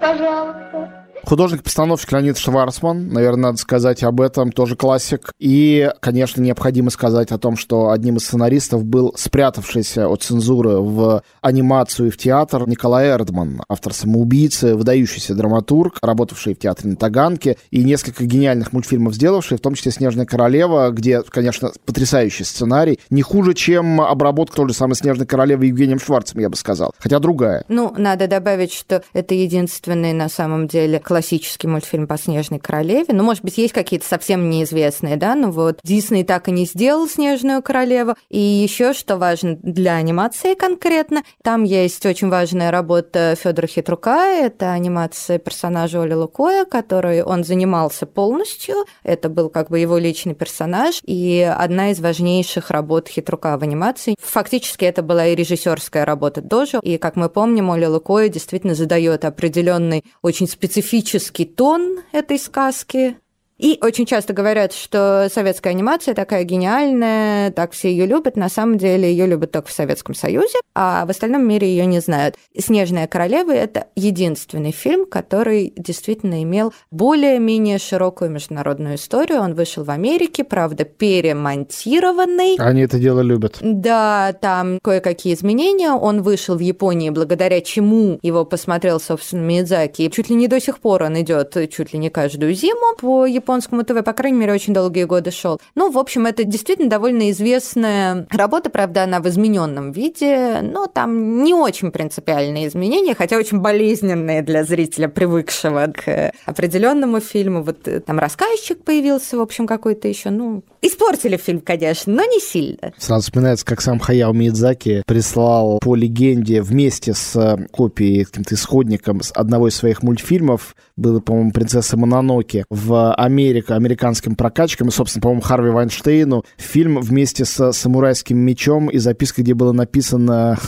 Пожалуйста. 0.00 1.07
Художник-постановщик 1.24 2.12
Леонид 2.12 2.38
Шварцман, 2.38 3.08
наверное, 3.08 3.50
надо 3.50 3.58
сказать 3.58 4.02
об 4.02 4.20
этом, 4.20 4.52
тоже 4.52 4.76
классик. 4.76 5.32
И, 5.38 5.90
конечно, 6.00 6.40
необходимо 6.40 6.90
сказать 6.90 7.30
о 7.32 7.38
том, 7.38 7.56
что 7.56 7.90
одним 7.90 8.16
из 8.16 8.24
сценаристов 8.24 8.84
был 8.84 9.14
спрятавшийся 9.16 10.08
от 10.08 10.22
цензуры 10.22 10.78
в 10.78 11.22
анимацию 11.40 12.08
и 12.08 12.10
в 12.10 12.16
театр 12.16 12.68
Николай 12.68 13.08
Эрдман, 13.08 13.62
автор 13.68 13.92
«Самоубийцы», 13.92 14.74
выдающийся 14.74 15.34
драматург, 15.34 15.98
работавший 16.02 16.54
в 16.54 16.58
театре 16.58 16.90
на 16.90 16.96
Таганке 16.96 17.56
и 17.70 17.84
несколько 17.84 18.24
гениальных 18.24 18.72
мультфильмов 18.72 19.14
сделавший, 19.14 19.58
в 19.58 19.60
том 19.60 19.74
числе 19.74 19.92
«Снежная 19.92 20.26
королева», 20.26 20.90
где, 20.90 21.22
конечно, 21.22 21.72
потрясающий 21.84 22.44
сценарий, 22.44 22.98
не 23.10 23.22
хуже, 23.22 23.54
чем 23.54 24.00
обработка 24.00 24.56
той 24.56 24.68
же 24.68 24.74
самой 24.74 24.94
«Снежной 24.94 25.26
королевы» 25.26 25.66
Евгением 25.66 26.00
Шварцем, 26.00 26.40
я 26.40 26.48
бы 26.48 26.56
сказал, 26.56 26.94
хотя 26.98 27.18
другая. 27.18 27.64
Ну, 27.68 27.92
надо 27.96 28.26
добавить, 28.26 28.72
что 28.72 29.02
это 29.12 29.34
единственный, 29.34 30.12
на 30.12 30.28
самом 30.28 30.68
деле, 30.68 31.00
классический 31.08 31.68
мультфильм 31.68 32.06
по 32.06 32.18
«Снежной 32.18 32.58
королеве». 32.58 33.06
Ну, 33.14 33.24
может 33.24 33.42
быть, 33.42 33.56
есть 33.56 33.72
какие-то 33.72 34.06
совсем 34.06 34.50
неизвестные, 34.50 35.16
да, 35.16 35.34
но 35.34 35.50
вот 35.50 35.80
Дисней 35.82 36.22
так 36.22 36.48
и 36.48 36.52
не 36.52 36.66
сделал 36.66 37.08
«Снежную 37.08 37.62
королеву». 37.62 38.14
И 38.28 38.38
еще, 38.38 38.92
что 38.92 39.16
важно 39.16 39.56
для 39.62 39.94
анимации 39.94 40.52
конкретно, 40.52 41.22
там 41.42 41.64
есть 41.64 42.04
очень 42.04 42.28
важная 42.28 42.70
работа 42.70 43.36
Федора 43.42 43.66
Хитрука, 43.66 44.18
это 44.26 44.72
анимация 44.72 45.38
персонажа 45.38 46.02
Оли 46.02 46.12
Лукоя, 46.12 46.66
который 46.66 47.22
он 47.22 47.42
занимался 47.42 48.04
полностью, 48.04 48.84
это 49.02 49.30
был 49.30 49.48
как 49.48 49.70
бы 49.70 49.78
его 49.78 49.96
личный 49.96 50.34
персонаж, 50.34 51.00
и 51.04 51.40
одна 51.40 51.90
из 51.90 52.00
важнейших 52.00 52.70
работ 52.70 53.08
Хитрука 53.08 53.56
в 53.56 53.62
анимации. 53.62 54.14
Фактически 54.20 54.84
это 54.84 55.02
была 55.02 55.28
и 55.28 55.34
режиссерская 55.34 56.04
работа 56.04 56.42
тоже, 56.42 56.80
и, 56.82 56.98
как 56.98 57.16
мы 57.16 57.30
помним, 57.30 57.70
Оля 57.70 57.88
Лукоя 57.88 58.28
действительно 58.28 58.74
задает 58.74 59.24
определенный, 59.24 60.04
очень 60.20 60.46
специфический 60.46 60.97
специфический 60.98 61.44
тон 61.44 62.00
этой 62.12 62.38
сказки, 62.38 63.18
и 63.58 63.76
очень 63.82 64.06
часто 64.06 64.32
говорят, 64.32 64.72
что 64.72 65.28
советская 65.32 65.72
анимация 65.72 66.14
такая 66.14 66.44
гениальная, 66.44 67.50
так 67.50 67.72
все 67.72 67.90
ее 67.90 68.06
любят. 68.06 68.36
На 68.36 68.48
самом 68.48 68.78
деле 68.78 69.10
ее 69.10 69.26
любят 69.26 69.50
только 69.50 69.68
в 69.68 69.72
Советском 69.72 70.14
Союзе, 70.14 70.58
а 70.74 71.04
в 71.04 71.10
остальном 71.10 71.46
мире 71.46 71.68
ее 71.68 71.84
не 71.84 71.98
знают. 72.00 72.36
«Снежная 72.56 73.08
королева»— 73.08 73.50
это 73.52 73.88
единственный 73.96 74.70
фильм, 74.70 75.06
который 75.06 75.72
действительно 75.76 76.42
имел 76.44 76.72
более-менее 76.92 77.78
широкую 77.78 78.30
международную 78.30 78.94
историю. 78.94 79.40
Он 79.40 79.54
вышел 79.54 79.82
в 79.82 79.90
Америке, 79.90 80.44
правда, 80.44 80.84
перемонтированный. 80.84 82.56
Они 82.58 82.82
это 82.82 82.98
дело 83.00 83.20
любят. 83.20 83.58
Да, 83.60 84.34
там 84.40 84.78
кое-какие 84.82 85.34
изменения. 85.34 85.90
Он 85.90 86.22
вышел 86.22 86.54
в 86.56 86.60
Японии, 86.60 87.10
благодаря 87.10 87.60
чему 87.60 88.20
его 88.22 88.44
посмотрел, 88.44 89.00
собственно, 89.00 89.40
Мидзаки. 89.40 90.02
И 90.02 90.10
чуть 90.12 90.30
ли 90.30 90.36
не 90.36 90.46
до 90.46 90.60
сих 90.60 90.78
пор 90.78 91.02
он 91.02 91.20
идет 91.20 91.56
чуть 91.72 91.92
ли 91.92 91.98
не 91.98 92.08
каждую 92.08 92.54
зиму 92.54 92.94
по 93.00 93.26
Японии 93.26 93.47
японскому 93.48 93.82
ТВ, 93.82 94.04
по 94.04 94.12
крайней 94.12 94.38
мере, 94.38 94.52
очень 94.52 94.74
долгие 94.74 95.04
годы 95.04 95.30
шел. 95.30 95.58
Ну, 95.74 95.90
в 95.90 95.98
общем, 95.98 96.26
это 96.26 96.44
действительно 96.44 96.90
довольно 96.90 97.30
известная 97.30 98.26
работа, 98.30 98.68
правда, 98.68 99.04
она 99.04 99.20
в 99.20 99.28
измененном 99.28 99.92
виде, 99.92 100.60
но 100.62 100.86
там 100.86 101.42
не 101.42 101.54
очень 101.54 101.90
принципиальные 101.90 102.68
изменения, 102.68 103.14
хотя 103.14 103.38
очень 103.38 103.60
болезненные 103.60 104.42
для 104.42 104.64
зрителя, 104.64 105.08
привыкшего 105.08 105.90
к 105.96 106.32
определенному 106.44 107.20
фильму. 107.20 107.62
Вот 107.62 107.88
э, 107.88 108.00
там 108.00 108.18
рассказчик 108.18 108.84
появился, 108.84 109.38
в 109.38 109.40
общем, 109.40 109.66
какой-то 109.66 110.08
еще, 110.08 110.28
ну, 110.28 110.62
испортили 110.82 111.36
фильм, 111.36 111.60
конечно, 111.60 112.12
но 112.12 112.24
не 112.24 112.40
сильно. 112.40 112.92
Сразу 112.98 113.24
вспоминается, 113.24 113.64
как 113.64 113.80
сам 113.80 113.98
Хаяо 113.98 114.32
Миядзаки 114.32 115.02
прислал 115.06 115.78
по 115.80 115.94
легенде 115.94 116.62
вместе 116.62 117.14
с 117.14 117.36
э, 117.36 117.66
копией, 117.70 118.24
каким-то 118.24 118.54
исходником 118.54 119.22
с 119.22 119.30
одного 119.32 119.68
из 119.68 119.74
своих 119.74 120.02
мультфильмов, 120.02 120.74
было, 120.96 121.20
по-моему, 121.20 121.52
«Принцесса 121.52 121.96
Мононоки», 121.96 122.64
в 122.70 123.12
Америку 123.14 123.38
Америка, 123.48 123.76
американским 123.76 124.34
прокачкам, 124.36 124.88
и, 124.88 124.90
собственно, 124.90 125.22
по-моему, 125.22 125.42
Харви 125.42 125.70
Вайнштейну, 125.70 126.44
фильм 126.56 127.00
вместе 127.00 127.44
с 127.44 127.72
самурайским 127.72 128.38
мечом 128.38 128.88
и 128.88 128.98
запиской, 128.98 129.44
где 129.44 129.54
было 129.54 129.72
написано 129.72 130.58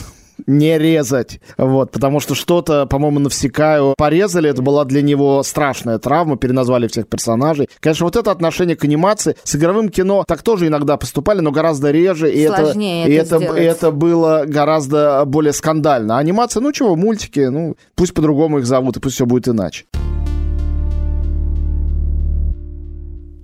не 0.47 0.77
резать. 0.77 1.39
Вот, 1.57 1.91
потому 1.91 2.19
что 2.19 2.35
что-то, 2.35 2.85
по-моему, 2.85 3.19
Навсекаю 3.19 3.93
порезали. 3.97 4.49
Это 4.49 4.61
была 4.61 4.85
для 4.85 5.01
него 5.01 5.43
страшная 5.43 5.99
травма. 5.99 6.37
Переназвали 6.37 6.87
всех 6.87 7.07
персонажей. 7.07 7.69
Конечно, 7.79 8.05
вот 8.05 8.15
это 8.15 8.31
отношение 8.31 8.75
к 8.75 8.83
анимации 8.83 9.35
с 9.43 9.55
игровым 9.55 9.89
кино 9.89 10.23
так 10.27 10.43
тоже 10.43 10.67
иногда 10.67 10.97
поступали, 10.97 11.39
но 11.41 11.51
гораздо 11.51 11.91
реже. 11.91 12.31
И 12.31 12.47
Сложнее 12.47 13.07
это, 13.15 13.35
это, 13.35 13.45
это, 13.45 13.61
это 13.61 13.91
было 13.91 14.43
гораздо 14.47 15.23
более 15.25 15.53
скандально. 15.53 16.17
А 16.17 16.19
анимация, 16.19 16.61
ну 16.61 16.71
чего, 16.71 16.95
мультики, 16.95 17.39
ну 17.39 17.75
пусть 17.95 18.13
по-другому 18.13 18.59
их 18.59 18.65
зовут, 18.65 18.97
и 18.97 18.99
пусть 18.99 19.15
все 19.15 19.25
будет 19.25 19.47
иначе. 19.47 19.85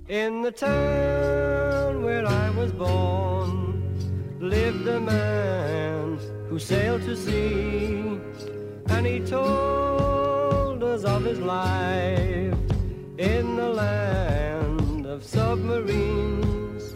In 0.08 0.42
the 0.42 0.50
town 0.50 1.57
sailed 6.58 7.02
to 7.02 7.16
sea, 7.16 8.18
and 8.88 9.06
he 9.06 9.20
told 9.20 10.82
us 10.82 11.04
of 11.04 11.24
his 11.24 11.38
life 11.38 12.37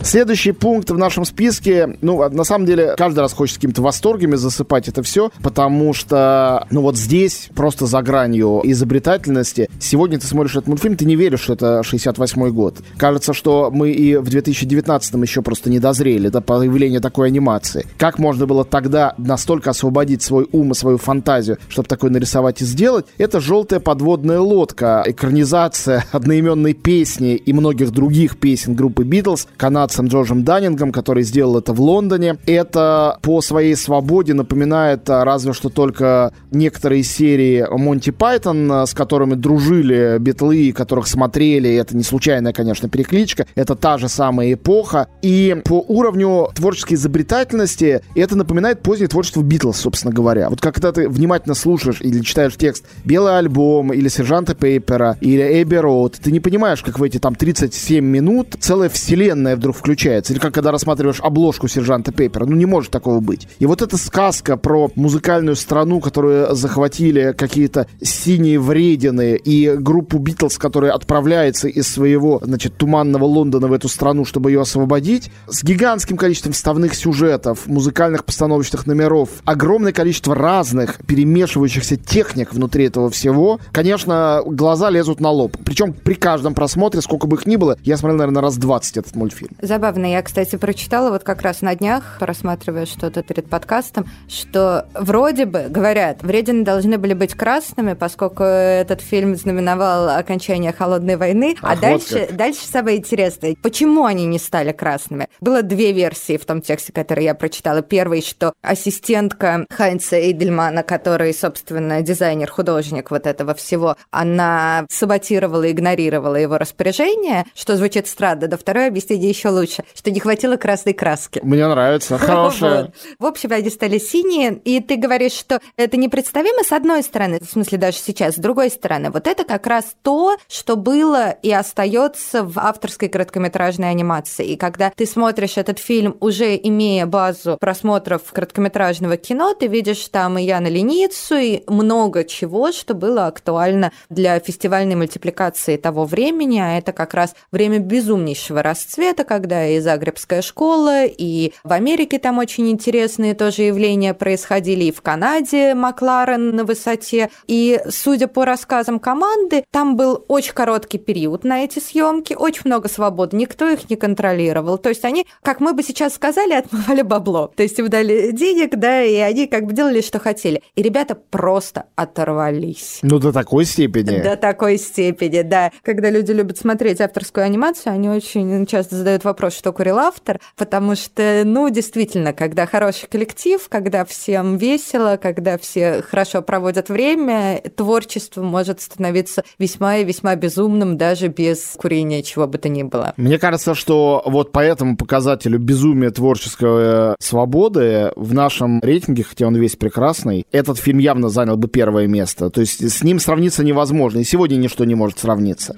Следующий 0.04 0.52
пункт 0.52 0.90
в 0.90 0.98
нашем 0.98 1.24
списке, 1.24 1.96
ну, 2.00 2.28
на 2.28 2.44
самом 2.44 2.66
деле, 2.66 2.94
каждый 2.98 3.20
раз 3.20 3.32
хочется 3.32 3.60
какими-то 3.60 3.82
восторгами 3.82 4.34
засыпать 4.34 4.88
это 4.88 5.02
все, 5.02 5.30
потому 5.42 5.94
что, 5.94 6.66
ну, 6.70 6.82
вот 6.82 6.96
здесь 6.96 7.48
просто 7.54 7.86
за 7.86 8.02
гранью 8.02 8.60
изобретательности. 8.64 9.70
Сегодня 9.80 10.18
ты 10.18 10.26
смотришь 10.26 10.52
этот 10.52 10.66
мультфильм, 10.66 10.96
ты 10.96 11.04
не 11.04 11.14
веришь, 11.14 11.40
что 11.40 11.52
это 11.52 11.82
68 11.84 12.50
год. 12.50 12.78
Кажется, 12.96 13.32
что 13.32 13.70
мы 13.72 13.90
и 13.92 14.16
в 14.16 14.28
2019 14.28 15.14
еще 15.14 15.40
просто 15.40 15.70
не 15.70 15.78
дозрели 15.78 16.28
до 16.28 16.40
появления 16.40 17.00
такой 17.00 17.28
анимации. 17.28 17.86
Как 17.96 18.18
можно 18.18 18.46
было 18.46 18.64
тогда 18.64 19.14
настолько 19.18 19.70
освободить 19.70 20.22
свой 20.22 20.48
ум 20.50 20.72
и 20.72 20.74
свою 20.74 20.98
фантазию, 20.98 21.58
чтобы 21.68 21.86
такое 21.86 22.10
нарисовать 22.10 22.60
и 22.60 22.64
сделать? 22.64 23.06
Это 23.18 23.40
«Желтая 23.40 23.78
подводная 23.78 24.40
лодка», 24.40 25.04
экранизация 25.06 26.04
одноименной 26.10 26.74
песни 26.74 27.36
и 27.36 27.52
многих 27.52 27.92
других 27.92 28.36
песен 28.36 28.74
группы 28.74 29.04
Битлз 29.04 29.46
канадцем 29.92 30.06
Джорджем 30.06 30.42
Даннингом, 30.42 30.90
который 30.90 31.22
сделал 31.22 31.58
это 31.58 31.72
в 31.74 31.80
Лондоне. 31.80 32.38
Это 32.46 33.18
по 33.20 33.42
своей 33.42 33.76
свободе 33.76 34.32
напоминает 34.32 35.08
а, 35.10 35.24
разве 35.24 35.52
что 35.52 35.68
только 35.68 36.32
некоторые 36.50 37.02
серии 37.02 37.66
Монти 37.70 38.10
Пайтон, 38.10 38.72
а, 38.72 38.86
с 38.86 38.94
которыми 38.94 39.34
дружили 39.34 40.16
битлы, 40.18 40.72
которых 40.72 41.06
смотрели. 41.06 41.74
Это 41.74 41.94
не 41.96 42.04
случайная, 42.04 42.52
конечно, 42.52 42.88
перекличка. 42.88 43.46
Это 43.54 43.74
та 43.74 43.98
же 43.98 44.08
самая 44.08 44.54
эпоха. 44.54 45.08
И 45.20 45.60
по 45.64 45.84
уровню 45.86 46.48
творческой 46.54 46.94
изобретательности 46.94 48.02
это 48.14 48.36
напоминает 48.36 48.82
позднее 48.82 49.08
творчество 49.08 49.42
Битлз, 49.42 49.76
собственно 49.76 50.14
говоря. 50.14 50.48
Вот 50.48 50.60
когда 50.60 50.92
ты 50.92 51.08
внимательно 51.08 51.54
слушаешь 51.54 52.00
или 52.00 52.20
читаешь 52.20 52.56
текст 52.56 52.86
«Белый 53.04 53.36
альбом» 53.36 53.92
или 53.92 54.08
«Сержанта 54.08 54.54
Пейпера» 54.54 55.18
или 55.20 55.62
«Эбби 55.62 55.76
Роуд», 55.76 56.18
ты 56.22 56.32
не 56.32 56.40
понимаешь, 56.40 56.82
как 56.82 56.98
в 56.98 57.02
эти 57.02 57.18
там 57.18 57.34
37 57.34 58.02
минут 58.02 58.56
целая 58.58 58.88
вселенная 58.88 59.56
вдруг 59.56 59.81
включается. 59.82 60.32
Или 60.32 60.40
как 60.40 60.54
когда 60.54 60.70
рассматриваешь 60.70 61.20
обложку 61.20 61.66
«Сержанта 61.66 62.12
Пейпера». 62.12 62.46
Ну, 62.46 62.54
не 62.54 62.66
может 62.66 62.92
такого 62.92 63.18
быть. 63.18 63.48
И 63.58 63.66
вот 63.66 63.82
эта 63.82 63.96
сказка 63.96 64.56
про 64.56 64.90
музыкальную 64.94 65.56
страну, 65.56 66.00
которую 66.00 66.54
захватили 66.54 67.34
какие-то 67.36 67.88
синие 68.00 68.60
вредины, 68.60 69.34
и 69.34 69.74
группу 69.76 70.18
Битлз, 70.18 70.56
которая 70.58 70.92
отправляется 70.92 71.66
из 71.66 71.88
своего, 71.88 72.40
значит, 72.44 72.76
туманного 72.76 73.24
Лондона 73.24 73.66
в 73.66 73.72
эту 73.72 73.88
страну, 73.88 74.24
чтобы 74.24 74.52
ее 74.52 74.60
освободить, 74.60 75.32
с 75.48 75.64
гигантским 75.64 76.16
количеством 76.16 76.52
вставных 76.52 76.94
сюжетов, 76.94 77.66
музыкальных 77.66 78.24
постановочных 78.24 78.86
номеров, 78.86 79.30
огромное 79.44 79.92
количество 79.92 80.36
разных 80.36 80.98
перемешивающихся 81.06 81.96
техник 81.96 82.54
внутри 82.54 82.86
этого 82.86 83.10
всего, 83.10 83.58
конечно, 83.72 84.42
глаза 84.46 84.90
лезут 84.90 85.18
на 85.20 85.30
лоб. 85.30 85.56
Причем 85.64 85.92
при 85.92 86.14
каждом 86.14 86.54
просмотре, 86.54 87.00
сколько 87.00 87.26
бы 87.26 87.36
их 87.36 87.46
ни 87.46 87.56
было, 87.56 87.76
я 87.82 87.96
смотрел, 87.96 88.18
наверное, 88.18 88.42
раз 88.42 88.56
20 88.58 88.96
этот 88.98 89.16
мультфильм. 89.16 89.50
Забавно. 89.72 90.04
Я, 90.04 90.20
кстати, 90.20 90.56
прочитала 90.56 91.08
вот 91.08 91.24
как 91.24 91.40
раз 91.40 91.62
на 91.62 91.74
днях, 91.74 92.18
рассматривая 92.20 92.84
что-то 92.84 93.22
перед 93.22 93.48
подкастом, 93.48 94.06
что 94.28 94.86
вроде 94.92 95.46
бы, 95.46 95.64
говорят, 95.70 96.22
вредины 96.22 96.62
должны 96.62 96.98
были 96.98 97.14
быть 97.14 97.32
красными, 97.32 97.94
поскольку 97.94 98.42
этот 98.42 99.00
фильм 99.00 99.34
знаменовал 99.34 100.10
окончание 100.10 100.74
Холодной 100.74 101.16
войны. 101.16 101.56
Ах, 101.62 101.72
а 101.72 101.80
дальше, 101.80 102.26
вот 102.28 102.36
дальше 102.36 102.66
самое 102.70 102.98
интересное. 102.98 103.56
Почему 103.62 104.04
они 104.04 104.26
не 104.26 104.38
стали 104.38 104.72
красными? 104.72 105.26
Было 105.40 105.62
две 105.62 105.92
версии 105.92 106.36
в 106.36 106.44
том 106.44 106.60
тексте, 106.60 106.92
который 106.92 107.24
я 107.24 107.34
прочитала. 107.34 107.80
Первый, 107.80 108.20
что 108.20 108.52
ассистентка 108.60 109.64
Хайнца 109.70 110.16
Эйдельмана, 110.16 110.82
который, 110.82 111.32
собственно, 111.32 112.02
дизайнер, 112.02 112.50
художник 112.50 113.10
вот 113.10 113.26
этого 113.26 113.54
всего, 113.54 113.96
она 114.10 114.84
саботировала, 114.90 115.70
игнорировала 115.70 116.36
его 116.36 116.58
распоряжение, 116.58 117.46
что 117.54 117.74
звучит 117.78 118.06
странно. 118.06 118.48
Да 118.48 118.58
второе 118.58 118.88
объяснение 118.88 119.30
еще 119.30 119.48
лучше, 119.48 119.61
что 119.66 120.10
не 120.10 120.20
хватило 120.20 120.56
красной 120.56 120.92
краски. 120.92 121.40
Мне 121.42 121.66
нравится, 121.66 122.18
хорошая. 122.18 122.92
В 123.18 123.26
общем, 123.26 123.52
они 123.52 123.70
стали 123.70 123.98
синие, 123.98 124.60
и 124.64 124.80
ты 124.80 124.96
говоришь, 124.96 125.32
что 125.32 125.60
это 125.76 125.96
непредставимо 125.96 126.62
с 126.64 126.72
одной 126.72 127.02
стороны, 127.02 127.40
в 127.40 127.50
смысле 127.50 127.78
даже 127.78 127.98
сейчас, 127.98 128.34
с 128.34 128.38
другой 128.38 128.70
стороны. 128.70 129.10
Вот 129.10 129.26
это 129.26 129.44
как 129.44 129.66
раз 129.66 129.94
то, 130.02 130.36
что 130.48 130.76
было 130.76 131.30
и 131.30 131.52
остается 131.52 132.44
в 132.44 132.58
авторской 132.58 133.08
короткометражной 133.08 133.90
анимации. 133.90 134.46
И 134.46 134.56
когда 134.56 134.90
ты 134.90 135.06
смотришь 135.06 135.56
этот 135.56 135.78
фильм, 135.78 136.16
уже 136.20 136.56
имея 136.56 137.06
базу 137.06 137.56
просмотров 137.60 138.22
короткометражного 138.32 139.16
кино, 139.16 139.54
ты 139.54 139.66
видишь 139.66 140.08
там 140.08 140.38
и 140.38 140.44
Яна 140.44 140.68
Леницу, 140.68 141.36
и 141.36 141.62
много 141.66 142.24
чего, 142.24 142.72
что 142.72 142.94
было 142.94 143.26
актуально 143.26 143.92
для 144.08 144.38
фестивальной 144.38 144.94
мультипликации 144.94 145.76
того 145.76 146.04
времени, 146.04 146.58
а 146.58 146.78
это 146.78 146.92
как 146.92 147.14
раз 147.14 147.34
время 147.50 147.78
безумнейшего 147.78 148.62
расцвета, 148.62 149.24
когда 149.24 149.51
и 149.52 149.80
Загребская 149.80 150.42
школа, 150.42 151.04
и 151.04 151.52
в 151.64 151.72
Америке 151.72 152.18
там 152.18 152.38
очень 152.38 152.70
интересные 152.70 153.34
тоже 153.34 153.62
явления 153.62 154.14
происходили, 154.14 154.84
и 154.84 154.92
в 154.92 155.02
Канаде 155.02 155.74
Макларен 155.74 156.54
на 156.54 156.64
высоте. 156.64 157.30
И, 157.46 157.80
судя 157.88 158.28
по 158.28 158.44
рассказам 158.44 158.98
команды, 158.98 159.64
там 159.70 159.96
был 159.96 160.24
очень 160.28 160.54
короткий 160.54 160.98
период 160.98 161.44
на 161.44 161.64
эти 161.64 161.78
съемки, 161.78 162.34
очень 162.34 162.62
много 162.64 162.88
свободы, 162.88 163.36
никто 163.36 163.68
их 163.68 163.90
не 163.90 163.96
контролировал. 163.96 164.78
То 164.78 164.88
есть 164.88 165.04
они, 165.04 165.26
как 165.42 165.60
мы 165.60 165.72
бы 165.72 165.82
сейчас 165.82 166.14
сказали, 166.14 166.52
отмывали 166.54 167.02
бабло. 167.02 167.52
То 167.54 167.62
есть 167.62 167.78
им 167.78 167.88
дали 167.88 168.32
денег, 168.32 168.76
да, 168.76 169.02
и 169.02 169.16
они 169.16 169.46
как 169.46 169.66
бы 169.66 169.72
делали, 169.72 170.00
что 170.00 170.18
хотели. 170.18 170.62
И 170.74 170.82
ребята 170.82 171.14
просто 171.14 171.86
оторвались. 171.96 173.00
Ну, 173.02 173.18
до 173.18 173.32
такой 173.32 173.64
степени. 173.64 174.22
До 174.22 174.36
такой 174.36 174.78
степени, 174.78 175.42
да. 175.42 175.70
Когда 175.82 176.10
люди 176.10 176.32
любят 176.32 176.58
смотреть 176.58 177.00
авторскую 177.00 177.44
анимацию, 177.44 177.92
они 177.92 178.08
очень 178.08 178.66
часто 178.66 178.96
задают 178.96 179.24
вопрос, 179.24 179.41
что 179.50 179.72
курил 179.72 179.98
автор, 179.98 180.40
потому 180.56 180.94
что, 180.94 181.42
ну, 181.44 181.68
действительно, 181.70 182.32
когда 182.32 182.66
хороший 182.66 183.08
коллектив, 183.08 183.60
когда 183.68 184.04
всем 184.04 184.56
весело, 184.56 185.18
когда 185.20 185.58
все 185.58 186.02
хорошо 186.02 186.42
проводят 186.42 186.88
время, 186.88 187.60
творчество 187.76 188.42
может 188.42 188.80
становиться 188.80 189.44
весьма 189.58 189.98
и 189.98 190.04
весьма 190.04 190.36
безумным 190.36 190.96
даже 190.96 191.28
без 191.28 191.74
курения 191.76 192.22
чего 192.22 192.46
бы 192.46 192.58
то 192.58 192.68
ни 192.68 192.82
было. 192.82 193.14
Мне 193.16 193.38
кажется, 193.38 193.74
что 193.74 194.22
вот 194.26 194.52
по 194.52 194.60
этому 194.60 194.96
показателю 194.96 195.58
безумия 195.58 196.10
творческой 196.10 197.16
свободы 197.18 198.12
в 198.16 198.34
нашем 198.34 198.80
рейтинге, 198.80 199.24
хотя 199.24 199.46
он 199.46 199.56
весь 199.56 199.76
прекрасный, 199.76 200.46
этот 200.52 200.78
фильм 200.78 200.98
явно 200.98 201.28
занял 201.28 201.56
бы 201.56 201.68
первое 201.68 202.06
место. 202.06 202.50
То 202.50 202.60
есть 202.60 202.90
с 202.90 203.02
ним 203.02 203.18
сравниться 203.18 203.64
невозможно, 203.64 204.18
и 204.18 204.24
сегодня 204.24 204.56
ничто 204.56 204.84
не 204.84 204.94
может 204.94 205.18
сравниться. 205.18 205.76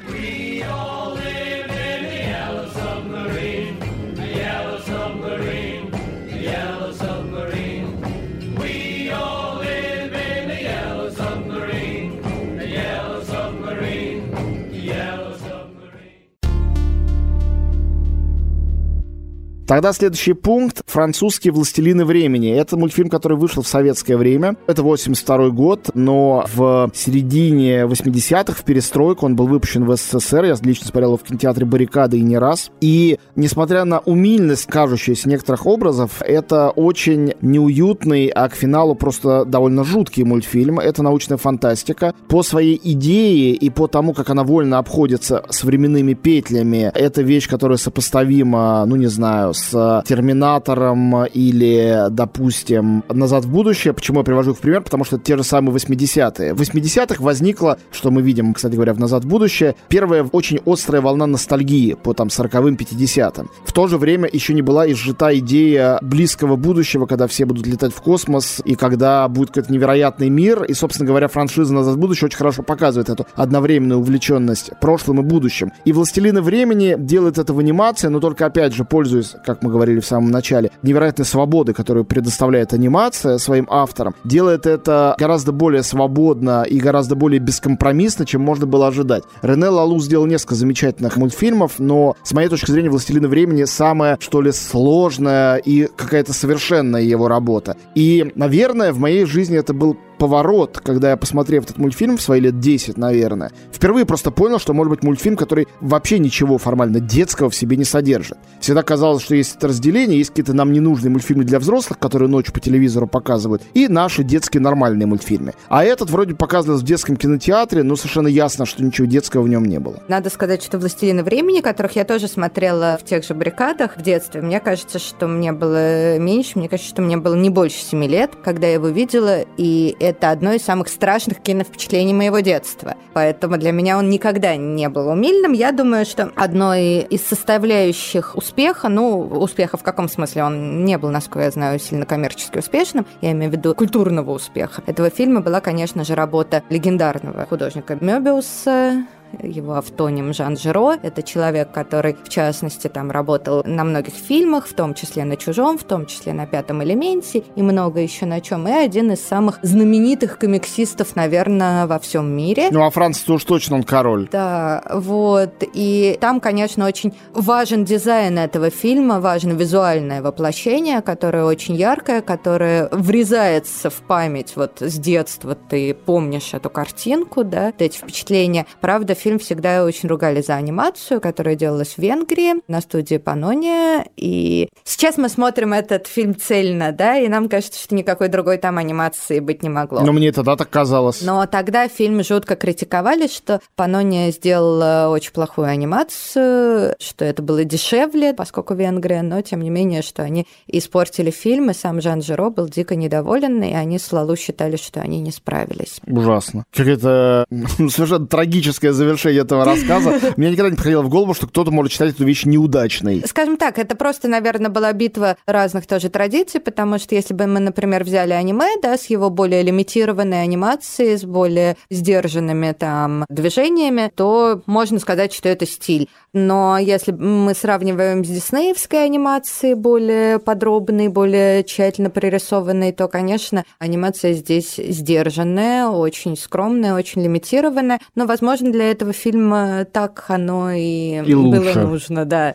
Тогда 19.66 19.94
следующий 19.94 20.34
пункт— 20.34 20.82
«Французские 20.86 21.52
властелины 21.52 22.04
времени». 22.04 22.50
Это 22.50 22.76
мультфильм, 22.76 23.08
который 23.08 23.38
вышел 23.38 23.62
в 23.62 23.68
советское 23.68 24.18
время. 24.18 24.56
Это 24.66 24.82
82 24.82 25.48
год, 25.48 25.90
но 25.94 26.44
в 26.54 26.90
середине 26.94 27.84
80-х, 27.84 28.52
в 28.52 28.64
перестройку, 28.64 29.24
он 29.24 29.36
был 29.36 29.46
выпущен 29.46 29.86
в 29.86 29.96
СССР. 29.96 30.44
Я 30.44 30.56
лично 30.60 30.88
смотрел 30.88 31.10
его 31.10 31.16
в 31.16 31.22
кинотеатре 31.22 31.64
«Баррикады» 31.64 32.18
и 32.18 32.22
не 32.22 32.36
раз. 32.36 32.70
И, 32.82 33.18
несмотря 33.36 33.86
на 33.86 34.00
умильность, 34.00 34.66
кажущуюся 34.66 35.30
некоторых 35.30 35.66
образов, 35.66 36.20
это 36.20 36.68
очень 36.68 37.32
неуютный, 37.40 38.26
а 38.26 38.50
к 38.50 38.54
финалу 38.54 38.94
просто 38.94 39.46
довольно 39.46 39.82
жуткий 39.82 40.24
мультфильм. 40.24 40.78
Это 40.78 41.02
научная 41.02 41.38
фантастика. 41.38 42.12
По 42.28 42.42
своей 42.42 42.78
идее 42.84 43.54
и 43.54 43.70
по 43.70 43.86
тому, 43.86 44.12
как 44.12 44.28
она 44.28 44.44
вольно 44.44 44.76
обходится 44.76 45.42
с 45.48 45.64
временными 45.64 46.12
петлями, 46.12 46.92
это 46.94 47.22
вещь, 47.22 47.48
которая 47.48 47.78
сопоставима, 47.78 48.84
ну, 48.84 48.96
не 48.96 49.06
знаю, 49.06 49.53
с 49.54 50.02
Терминатором 50.06 51.24
или, 51.26 52.06
допустим, 52.10 53.04
Назад 53.08 53.44
в 53.44 53.50
будущее. 53.50 53.94
Почему 53.94 54.18
я 54.18 54.24
привожу 54.24 54.52
их 54.52 54.58
в 54.58 54.60
пример? 54.60 54.82
Потому 54.82 55.04
что 55.04 55.16
это 55.16 55.24
те 55.24 55.36
же 55.36 55.44
самые 55.44 55.74
80-е. 55.74 56.54
В 56.54 56.60
80-х 56.60 57.22
возникла, 57.22 57.78
что 57.90 58.10
мы 58.10 58.22
видим, 58.22 58.52
кстати 58.54 58.74
говоря, 58.74 58.92
в 58.92 59.00
Назад 59.00 59.24
в 59.24 59.28
будущее, 59.28 59.76
первая 59.88 60.24
очень 60.24 60.60
острая 60.66 61.00
волна 61.00 61.26
ностальгии 61.26 61.94
по 61.94 62.12
там 62.12 62.28
40-м, 62.28 62.74
50-м. 62.74 63.50
В 63.64 63.72
то 63.72 63.86
же 63.86 63.98
время 63.98 64.28
еще 64.30 64.54
не 64.54 64.62
была 64.62 64.90
изжита 64.90 65.36
идея 65.38 65.98
близкого 66.02 66.56
будущего, 66.56 67.06
когда 67.06 67.26
все 67.26 67.44
будут 67.44 67.66
летать 67.66 67.94
в 67.94 68.00
космос, 68.00 68.60
и 68.64 68.74
когда 68.74 69.26
будет 69.28 69.48
какой-то 69.48 69.72
невероятный 69.72 70.28
мир. 70.28 70.64
И, 70.64 70.74
собственно 70.74 71.06
говоря, 71.06 71.28
франшиза 71.28 71.72
«Назад 71.72 71.94
в 71.94 71.98
будущее» 71.98 72.26
очень 72.26 72.38
хорошо 72.38 72.62
показывает 72.62 73.08
эту 73.08 73.26
одновременную 73.34 74.00
увлеченность 74.00 74.70
прошлым 74.80 75.20
и 75.20 75.22
будущим. 75.22 75.72
И 75.84 75.92
«Властелины 75.92 76.42
времени» 76.42 76.96
делает 76.98 77.38
это 77.38 77.52
в 77.52 77.58
анимации, 77.58 78.08
но 78.08 78.20
только, 78.20 78.46
опять 78.46 78.74
же, 78.74 78.84
пользуясь 78.84 79.36
как 79.44 79.62
мы 79.62 79.70
говорили 79.70 80.00
в 80.00 80.06
самом 80.06 80.30
начале, 80.30 80.70
невероятной 80.82 81.24
свободы, 81.24 81.72
которую 81.72 82.04
предоставляет 82.04 82.72
анимация 82.72 83.38
своим 83.38 83.66
авторам, 83.70 84.14
делает 84.24 84.66
это 84.66 85.14
гораздо 85.18 85.52
более 85.52 85.82
свободно 85.82 86.62
и 86.62 86.78
гораздо 86.78 87.14
более 87.14 87.40
бескомпромиссно, 87.40 88.26
чем 88.26 88.40
можно 88.40 88.66
было 88.66 88.88
ожидать. 88.88 89.24
Рене 89.42 89.68
Лалу 89.68 90.00
сделал 90.00 90.26
несколько 90.26 90.54
замечательных 90.54 91.16
мультфильмов, 91.16 91.78
но 91.78 92.16
с 92.22 92.32
моей 92.32 92.48
точки 92.48 92.70
зрения 92.70 92.90
«Властелина 92.90 93.28
времени» 93.28 93.64
самая, 93.64 94.18
что 94.20 94.40
ли, 94.40 94.52
сложная 94.52 95.56
и 95.56 95.86
какая-то 95.86 96.32
совершенная 96.32 97.02
его 97.02 97.28
работа. 97.28 97.76
И, 97.94 98.32
наверное, 98.34 98.92
в 98.92 98.98
моей 98.98 99.24
жизни 99.24 99.58
это 99.58 99.74
был 99.74 99.96
поворот, 100.18 100.80
когда 100.82 101.10
я, 101.10 101.16
посмотрев 101.16 101.64
этот 101.64 101.78
мультфильм 101.78 102.16
в 102.16 102.22
свои 102.22 102.40
лет 102.40 102.60
10, 102.60 102.96
наверное, 102.96 103.50
впервые 103.72 104.06
просто 104.06 104.30
понял, 104.30 104.58
что 104.58 104.72
может 104.72 104.90
быть 104.90 105.02
мультфильм, 105.02 105.36
который 105.36 105.68
вообще 105.80 106.18
ничего 106.18 106.58
формально 106.58 107.00
детского 107.00 107.50
в 107.50 107.54
себе 107.54 107.76
не 107.76 107.84
содержит. 107.84 108.38
Всегда 108.60 108.82
казалось, 108.82 109.22
что 109.22 109.34
есть 109.34 109.56
это 109.56 109.68
разделение, 109.68 110.18
есть 110.18 110.30
какие-то 110.30 110.52
нам 110.52 110.72
ненужные 110.72 111.10
мультфильмы 111.10 111.44
для 111.44 111.58
взрослых, 111.58 111.98
которые 111.98 112.28
ночью 112.28 112.52
по 112.52 112.60
телевизору 112.60 113.06
показывают, 113.06 113.62
и 113.74 113.88
наши 113.88 114.22
детские 114.22 114.60
нормальные 114.60 115.06
мультфильмы. 115.06 115.54
А 115.68 115.84
этот 115.84 116.10
вроде 116.10 116.34
показывался 116.34 116.84
в 116.84 116.88
детском 116.88 117.16
кинотеатре, 117.16 117.82
но 117.82 117.96
совершенно 117.96 118.28
ясно, 118.28 118.66
что 118.66 118.82
ничего 118.82 119.06
детского 119.06 119.42
в 119.42 119.48
нем 119.48 119.64
не 119.64 119.78
было. 119.78 120.02
Надо 120.08 120.30
сказать, 120.30 120.62
что 120.62 120.78
«Властелины 120.78 121.22
времени», 121.22 121.60
которых 121.60 121.96
я 121.96 122.04
тоже 122.04 122.28
смотрела 122.28 122.98
в 123.00 123.04
тех 123.04 123.24
же 123.24 123.34
баррикадах 123.34 123.96
в 123.96 124.02
детстве, 124.02 124.42
мне 124.42 124.60
кажется, 124.60 124.98
что 124.98 125.26
мне 125.26 125.52
было 125.52 126.18
меньше, 126.18 126.58
мне 126.58 126.68
кажется, 126.68 126.90
что 126.90 127.02
мне 127.02 127.16
было 127.16 127.34
не 127.34 127.50
больше 127.50 127.78
7 127.78 128.04
лет, 128.04 128.32
когда 128.42 128.66
я 128.66 128.74
его 128.74 128.88
видела, 128.88 129.44
и 129.56 129.96
это 130.04 130.30
одно 130.30 130.52
из 130.52 130.62
самых 130.62 130.88
страшных 130.88 131.40
киновпечатлений 131.40 132.12
моего 132.12 132.40
детства. 132.40 132.94
Поэтому 133.12 133.56
для 133.56 133.72
меня 133.72 133.98
он 133.98 134.10
никогда 134.10 134.56
не 134.56 134.88
был 134.88 135.08
умильным. 135.08 135.52
Я 135.52 135.72
думаю, 135.72 136.04
что 136.04 136.30
одной 136.36 137.00
из 137.00 137.22
составляющих 137.26 138.36
успеха, 138.36 138.88
ну, 138.88 139.20
успеха 139.20 139.76
в 139.76 139.82
каком 139.82 140.08
смысле? 140.08 140.44
Он 140.44 140.84
не 140.84 140.98
был, 140.98 141.10
насколько 141.10 141.44
я 141.44 141.50
знаю, 141.50 141.78
сильно 141.78 142.06
коммерчески 142.06 142.58
успешным, 142.58 143.06
я 143.20 143.32
имею 143.32 143.50
в 143.50 143.54
виду 143.54 143.74
культурного 143.74 144.30
успеха. 144.30 144.82
Этого 144.86 145.10
фильма 145.10 145.40
была, 145.40 145.60
конечно 145.60 146.04
же, 146.04 146.14
работа 146.14 146.62
легендарного 146.68 147.46
художника 147.46 147.96
Мёбиуса, 148.00 149.06
его 149.42 149.74
автоним 149.74 150.32
Жан 150.32 150.56
Жиро. 150.56 150.96
Это 151.02 151.22
человек, 151.22 151.72
который, 151.72 152.16
в 152.22 152.28
частности, 152.28 152.88
там 152.88 153.10
работал 153.10 153.62
на 153.64 153.84
многих 153.84 154.14
фильмах, 154.14 154.66
в 154.66 154.74
том 154.74 154.94
числе 154.94 155.24
на 155.24 155.36
«Чужом», 155.36 155.78
в 155.78 155.84
том 155.84 156.06
числе 156.06 156.32
на 156.32 156.46
«Пятом 156.46 156.82
элементе» 156.82 157.44
и 157.56 157.62
много 157.62 158.00
еще 158.00 158.26
на 158.26 158.40
чем. 158.40 158.68
И 158.68 158.72
один 158.72 159.12
из 159.12 159.24
самых 159.24 159.58
знаменитых 159.62 160.38
комиксистов, 160.38 161.16
наверное, 161.16 161.86
во 161.86 161.98
всем 161.98 162.30
мире. 162.30 162.68
Ну, 162.70 162.84
а 162.84 162.90
Франции 162.90 163.32
уж 163.32 163.44
точно 163.44 163.76
он 163.76 163.82
король. 163.82 164.28
Да, 164.30 164.82
вот. 164.92 165.62
И 165.72 166.18
там, 166.20 166.40
конечно, 166.40 166.86
очень 166.86 167.14
важен 167.32 167.84
дизайн 167.84 168.38
этого 168.38 168.70
фильма, 168.70 169.20
важно 169.20 169.52
визуальное 169.52 170.22
воплощение, 170.22 171.02
которое 171.02 171.44
очень 171.44 171.74
яркое, 171.74 172.22
которое 172.22 172.88
врезается 172.90 173.90
в 173.90 174.02
память 174.02 174.54
вот 174.56 174.80
с 174.80 174.98
детства. 174.98 175.54
Ты 175.54 175.94
помнишь 175.94 176.54
эту 176.54 176.70
картинку, 176.70 177.44
да, 177.44 177.72
эти 177.78 177.96
впечатления. 177.96 178.66
Правда, 178.80 179.14
фильм 179.24 179.38
всегда 179.38 179.84
очень 179.84 180.06
ругали 180.06 180.42
за 180.42 180.54
анимацию, 180.54 181.18
которая 181.18 181.56
делалась 181.56 181.94
в 181.94 181.98
Венгрии 181.98 182.56
на 182.68 182.82
студии 182.82 183.16
Панония. 183.16 184.04
И 184.18 184.68
сейчас 184.84 185.16
мы 185.16 185.30
смотрим 185.30 185.72
этот 185.72 186.06
фильм 186.06 186.36
цельно, 186.36 186.92
да, 186.92 187.16
и 187.16 187.26
нам 187.28 187.48
кажется, 187.48 187.80
что 187.80 187.94
никакой 187.94 188.28
другой 188.28 188.58
там 188.58 188.76
анимации 188.76 189.40
быть 189.40 189.62
не 189.62 189.70
могло. 189.70 190.02
Но 190.02 190.12
мне 190.12 190.30
тогда 190.30 190.56
так 190.56 190.68
казалось. 190.68 191.22
Но 191.22 191.46
тогда 191.46 191.88
фильм 191.88 192.22
жутко 192.22 192.54
критиковали, 192.54 193.26
что 193.26 193.60
Панония 193.76 194.30
сделала 194.30 195.08
очень 195.10 195.32
плохую 195.32 195.68
анимацию, 195.68 196.94
что 197.00 197.24
это 197.24 197.42
было 197.42 197.64
дешевле, 197.64 198.34
поскольку 198.34 198.74
Венгрия, 198.74 199.22
но 199.22 199.40
тем 199.40 199.62
не 199.62 199.70
менее, 199.70 200.02
что 200.02 200.22
они 200.22 200.46
испортили 200.66 201.30
фильм, 201.30 201.70
и 201.70 201.74
сам 201.74 202.02
Жан 202.02 202.20
Жиро 202.20 202.50
был 202.50 202.68
дико 202.68 202.94
недоволен, 202.94 203.62
и 203.62 203.72
они 203.72 203.98
с 203.98 204.12
Лалу 204.12 204.36
считали, 204.36 204.76
что 204.76 205.00
они 205.00 205.20
не 205.20 205.30
справились. 205.30 206.00
Ужасно. 206.06 206.66
Какая-то 206.74 207.46
совершенно 207.88 208.26
трагическая 208.26 208.92
завершение 208.92 209.13
завершение 209.14 209.42
этого 209.42 209.64
рассказа, 209.64 210.20
мне 210.36 210.50
никогда 210.50 210.70
не 210.70 210.76
приходило 210.76 211.02
в 211.02 211.08
голову, 211.08 211.34
что 211.34 211.46
кто-то 211.46 211.70
может 211.70 211.92
считать 211.92 212.10
эту 212.14 212.24
вещь 212.24 212.44
неудачной. 212.44 213.22
Скажем 213.26 213.56
так, 213.56 213.78
это 213.78 213.96
просто, 213.96 214.28
наверное, 214.28 214.70
была 214.70 214.92
битва 214.92 215.36
разных 215.46 215.86
тоже 215.86 216.08
традиций, 216.08 216.60
потому 216.60 216.98
что 216.98 217.14
если 217.14 217.34
бы 217.34 217.46
мы, 217.46 217.60
например, 217.60 218.04
взяли 218.04 218.32
аниме, 218.32 218.80
да, 218.82 218.96
с 218.96 219.06
его 219.06 219.30
более 219.30 219.62
лимитированной 219.62 220.42
анимацией, 220.42 221.16
с 221.16 221.24
более 221.24 221.76
сдержанными 221.90 222.72
там 222.72 223.24
движениями, 223.28 224.10
то 224.14 224.62
можно 224.66 224.98
сказать, 224.98 225.32
что 225.32 225.48
это 225.48 225.66
стиль. 225.66 226.08
Но 226.32 226.78
если 226.78 227.12
мы 227.12 227.54
сравниваем 227.54 228.24
с 228.24 228.28
диснеевской 228.28 229.04
анимацией, 229.04 229.74
более 229.74 230.40
подробной, 230.40 231.06
более 231.06 231.62
тщательно 231.62 232.10
прорисованной, 232.10 232.92
то, 232.92 233.06
конечно, 233.06 233.64
анимация 233.78 234.32
здесь 234.32 234.74
сдержанная, 234.76 235.86
очень 235.86 236.36
скромная, 236.36 236.94
очень 236.94 237.22
лимитированная. 237.22 238.00
Но, 238.16 238.26
возможно, 238.26 238.72
для 238.72 238.90
этого 238.94 239.12
фильма 239.12 239.84
так 239.84 240.24
оно 240.28 240.70
и, 240.72 241.22
и 241.24 241.34
было 241.34 241.56
лучше. 241.56 241.80
нужно, 241.80 242.24
да. 242.24 242.54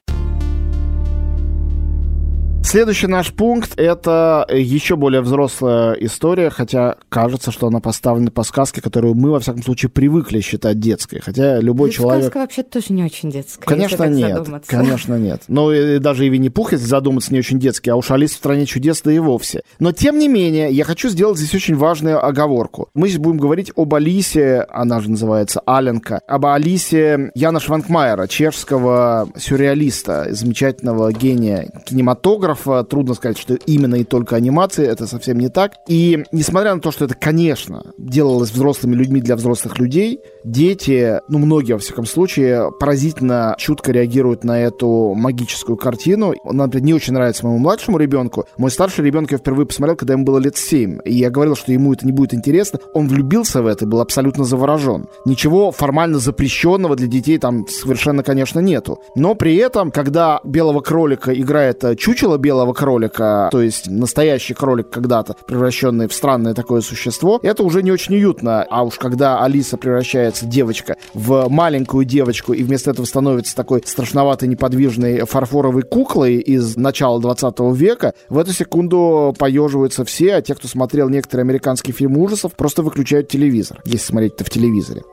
Следующий 2.64 3.08
наш 3.08 3.34
пункт— 3.34 3.74
это 3.78 4.46
еще 4.54 4.96
более 4.96 5.22
взрослая 5.22 5.94
история, 5.94 6.52
хотя 6.52 6.98
кажется, 7.10 7.52
что 7.52 7.66
она 7.66 7.80
поставлена 7.80 8.30
по 8.30 8.44
сказке, 8.44 8.80
которую 8.80 9.16
мы, 9.16 9.32
во 9.32 9.40
всяком 9.40 9.64
случае, 9.64 9.90
привыкли 9.90 10.40
считать 10.40 10.80
детской. 10.80 11.20
Хотя 11.20 11.60
любой 11.60 11.90
Ведь 11.90 11.98
человек... 11.98 12.26
Сказка 12.26 12.38
вообще 12.38 12.62
тоже 12.62 12.88
не 12.90 13.04
очень 13.04 13.32
детская, 13.32 13.66
Конечно, 13.66 14.04
нет. 14.04 14.38
задуматься. 14.38 14.70
Конечно, 14.70 15.18
нет. 15.18 15.42
Но 15.48 15.74
и 15.74 15.98
даже 15.98 16.28
и 16.28 16.30
Винни-Пух, 16.30 16.74
если 16.74 16.86
задуматься, 16.86 17.34
не 17.34 17.40
очень 17.40 17.58
детский, 17.60 17.90
а 17.90 17.96
уж 17.96 18.12
Алис 18.12 18.34
в 18.34 18.38
стране 18.38 18.68
чудес, 18.68 19.02
да 19.02 19.12
и 19.12 19.18
вовсе. 19.18 19.64
Но, 19.80 19.92
тем 19.92 20.20
не 20.20 20.28
менее, 20.28 20.70
я 20.70 20.84
хочу 20.84 21.10
сделать 21.10 21.40
здесь 21.40 21.56
очень 21.56 21.76
важную 21.76 22.24
оговорку. 22.24 22.90
Мы 22.94 23.08
здесь 23.08 23.20
будем 23.20 23.40
говорить 23.40 23.72
об 23.76 23.96
Алисе, 23.96 24.68
она 24.70 25.00
же 25.00 25.10
называется 25.10 25.62
Аленка, 25.66 26.22
об 26.28 26.46
Алисе 26.46 27.32
Яна 27.34 27.60
Шванкмайера, 27.60 28.28
чешского 28.28 29.28
сюрреалиста, 29.36 30.28
замечательного 30.36 31.12
гения 31.12 31.72
кинематографа, 31.86 32.49
трудно 32.56 33.14
сказать, 33.14 33.38
что 33.38 33.56
именно 33.56 33.96
и 33.96 34.04
только 34.04 34.36
анимации, 34.36 34.86
это 34.86 35.08
совсем 35.08 35.40
не 35.40 35.50
так. 35.50 35.74
И 35.88 36.24
несмотря 36.32 36.76
на 36.76 36.82
то, 36.82 36.92
что 36.92 37.06
это, 37.06 37.16
конечно, 37.16 37.84
делалось 37.98 38.52
взрослыми 38.52 38.96
людьми 38.96 39.22
для 39.22 39.36
взрослых 39.36 39.80
людей, 39.80 40.20
дети, 40.44 41.20
ну, 41.28 41.40
многие, 41.40 41.74
во 41.74 41.80
всяком 41.80 42.06
случае, 42.06 42.72
поразительно 42.80 43.56
чутко 43.58 43.92
реагируют 43.92 44.44
на 44.44 44.60
эту 44.60 45.14
магическую 45.16 45.78
картину. 45.78 46.34
Она, 46.44 46.66
например, 46.66 46.86
не 46.86 46.94
очень 46.94 47.14
нравится 47.14 47.46
моему 47.46 47.60
младшему 47.60 47.98
ребенку. 47.98 48.46
Мой 48.58 48.72
старший 48.72 49.06
ребенок 49.06 49.32
я 49.32 49.38
впервые 49.38 49.66
посмотрел, 49.66 49.96
когда 49.96 50.14
ему 50.14 50.26
было 50.26 50.40
лет 50.40 50.58
7. 50.58 51.00
И 51.06 51.14
я 51.14 51.30
говорил, 51.30 51.56
что 51.56 51.72
ему 51.72 51.94
это 51.94 52.06
не 52.06 52.12
будет 52.12 52.34
интересно. 52.34 52.80
Он 52.94 53.08
влюбился 53.08 53.62
в 53.62 53.68
это 53.68 53.86
и 53.86 53.88
был 53.88 54.02
абсолютно 54.02 54.44
заворожен. 54.44 55.08
Ничего 55.26 55.72
формально 55.72 56.20
запрещенного 56.20 56.96
для 56.96 57.08
детей 57.08 57.38
там 57.38 57.68
совершенно, 57.68 58.24
конечно, 58.24 58.60
нету. 58.60 59.00
Но 59.16 59.36
при 59.36 59.56
этом, 59.56 59.92
когда 59.92 60.40
белого 60.44 60.82
кролика 60.82 61.34
играет 61.34 61.84
э, 61.84 61.96
чучело 61.96 62.38
белого 62.40 62.74
кролика, 62.74 63.50
то 63.52 63.62
есть 63.62 63.88
настоящий 63.90 64.54
кролик 64.54 64.90
когда-то, 64.90 65.36
превращенный 65.48 66.08
в 66.08 66.14
странное 66.14 66.54
такое 66.54 66.82
существо, 66.82 67.40
это 67.44 67.64
уже 67.64 67.84
не 67.84 67.92
очень 67.92 68.16
уютно. 68.16 68.64
А 68.64 68.84
уж 68.84 68.96
когда 68.96 69.44
Алиса 69.44 69.78
превращается, 69.78 70.46
девочка, 70.46 70.98
в 71.14 71.48
маленькую 71.50 72.06
девочку 72.06 72.54
и 72.54 72.64
вместо 72.64 72.92
этого 72.92 73.06
становится 73.06 73.56
такой 73.56 73.84
страшноватой 73.86 74.48
неподвижной 74.48 75.26
фарфоровой 75.26 75.84
куклой 75.84 76.38
из 76.38 76.76
начала 76.76 77.20
20 77.20 77.60
века, 77.74 78.14
в 78.30 78.38
эту 78.38 78.54
секунду 78.54 79.36
поеживаются 79.38 80.06
все, 80.06 80.36
а 80.36 80.42
те, 80.42 80.56
кто 80.56 80.68
смотрел 80.68 81.10
некоторые 81.10 81.44
американские 81.44 81.94
фильмы 81.94 82.22
ужасов, 82.22 82.54
просто 82.56 82.84
выключают 82.84 83.28
телевизор, 83.28 83.82
если 83.86 84.06
смотреть 84.06 84.34
это 84.34 84.46
в 84.46 84.50
телевизоре. 84.50 85.04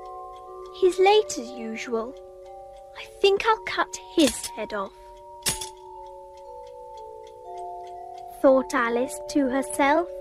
He's 0.83 0.99
late 0.99 1.39
as 1.39 1.49
usual. 1.59 2.13
I 2.99 3.05
think 3.23 3.41
I'll 3.47 3.65
cut 3.65 3.93
his 4.17 4.33
head 4.57 4.73
off. 4.75 4.91
Thought 8.41 8.75
Alice 8.75 9.19
to 9.31 9.49
herself. 9.49 10.16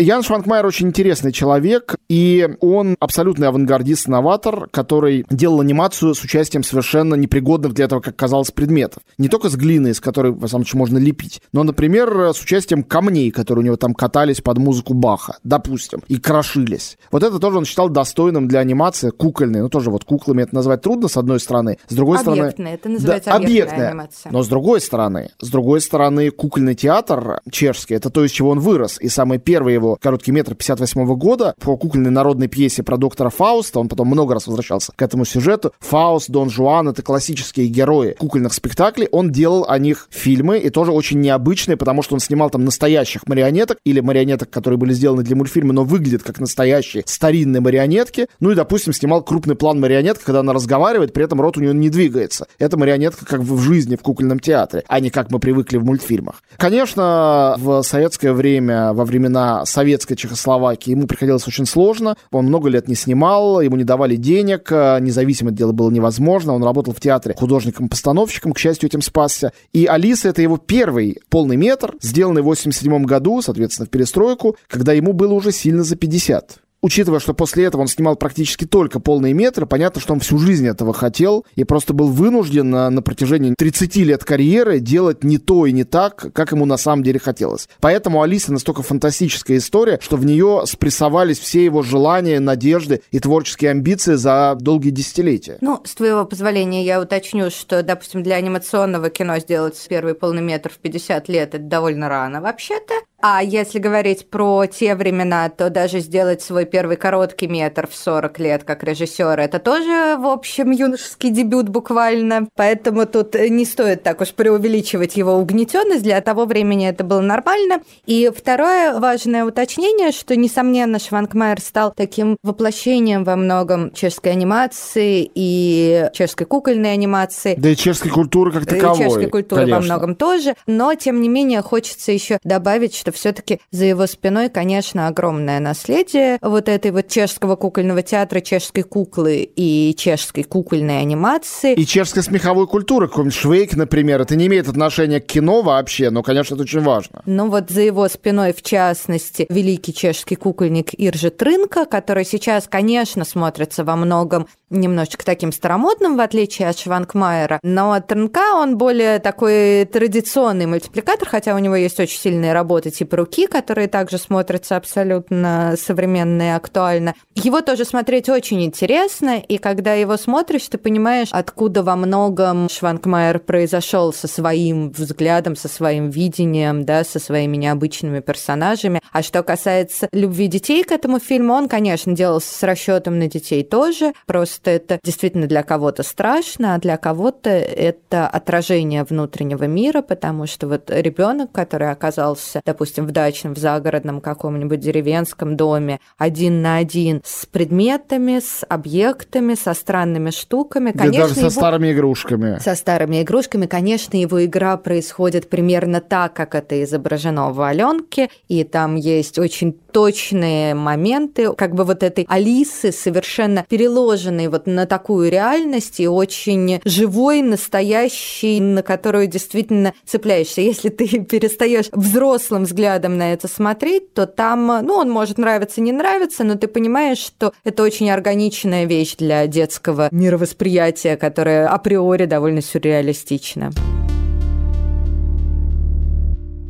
Ян 0.00 0.22
Шванкмайер 0.22 0.64
очень 0.64 0.86
интересный 0.86 1.32
человек, 1.32 1.96
и 2.08 2.48
он 2.60 2.94
абсолютный 3.00 3.48
авангардист-новатор, 3.48 4.68
который 4.70 5.26
делал 5.28 5.60
анимацию 5.60 6.14
с 6.14 6.22
участием 6.22 6.62
совершенно 6.62 7.16
непригодных 7.16 7.74
для 7.74 7.86
этого, 7.86 7.98
как 7.98 8.14
казалось, 8.14 8.52
предметов. 8.52 9.02
Не 9.18 9.28
только 9.28 9.48
с 9.48 9.56
глиной, 9.56 9.90
из 9.90 10.00
которой, 10.00 10.30
в 10.30 10.46
самом 10.46 10.64
случае, 10.64 10.78
можно 10.78 10.98
лепить, 10.98 11.42
но, 11.52 11.64
например, 11.64 12.32
с 12.32 12.40
участием 12.40 12.84
камней, 12.84 13.32
которые 13.32 13.64
у 13.64 13.66
него 13.66 13.76
там 13.76 13.92
катались 13.92 14.40
под 14.40 14.58
музыку 14.58 14.94
Баха, 14.94 15.38
допустим, 15.42 16.02
и 16.06 16.18
крошились. 16.18 16.96
Вот 17.10 17.24
это 17.24 17.40
тоже 17.40 17.58
он 17.58 17.64
считал 17.64 17.88
достойным 17.88 18.46
для 18.46 18.60
анимации, 18.60 19.10
кукольной. 19.10 19.62
Ну, 19.62 19.68
тоже 19.68 19.90
вот 19.90 20.04
куклами 20.04 20.42
это 20.42 20.54
назвать 20.54 20.80
трудно, 20.82 21.08
с 21.08 21.16
одной 21.16 21.40
стороны. 21.40 21.76
С 21.88 21.94
другой 21.94 22.18
стороны... 22.18 22.42
Объектная, 22.42 22.74
это 22.74 22.88
называется 22.88 23.30
Да, 23.30 23.36
объектная 23.36 23.62
объектная. 23.64 23.90
анимация. 23.90 24.32
Но 24.32 24.42
с 24.44 24.48
другой 24.48 24.80
стороны, 24.80 25.30
с 25.40 25.48
другой 25.48 25.80
стороны, 25.80 26.30
кукольный 26.30 26.76
театр 26.76 27.40
чешский, 27.50 27.94
это 27.94 28.10
то, 28.10 28.24
из 28.24 28.30
чего 28.30 28.50
он 28.50 28.60
вырос. 28.60 29.00
И 29.00 29.08
самый 29.08 29.38
первый 29.38 29.74
его 29.74 29.87
короткий 29.96 30.32
метр 30.32 30.54
58 30.54 31.14
года 31.16 31.54
по 31.60 31.76
кукольной 31.76 32.10
народной 32.10 32.48
пьесе 32.48 32.82
про 32.82 32.96
доктора 32.96 33.30
Фауста, 33.30 33.80
он 33.80 33.88
потом 33.88 34.08
много 34.08 34.34
раз 34.34 34.46
возвращался 34.46 34.92
к 34.94 35.02
этому 35.02 35.24
сюжету. 35.24 35.72
Фауст, 35.80 36.30
Дон 36.30 36.50
Жуан— 36.50 36.88
это 36.90 37.02
классические 37.02 37.68
герои 37.68 38.14
кукольных 38.18 38.52
спектаклей. 38.52 39.08
Он 39.12 39.30
делал 39.30 39.64
о 39.68 39.78
них 39.78 40.08
фильмы, 40.10 40.58
и 40.58 40.70
тоже 40.70 40.92
очень 40.92 41.20
необычные, 41.20 41.76
потому 41.76 42.02
что 42.02 42.14
он 42.14 42.20
снимал 42.20 42.50
там 42.50 42.64
настоящих 42.64 43.26
марионеток 43.26 43.78
или 43.84 44.00
марионеток, 44.00 44.50
которые 44.50 44.78
были 44.78 44.92
сделаны 44.92 45.22
для 45.22 45.36
мультфильма, 45.36 45.72
но 45.72 45.84
выглядят 45.84 46.22
как 46.22 46.40
настоящие 46.40 47.02
старинные 47.06 47.60
марионетки. 47.60 48.26
Ну 48.40 48.50
и, 48.50 48.54
допустим, 48.54 48.92
снимал 48.92 49.22
крупный 49.22 49.54
план 49.54 49.80
марионетки, 49.80 50.24
когда 50.24 50.40
она 50.40 50.52
разговаривает, 50.52 51.12
при 51.12 51.24
этом 51.24 51.40
рот 51.40 51.56
у 51.56 51.60
нее 51.60 51.74
не 51.74 51.90
двигается. 51.90 52.46
Это 52.58 52.76
марионетка 52.76 53.24
как 53.24 53.40
в 53.40 53.58
жизни 53.58 53.96
в 53.96 54.02
кукольном 54.02 54.40
театре, 54.40 54.84
а 54.88 55.00
не 55.00 55.10
как 55.10 55.30
мы 55.30 55.38
привыкли 55.38 55.76
в 55.78 55.84
мультфильмах. 55.84 56.42
Конечно, 56.56 57.56
в 57.58 57.82
советское 57.82 58.32
время, 58.32 58.92
во 58.92 59.04
времена 59.04 59.64
советской 59.78 60.16
Чехословакии, 60.16 60.90
ему 60.90 61.06
приходилось 61.06 61.46
очень 61.46 61.64
сложно. 61.64 62.16
Он 62.32 62.46
много 62.46 62.68
лет 62.68 62.88
не 62.88 62.96
снимал, 62.96 63.60
ему 63.60 63.76
не 63.76 63.84
давали 63.84 64.16
денег, 64.16 64.72
независимо 64.72 65.50
это 65.50 65.58
дело 65.58 65.70
было 65.70 65.88
невозможно. 65.88 66.52
Он 66.52 66.64
работал 66.64 66.92
в 66.92 67.00
театре 67.00 67.36
художником-постановщиком, 67.38 68.54
к 68.54 68.58
счастью, 68.58 68.88
этим 68.88 69.02
спасся. 69.02 69.52
И 69.72 69.86
«Алиса»— 69.86 70.28
это 70.30 70.42
его 70.42 70.56
первый 70.56 71.20
полный 71.28 71.56
метр, 71.56 71.94
сделанный 72.00 72.42
в 72.42 72.46
87 72.46 73.04
году, 73.04 73.40
соответственно, 73.40 73.86
в 73.86 73.90
перестройку, 73.90 74.56
когда 74.66 74.92
ему 74.92 75.12
было 75.12 75.32
уже 75.32 75.52
сильно 75.52 75.84
за 75.84 75.94
50 75.94 76.58
учитывая, 76.82 77.20
что 77.20 77.34
после 77.34 77.64
этого 77.64 77.82
он 77.82 77.88
снимал 77.88 78.16
практически 78.16 78.64
только 78.66 79.00
полные 79.00 79.32
метры, 79.32 79.66
понятно, 79.66 80.00
что 80.00 80.12
он 80.12 80.20
всю 80.20 80.38
жизнь 80.38 80.66
этого 80.66 80.92
хотел 80.92 81.44
и 81.54 81.64
просто 81.64 81.92
был 81.92 82.08
вынужден 82.08 82.70
на, 82.70 82.90
на 82.90 83.02
протяжении 83.02 83.54
30 83.56 83.96
лет 83.96 84.24
карьеры 84.24 84.80
делать 84.80 85.24
не 85.24 85.38
то 85.38 85.66
и 85.66 85.72
не 85.72 85.84
так, 85.84 86.32
как 86.32 86.52
ему 86.52 86.64
на 86.66 86.76
самом 86.76 87.02
деле 87.02 87.18
хотелось. 87.18 87.68
Поэтому 87.80 88.22
Алиса 88.22 88.52
настолько 88.52 88.82
фантастическая 88.82 89.58
история, 89.58 89.98
что 90.00 90.16
в 90.16 90.24
нее 90.24 90.62
спрессовались 90.66 91.38
все 91.38 91.64
его 91.64 91.82
желания, 91.82 92.40
надежды 92.40 93.02
и 93.10 93.20
творческие 93.20 93.70
амбиции 93.72 94.14
за 94.14 94.56
долгие 94.58 94.90
десятилетия. 94.90 95.58
Ну, 95.60 95.80
с 95.84 95.94
твоего 95.94 96.24
позволения 96.24 96.84
я 96.84 97.00
уточню, 97.00 97.50
что, 97.50 97.82
допустим, 97.82 98.22
для 98.22 98.36
анимационного 98.36 99.10
кино 99.10 99.38
сделать 99.38 99.84
первый 99.88 100.14
полный 100.14 100.42
метр 100.42 100.70
в 100.70 100.78
50 100.78 101.28
лет– 101.28 101.54
это 101.54 101.64
довольно 101.64 102.08
рано 102.08 102.40
вообще-то. 102.40 102.94
А 103.20 103.42
если 103.42 103.80
говорить 103.80 104.30
про 104.30 104.66
те 104.66 104.94
времена, 104.94 105.48
то 105.48 105.70
даже 105.70 105.98
сделать 105.98 106.40
свой 106.40 106.66
первый 106.66 106.96
короткий 106.96 107.48
метр 107.48 107.88
в 107.90 107.96
40 107.96 108.38
лет 108.38 108.62
как 108.62 108.84
режиссер, 108.84 109.40
это 109.40 109.58
тоже, 109.58 110.16
в 110.16 110.26
общем, 110.26 110.70
юношеский 110.70 111.30
дебют 111.30 111.68
буквально. 111.68 112.48
Поэтому 112.54 113.06
тут 113.06 113.34
не 113.34 113.64
стоит 113.64 114.04
так 114.04 114.20
уж 114.20 114.32
преувеличивать 114.34 115.16
его 115.16 115.32
угнетенность. 115.32 116.04
Для 116.04 116.20
того 116.20 116.44
времени 116.44 116.88
это 116.88 117.02
было 117.02 117.20
нормально. 117.20 117.80
И 118.06 118.30
второе 118.34 119.00
важное 119.00 119.44
уточнение, 119.44 120.12
что, 120.12 120.36
несомненно, 120.36 121.00
Шванкмайер 121.00 121.60
стал 121.60 121.92
таким 121.96 122.36
воплощением 122.44 123.24
во 123.24 123.34
многом 123.34 123.92
чешской 123.94 124.30
анимации 124.30 125.28
и 125.34 126.08
чешской 126.12 126.46
кукольной 126.46 126.92
анимации. 126.92 127.56
Да 127.58 127.70
и 127.70 127.74
чешской 127.74 128.12
культуры 128.12 128.52
как 128.52 128.66
таковой. 128.66 128.96
И 128.96 129.08
чешской 129.08 129.26
культуры 129.26 129.62
конечно. 129.62 129.80
во 129.80 129.84
многом 129.84 130.14
тоже. 130.14 130.54
Но, 130.68 130.94
тем 130.94 131.20
не 131.20 131.28
менее, 131.28 131.62
хочется 131.62 132.12
еще 132.12 132.38
добавить, 132.44 132.94
что 132.94 133.07
все-таки 133.10 133.60
за 133.70 133.84
его 133.84 134.06
спиной, 134.06 134.48
конечно, 134.48 135.08
огромное 135.08 135.60
наследие 135.60 136.38
вот 136.40 136.68
этой 136.68 136.90
вот 136.90 137.08
чешского 137.08 137.56
кукольного 137.56 138.02
театра, 138.02 138.40
чешской 138.40 138.82
куклы 138.82 139.48
и 139.54 139.94
чешской 139.96 140.44
кукольной 140.44 141.00
анимации. 141.00 141.74
И 141.74 141.86
чешской 141.86 142.22
смеховой 142.22 142.66
культуры, 142.66 143.08
какой-нибудь 143.08 143.34
Швейк, 143.34 143.74
например, 143.74 144.20
это 144.20 144.36
не 144.36 144.46
имеет 144.46 144.68
отношения 144.68 145.20
к 145.20 145.26
кино 145.26 145.62
вообще, 145.62 146.10
но, 146.10 146.22
конечно, 146.22 146.54
это 146.54 146.62
очень 146.62 146.80
важно. 146.80 147.22
Ну 147.26 147.48
вот 147.48 147.70
за 147.70 147.82
его 147.82 148.08
спиной, 148.08 148.52
в 148.52 148.62
частности, 148.62 149.46
великий 149.48 149.94
чешский 149.94 150.36
кукольник 150.36 150.90
Иржи 150.96 151.30
Трынка, 151.30 151.84
который 151.84 152.24
сейчас, 152.24 152.68
конечно, 152.68 153.24
смотрится 153.24 153.84
во 153.84 153.96
многом 153.96 154.46
немножечко 154.70 155.24
таким 155.24 155.52
старомодным, 155.52 156.16
в 156.16 156.20
отличие 156.20 156.68
от 156.68 156.78
Шванкмайера, 156.78 157.60
но 157.62 157.98
Трынка, 158.00 158.54
он 158.54 158.76
более 158.78 159.18
такой 159.18 159.84
традиционный 159.86 160.66
мультипликатор, 160.66 161.28
хотя 161.28 161.54
у 161.54 161.58
него 161.58 161.76
есть 161.76 161.98
очень 162.00 162.18
сильные 162.18 162.52
работы 162.52 162.90
типа 162.90 163.16
руки, 163.16 163.46
которые 163.46 163.88
также 163.88 164.18
смотрятся 164.18 164.76
абсолютно 164.76 165.74
современно 165.78 166.42
и 166.42 166.52
актуально. 166.52 167.14
Его 167.34 167.60
тоже 167.60 167.84
смотреть 167.84 168.28
очень 168.28 168.62
интересно, 168.62 169.38
и 169.38 169.58
когда 169.58 169.94
его 169.94 170.16
смотришь, 170.16 170.68
ты 170.68 170.78
понимаешь, 170.78 171.28
откуда 171.30 171.82
во 171.82 171.96
многом 171.96 172.68
Шванкмайер 172.68 173.40
произошел 173.40 174.12
со 174.12 174.28
своим 174.28 174.90
взглядом, 174.90 175.56
со 175.56 175.68
своим 175.68 176.10
видением, 176.10 176.84
да, 176.84 177.04
со 177.04 177.18
своими 177.18 177.56
необычными 177.56 178.20
персонажами. 178.20 179.00
А 179.12 179.22
что 179.22 179.42
касается 179.42 180.08
любви 180.12 180.46
детей 180.48 180.84
к 180.84 180.92
этому 180.92 181.18
фильму, 181.18 181.54
он, 181.54 181.68
конечно, 181.68 182.12
делался 182.12 182.54
с 182.54 182.62
расчетом 182.62 183.18
на 183.18 183.28
детей 183.28 183.64
тоже, 183.64 184.12
просто 184.26 184.57
это 184.66 184.98
действительно 185.02 185.46
для 185.46 185.62
кого-то 185.62 186.02
страшно, 186.02 186.74
а 186.74 186.78
для 186.78 186.96
кого-то 186.96 187.50
это 187.50 188.26
отражение 188.26 189.04
внутреннего 189.04 189.64
мира, 189.64 190.02
потому 190.02 190.46
что 190.46 190.66
вот 190.66 190.90
ребенок, 190.90 191.52
который 191.52 191.90
оказался, 191.90 192.60
допустим, 192.64 193.06
в 193.06 193.10
дачном, 193.10 193.54
в 193.54 193.58
загородном 193.58 194.20
каком-нибудь 194.20 194.80
деревенском 194.80 195.56
доме, 195.56 196.00
один 196.16 196.62
на 196.62 196.76
один 196.76 197.22
с 197.24 197.46
предметами, 197.46 198.40
с 198.40 198.64
объектами, 198.68 199.54
со 199.54 199.74
странными 199.74 200.30
штуками. 200.30 200.92
Конечно, 200.92 201.12
да 201.12 201.22
даже 201.22 201.34
со 201.34 201.40
его... 201.40 201.50
старыми 201.50 201.92
игрушками. 201.92 202.58
Со 202.58 202.74
старыми 202.74 203.22
игрушками. 203.22 203.66
Конечно, 203.66 204.16
его 204.16 204.44
игра 204.44 204.76
происходит 204.76 205.48
примерно 205.48 206.00
так, 206.00 206.34
как 206.34 206.54
это 206.54 206.82
изображено 206.82 207.52
в 207.52 207.60
Аленке, 207.60 208.30
и 208.48 208.64
там 208.64 208.96
есть 208.96 209.38
очень 209.38 209.72
точные 209.72 210.74
моменты, 210.74 211.52
как 211.54 211.74
бы 211.74 211.84
вот 211.84 212.02
этой 212.02 212.26
Алисы, 212.28 212.92
совершенно 212.92 213.64
переложенной 213.68 214.47
вот 214.48 214.66
на 214.66 214.86
такую 214.86 215.30
реальность 215.30 216.00
и 216.00 216.08
очень 216.08 216.80
живой, 216.84 217.42
настоящий, 217.42 218.60
на 218.60 218.82
которую 218.82 219.26
действительно 219.26 219.94
цепляешься. 220.04 220.60
Если 220.60 220.88
ты 220.88 221.06
перестаешь 221.24 221.88
взрослым 221.92 222.64
взглядом 222.64 223.16
на 223.18 223.32
это 223.32 223.48
смотреть, 223.48 224.14
то 224.14 224.26
там, 224.26 224.66
ну, 224.82 224.94
он 224.94 225.10
может 225.10 225.38
нравиться, 225.38 225.80
не 225.80 225.92
нравиться, 225.92 226.44
но 226.44 226.54
ты 226.56 226.68
понимаешь, 226.68 227.18
что 227.18 227.52
это 227.64 227.82
очень 227.82 228.10
органичная 228.10 228.84
вещь 228.84 229.16
для 229.16 229.46
детского 229.46 230.08
мировосприятия, 230.10 231.16
которое 231.16 231.68
априори 231.68 232.24
довольно 232.24 232.62
сюрреалистично. 232.62 233.72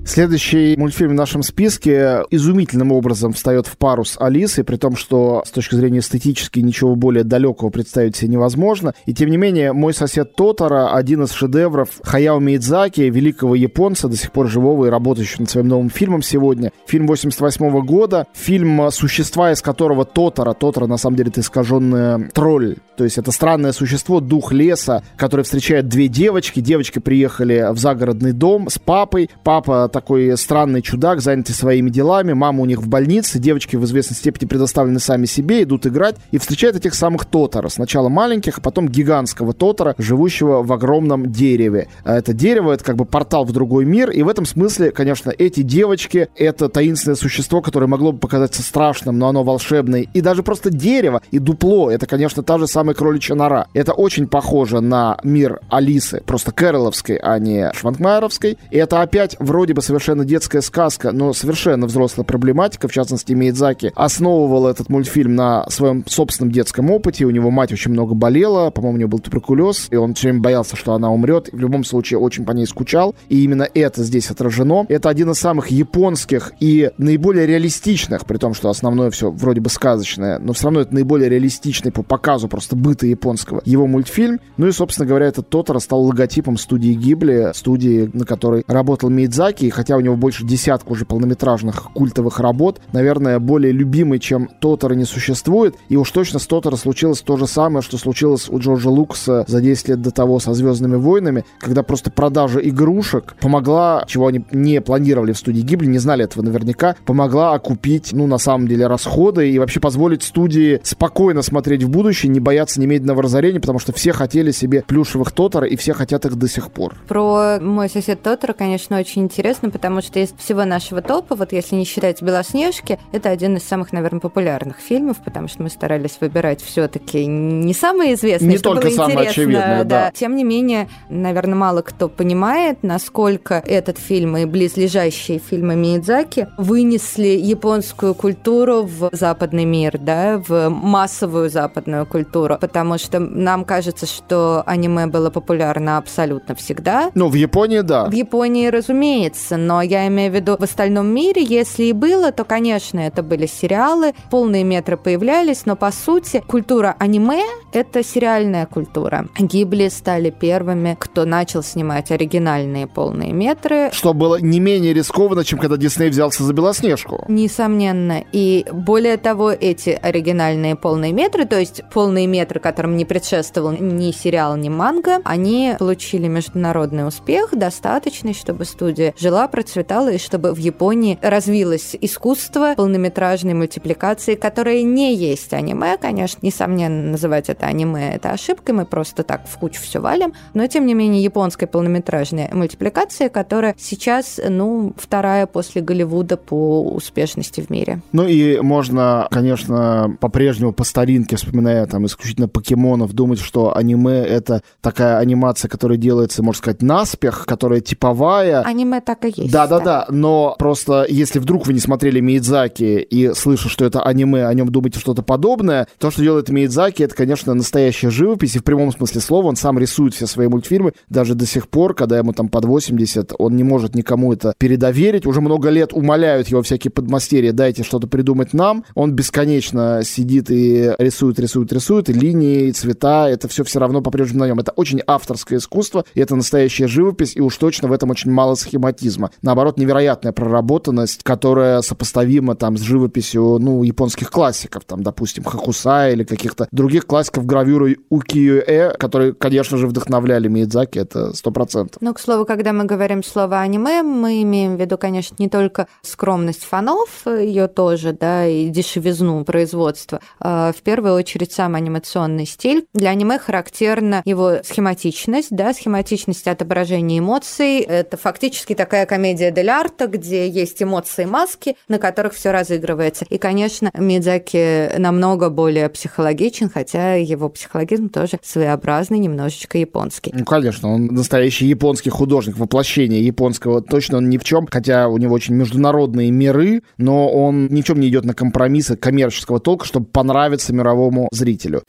Следующий 0.09 0.75
мультфильм 0.79 1.11
в 1.11 1.15
нашем 1.15 1.43
списке 1.43 2.23
изумительным 2.31 2.93
образом 2.93 3.35
встает 3.35 3.67
в 3.67 3.77
пару 3.77 4.07
с 4.07 4.19
Алисой, 4.19 4.65
при 4.65 4.77
том, 4.77 4.97
что 4.97 5.43
с 5.47 5.51
точки 5.51 5.75
зрения 5.75 5.99
эстетически 5.99 6.61
ничего 6.61 6.97
более 6.97 7.25
далекого 7.25 7.69
представить 7.69 8.17
себе 8.17 8.31
невозможно. 8.31 8.95
И 9.05 9.13
тем 9.13 9.29
не 9.29 9.37
менее, 9.37 9.75
«Мой 9.75 9.93
сосед 9.93 10.35
Тотара»— 10.35 10.93
один 10.95 11.25
из 11.25 11.33
шедевров 11.33 11.91
Хаяо 12.03 12.39
Миядзаки, 12.39 13.03
великого 13.03 13.55
японца, 13.55 14.09
до 14.09 14.17
сих 14.17 14.33
пор 14.33 14.49
живого 14.49 14.87
и 14.87 14.89
работающего 14.91 15.43
над 15.43 15.51
своим 15.51 15.69
новым 15.69 15.91
фильмом 15.91 16.23
сегодня. 16.23 16.73
Фильм 16.87 17.07
88 17.07 17.85
года, 17.85 18.27
фильм, 18.33 18.91
существа 18.91 19.53
из 19.53 19.61
которого 19.61 20.07
Тотара, 20.07 20.55
Тотара 20.55 20.87
на 20.87 20.97
самом 20.97 21.17
деле 21.17 21.29
это 21.29 21.43
искаженный 21.43 22.31
тролль, 22.31 22.77
то 22.97 23.05
есть 23.05 23.19
это 23.19 23.31
странное 23.31 23.73
существо, 23.73 24.21
дух 24.21 24.53
леса, 24.53 25.05
который 25.17 25.45
встречает 25.45 25.87
две 25.87 26.09
девочки. 26.09 26.61
Девочки 26.61 26.99
приехали 26.99 27.69
в 27.71 27.79
загородный 27.79 28.33
дом 28.33 28.71
с 28.71 28.79
папой. 28.79 29.31
Папа 29.45 29.89
такой 29.99 30.37
странный 30.37 30.81
чудак, 30.81 31.21
занятый 31.21 31.53
своими 31.53 31.91
делами. 31.91 32.33
Мама 32.33 32.63
у 32.63 32.67
них 32.67 32.79
в 32.79 32.87
больнице. 32.87 33.41
Девочки 33.41 33.75
в 33.75 33.85
известной 33.85 34.17
степени 34.17 34.49
предоставлены 34.49 35.01
сами 35.01 35.27
себе, 35.27 35.65
идут 35.65 35.87
играть 35.87 36.15
и 36.31 36.39
встречают 36.39 36.77
этих 36.77 36.95
самых 36.95 37.25
Тотора. 37.25 37.69
Сначала 37.69 38.09
маленьких, 38.09 38.59
а 38.59 38.61
потом 38.61 38.89
гигантского 38.89 39.55
Тотора, 39.55 39.97
живущего 39.99 40.63
в 40.63 40.73
огромном 40.73 41.33
дереве. 41.33 41.89
А 42.05 42.17
это 42.17 42.33
дерево— 42.33 42.73
это 42.75 42.85
как 42.85 42.95
бы 42.95 43.07
портал 43.07 43.45
в 43.45 43.51
другой 43.51 43.87
мир. 43.87 44.11
И 44.11 44.23
в 44.23 44.29
этом 44.29 44.47
смысле, 44.47 44.93
конечно, 44.93 45.33
эти 45.37 45.63
девочки— 45.63 46.29
это 46.37 46.69
таинственное 46.69 47.17
существо, 47.17 47.61
которое 47.61 47.89
могло 47.89 48.13
бы 48.13 48.19
показаться 48.19 48.63
страшным, 48.63 49.19
но 49.19 49.29
оно 49.29 49.43
волшебное. 49.43 50.07
И 50.15 50.21
даже 50.21 50.45
просто 50.45 50.71
дерево 50.71 51.23
и 51.33 51.41
дупло— 51.41 51.91
это, 51.91 52.07
конечно, 52.07 52.45
та 52.45 52.59
же 52.59 52.69
самая 52.69 52.95
кроличья 52.95 53.35
нора. 53.35 53.67
Это 53.75 53.95
очень 53.95 54.29
похоже 54.29 54.81
на 54.81 55.19
мир 55.25 55.59
Алисы, 55.69 56.23
просто 56.25 56.53
Кэроловской, 56.53 57.17
а 57.17 57.39
не 57.41 57.73
Шванкмайеровской. 57.75 58.59
И 58.71 58.77
это 58.77 59.03
опять 59.03 59.35
вроде 59.41 59.75
бы 59.75 59.83
совершенно 59.89 60.27
детская 60.27 60.61
сказка, 60.61 61.13
но 61.13 61.33
совершенно 61.33 61.87
взрослая 61.87 62.27
проблематика. 62.27 62.89
В 62.89 62.93
частности, 62.93 63.33
Миядзаки 63.33 63.91
основывал 63.95 64.67
этот 64.67 64.91
мультфильм 64.91 65.35
на 65.35 65.69
своем 65.71 66.05
собственном 66.07 66.53
детском 66.53 66.91
опыте. 66.91 67.25
У 67.25 67.31
него 67.31 67.51
мать 67.51 67.73
очень 67.73 67.93
много 67.93 68.15
болела, 68.15 68.71
по-моему, 68.71 68.95
у 68.95 68.99
нее 68.99 69.07
был 69.07 69.19
туберкулез, 69.19 69.89
и 69.91 69.97
он 69.97 70.13
все 70.13 70.29
время 70.29 70.43
боялся, 70.43 70.77
что 70.77 70.93
она 70.93 71.11
умрет. 71.11 71.49
В 71.53 71.59
любом 71.59 71.85
случае, 71.85 72.19
очень 72.19 72.45
по 72.45 72.53
ней 72.53 72.67
скучал. 72.67 73.15
И 73.31 73.43
именно 73.43 73.67
это 73.73 74.05
здесь 74.05 74.31
отражено. 74.31 74.85
Это 74.91 75.09
один 75.09 75.31
из 75.31 75.39
самых 75.39 75.69
японских 75.69 76.53
и 76.61 76.91
наиболее 76.99 77.47
реалистичных, 77.47 78.27
при 78.27 78.37
том, 78.37 78.53
что 78.53 78.69
основное 78.69 79.11
все 79.11 79.31
вроде 79.31 79.63
бы 79.63 79.71
сказочное, 79.71 80.39
но 80.39 80.53
все 80.53 80.65
равно 80.65 80.81
это 80.81 80.93
наиболее 80.93 81.31
реалистичный 81.31 81.93
по 81.93 82.03
показу 82.03 82.49
просто 82.49 82.77
быта 82.77 83.07
японского 83.07 83.63
его 83.65 83.87
мультфильм. 83.87 84.39
Ну 84.59 84.67
и, 84.67 84.73
собственно 84.73 85.09
говоря, 85.09 85.27
этот 85.27 85.49
Тотора 85.49 85.79
стал 85.79 86.03
логотипом 86.03 86.59
студии 86.59 86.93
Гибли, 86.93 87.53
студии, 87.55 88.11
на 88.13 88.27
которой 88.27 88.65
работал 88.67 89.09
Мидзаки. 89.09 89.68
И 89.69 89.71
хотя 89.71 89.99
у 89.99 90.01
него 90.01 90.17
больше 90.17 90.47
десятка 90.47 90.93
уже 90.93 91.05
полнометражных 91.05 91.93
культовых 91.93 92.41
работ, 92.41 92.81
наверное, 92.93 93.39
более 93.39 93.71
любимый, 93.71 94.19
чем 94.19 94.49
Тотора 94.61 94.95
не 94.95 95.05
существует. 95.05 95.75
И 95.91 95.97
уж 95.99 96.11
точно 96.11 96.39
с 96.39 96.47
Тотора 96.47 96.77
случилось 96.77 97.21
то 97.21 97.37
же 97.37 97.47
самое, 97.47 97.83
что 97.83 97.99
случилось 97.99 98.49
у 98.49 98.59
Джорджа 98.59 98.89
Лукаса 98.89 99.45
за 99.47 99.61
10 99.61 99.89
лет 99.89 100.01
до 100.01 100.11
того 100.11 100.41
со 100.41 100.55
«Звездными 100.55 100.97
войнами», 100.97 101.45
когда 101.59 101.83
просто 101.83 102.11
продажа 102.11 102.61
игрушек 102.61 103.35
помогла, 103.43 104.05
чего 104.07 104.29
они 104.29 104.43
не 104.53 104.81
планировали 104.81 105.33
в 105.33 105.39
студии 105.39 105.61
Гибли, 105.61 105.85
не 105.85 105.99
знали 105.99 106.25
этого 106.25 106.43
наверняка, 106.43 106.97
помогла 107.05 107.53
окупить, 107.53 108.15
ну, 108.15 108.27
на 108.27 108.39
самом 108.39 108.69
деле, 108.69 108.87
расходы 108.87 109.51
и 109.51 109.59
вообще 109.59 109.81
позволить 109.81 110.23
студии 110.23 110.81
спокойно 110.83 111.43
смотреть 111.43 111.83
в 111.83 111.91
будущее, 111.91 112.33
не 112.33 112.41
бояться 112.41 112.81
немедленного 112.81 113.23
разорения, 113.23 113.61
потому 113.61 113.81
что 113.81 113.93
все 113.93 114.13
хотели 114.13 114.51
себе 114.51 114.83
плюшевых 114.87 115.31
Тотора, 115.31 115.67
и 115.67 115.77
все 115.77 115.93
хотят 115.93 116.25
их 116.25 116.37
до 116.37 116.49
сих 116.49 116.71
пор. 116.71 116.95
Про 117.07 117.59
мой 117.61 117.91
сосед 117.91 118.23
Тотора, 118.23 118.55
конечно, 118.55 118.99
очень 118.99 119.25
интересно, 119.25 119.58
потому 119.61 120.01
что 120.01 120.19
из 120.21 120.33
всего 120.33 120.65
нашего 120.65 121.03
топа, 121.03 121.35
вот 121.35 121.53
если 121.53 121.75
не 121.75 121.85
считать 121.85 122.23
Белоснежки, 122.23 122.99
это 123.13 123.31
один 123.31 123.57
из 123.57 123.65
самых, 123.65 123.93
наверное, 123.93 124.21
популярных 124.21 124.79
фильмов, 124.79 125.19
потому 125.25 125.49
что 125.49 125.63
мы 125.63 125.71
старались 125.71 126.19
выбирать 126.21 126.63
все-таки 126.63 127.27
не 127.27 127.75
самые 127.75 128.15
известные, 128.15 128.53
не 128.53 128.59
только 128.59 128.91
самые 128.91 129.29
очевидные, 129.29 129.85
да. 129.85 129.85
да. 129.85 130.13
Тем 130.15 130.37
не 130.37 130.45
менее, 130.45 130.89
наверное, 131.09 131.55
мало 131.55 131.83
кто 131.83 132.09
понимает, 132.09 132.83
насколько 132.83 133.63
этот 133.67 133.99
фильм 133.99 134.37
и 134.37 134.45
близлежащие 134.45 135.39
фильмы 135.39 135.77
Миядзаки 135.77 136.49
вынесли 136.57 137.29
японскую 137.29 138.15
культуру 138.15 138.83
в 138.83 139.11
западный 139.13 139.65
мир, 139.65 139.99
да, 139.99 140.43
в 140.47 140.69
массовую 140.69 141.51
западную 141.51 142.07
культуру, 142.07 142.59
потому 142.61 142.99
что 142.99 143.19
нам 143.19 143.65
кажется, 143.65 144.07
что 144.07 144.63
аниме 144.67 145.07
было 145.07 145.31
популярно 145.31 145.99
абсолютно 145.99 146.55
всегда. 146.55 147.11
Ну, 147.15 147.29
в 147.29 147.35
Японии, 147.35 147.81
да. 147.81 148.07
В 148.07 148.13
Японии, 148.13 148.69
разумеется, 148.69 149.48
но 149.57 149.83
я 149.83 150.07
имею 150.09 150.33
в 150.33 150.35
виду 150.35 150.57
в 150.59 150.63
остальном 150.63 151.07
мире, 151.09 151.43
если 151.43 151.85
и 151.85 151.93
было, 151.93 152.33
то, 152.33 152.45
конечно, 152.45 153.01
это 153.01 153.23
были 153.23 153.47
сериалы, 153.47 154.15
полные 154.31 154.65
метры 154.65 154.97
появлялись, 154.97 155.67
но, 155.67 155.77
по 155.77 155.91
сути, 155.93 156.43
культура 156.47 156.97
аниме— 156.99 157.43
это 157.73 158.03
сериальная 158.03 158.67
культура. 158.67 159.29
Гибли 159.39 159.89
стали 159.89 160.31
первыми, 160.31 160.97
кто 160.99 161.25
начал 161.25 161.63
снимать 161.63 162.11
оригинальные 162.11 162.87
полные 162.87 163.33
метры. 163.33 163.91
Что 163.93 164.15
было 164.15 164.41
не 164.41 164.61
менее 164.61 164.93
рискованно, 164.93 165.45
чем 165.45 165.59
когда 165.59 165.77
Дисней 165.77 166.11
взялся 166.11 166.43
за 166.43 166.53
Белоснежку. 166.53 167.25
Несомненно. 167.29 168.25
И 168.33 168.67
более 168.73 169.17
того, 169.17 169.51
эти 169.53 169.91
оригинальные 169.91 170.77
полные 170.77 171.13
метры, 171.13 171.45
то 171.45 171.59
есть 171.59 171.83
полные 171.93 172.27
метры, 172.27 172.61
которым 172.61 172.97
не 172.97 173.05
предшествовал 173.05 173.73
ни 173.73 174.11
сериал, 174.11 174.57
ни 174.57 174.69
манга, 174.69 175.21
они 175.25 175.75
получили 175.79 176.27
международный 176.27 177.07
успех, 177.07 177.51
достаточный, 177.53 178.35
чтобы 178.35 178.65
студия 178.65 179.15
жила, 179.19 179.38
процветала, 179.47 180.09
и 180.13 180.19
чтобы 180.19 180.53
в 180.53 180.59
Японии 180.59 181.19
развилось 181.23 181.95
искусство 182.01 182.75
полнометражной 182.77 183.55
мультипликации, 183.55 184.35
которое 184.35 184.83
не 184.83 185.15
есть 185.15 185.53
аниме. 185.53 185.97
Конечно, 185.99 186.41
несомненно, 186.43 187.13
называть 187.13 187.49
это 187.49 187.67
аниме– 187.67 188.13
это 188.15 188.31
ошибка, 188.31 188.73
мы 188.73 188.87
просто 188.87 189.23
так 189.23 189.47
в 189.47 189.59
кучу 189.59 189.81
все 189.81 190.01
валим, 190.01 190.33
но, 190.55 190.67
тем 190.67 190.87
не 190.87 190.95
менее, 190.95 191.23
японская 191.23 191.69
полнометражная 191.69 192.51
мультипликация, 192.53 193.29
которая 193.29 193.75
сейчас, 193.79 194.41
ну, 194.49 194.95
вторая 194.97 195.47
после 195.47 195.83
Голливуда 195.83 196.37
по 196.37 196.83
успешности 196.83 197.61
в 197.61 197.71
мире. 197.71 198.01
Ну 198.13 198.27
и 198.27 198.61
можно, 198.61 199.29
конечно, 199.31 200.17
по-прежнему 200.21 200.73
по 200.73 200.85
старинке, 200.85 201.37
вспоминая 201.37 201.87
там 201.87 202.07
исключительно 202.07 202.49
покемонов, 202.49 203.13
думать, 203.13 203.41
что 203.41 203.77
аниме— 203.77 204.19
это 204.27 204.63
такая 204.81 205.19
анимация, 205.19 205.69
которая 205.69 205.99
делается, 205.99 206.43
можно 206.43 206.59
сказать, 206.59 206.83
наспех, 206.83 207.45
которая 207.47 207.81
типовая. 207.81 208.63
Аниме 208.63 209.01
так 209.01 209.25
и 209.25 209.28
есть. 209.37 209.51
Да-да-да, 209.51 210.07
но 210.11 210.57
просто 210.59 211.07
если 211.09 211.39
вдруг 211.39 211.67
вы 211.67 211.73
не 211.73 211.81
смотрели 211.81 212.21
Миядзаки 212.21 213.01
и 213.01 213.33
слыша, 213.35 213.69
что 213.69 213.85
это 213.85 214.03
аниме, 214.03 214.47
о 214.47 214.55
нем 214.55 214.71
думаете 214.71 214.99
что-то 215.01 215.23
подобное, 215.23 215.87
то, 215.99 216.11
что 216.11 216.23
делает 216.23 216.49
Миядзаки, 216.49 217.03
это, 217.03 217.15
конечно, 217.15 217.55
настоящая 217.55 218.11
живопись, 218.11 218.57
и 218.57 218.59
в 218.59 218.65
прямом 218.65 218.93
смысле 218.93 219.21
слова 219.21 219.47
он 219.47 219.57
сам 219.57 219.79
рисует 219.79 220.15
все 220.15 220.27
свои 220.27 220.49
мультфильмы, 220.49 220.93
даже 221.09 221.35
до 221.35 221.47
сих 221.47 221.69
пор, 221.69 221.95
когда 221.95 222.19
ему 222.19 222.33
там 222.33 222.49
под 222.49 222.65
80, 222.65 223.33
он 223.39 223.57
не 223.57 223.65
может 223.65 223.95
никому 223.95 224.33
это 224.33 224.55
передоверить, 224.59 225.27
уже 225.27 225.41
много 225.41 225.71
лет 225.71 225.93
умоляют 225.93 226.49
его 226.49 226.63
всякие 226.63 226.91
подмастерья, 226.91 227.53
дайте 227.53 227.83
что-то 227.83 228.07
придумать 228.07 228.53
нам, 228.53 228.85
он 228.95 229.13
бесконечно 229.13 230.01
сидит 230.05 230.51
и 230.51 230.95
рисует, 230.99 231.39
рисует, 231.39 231.73
рисует, 231.73 232.09
и 232.09 232.13
линии, 232.13 232.69
и 232.69 232.73
цвета, 232.73 233.29
это 233.29 233.49
все 233.49 233.65
все 233.65 233.79
равно 233.79 234.01
по-прежнему 234.01 234.41
на 234.41 234.47
нем. 234.47 234.59
Это 234.59 234.73
очень 234.73 235.01
авторское 235.07 235.59
искусство, 235.59 236.05
и 236.15 236.21
это 236.21 236.35
настоящая 236.37 236.89
живопись, 236.89 237.37
и 237.37 237.41
уж 237.41 237.57
точно 237.57 237.89
в 237.89 237.93
этом 237.93 238.11
очень 238.11 238.31
мало 238.31 238.55
схематизма. 238.55 239.18
Наоборот, 239.43 239.79
невероятная 239.79 240.33
проработанность, 240.33 241.23
которая 241.23 241.83
сопоставима 241.83 242.55
там 242.55 242.77
с 242.77 242.81
живописью, 242.81 243.59
ну, 243.61 243.83
японских 243.83 244.31
классиков, 244.31 244.85
там, 244.85 245.03
допустим, 245.03 245.45
Хакуса 245.45 246.11
или 246.11 246.25
каких-то 246.25 246.69
других 246.73 247.07
классиков 247.07 247.47
гравюры 247.47 247.99
Укиё-э, 248.11 248.97
которые, 248.99 249.33
конечно 249.35 249.77
же, 249.79 249.87
вдохновляли 249.87 250.49
Миядзаки, 250.49 250.99
это 250.99 251.35
сто 251.35 251.51
процентов. 251.51 252.01
Ну, 252.01 252.15
к 252.15 252.21
слову, 252.21 252.45
когда 252.45 252.73
мы 252.73 252.85
говорим 252.85 253.23
слово 253.23 253.61
аниме, 253.61 254.03
мы 254.03 254.43
имеем 254.43 254.77
в 254.77 254.81
виду, 254.81 254.99
конечно, 254.99 255.37
не 255.39 255.49
только 255.49 255.89
скромность 256.03 256.65
фанов, 256.65 257.27
ее 257.27 257.69
тоже, 257.69 258.13
да, 258.13 258.47
и 258.47 258.69
дешевизну 258.69 259.45
производства. 259.45 260.21
А 260.41 260.73
в 260.73 260.83
первую 260.83 261.15
очередь 261.15 261.53
сам 261.53 261.75
анимационный 261.75 262.47
стиль. 262.47 262.87
Для 262.95 263.11
аниме 263.11 263.39
характерна 263.39 264.23
его 264.25 264.59
схематичность, 264.63 265.49
да, 265.51 265.73
схематичность 265.73 266.47
отображения 266.47 267.19
эмоций. 267.19 267.81
Это 267.81 268.17
фактически 268.17 268.75
такая 268.75 269.07
комедия 269.09 269.51
дель 269.51 269.71
арта, 269.71 270.07
где 270.07 270.49
есть 270.49 270.81
эмоции 270.81 271.25
маски, 271.25 271.77
на 271.89 271.99
которых 271.99 272.35
все 272.35 272.53
разыгрывается. 272.53 273.25
И, 273.29 273.39
конечно, 273.39 273.91
Мидзаки 273.95 274.97
намного 274.99 275.51
более 275.51 275.89
психологичен, 275.89 276.71
хотя 276.71 277.15
его 277.15 277.49
психологизм 277.49 278.09
тоже 278.09 278.39
своеобразный, 278.43 279.19
немножечко 279.19 279.79
японский. 279.79 280.33
Ну, 280.33 280.45
конечно, 280.45 280.93
он 280.93 281.07
настоящий 281.07 281.67
японский 281.67 282.11
художник, 282.11 282.57
воплощение 282.57 283.25
японского. 283.25 283.83
Точно 283.83 284.19
он 284.19 284.29
ни 284.29 284.39
в 284.39 284.45
чем, 284.45 284.69
хотя 284.71 285.09
у 285.09 285.19
него 285.19 285.35
очень 285.35 285.55
международные 285.55 286.31
миры, 286.31 286.83
но 286.99 287.29
он 287.29 287.67
ни 287.67 287.83
в 287.83 287.85
чем 287.85 287.99
не 287.99 288.09
идет 288.09 288.25
на 288.25 288.35
компромиссы 288.35 288.97
коммерческого 288.97 289.59
толка, 289.59 289.87
чтобы 289.87 290.07
понравиться 290.07 290.73
мировому 290.73 291.29
зрителю 291.33 291.83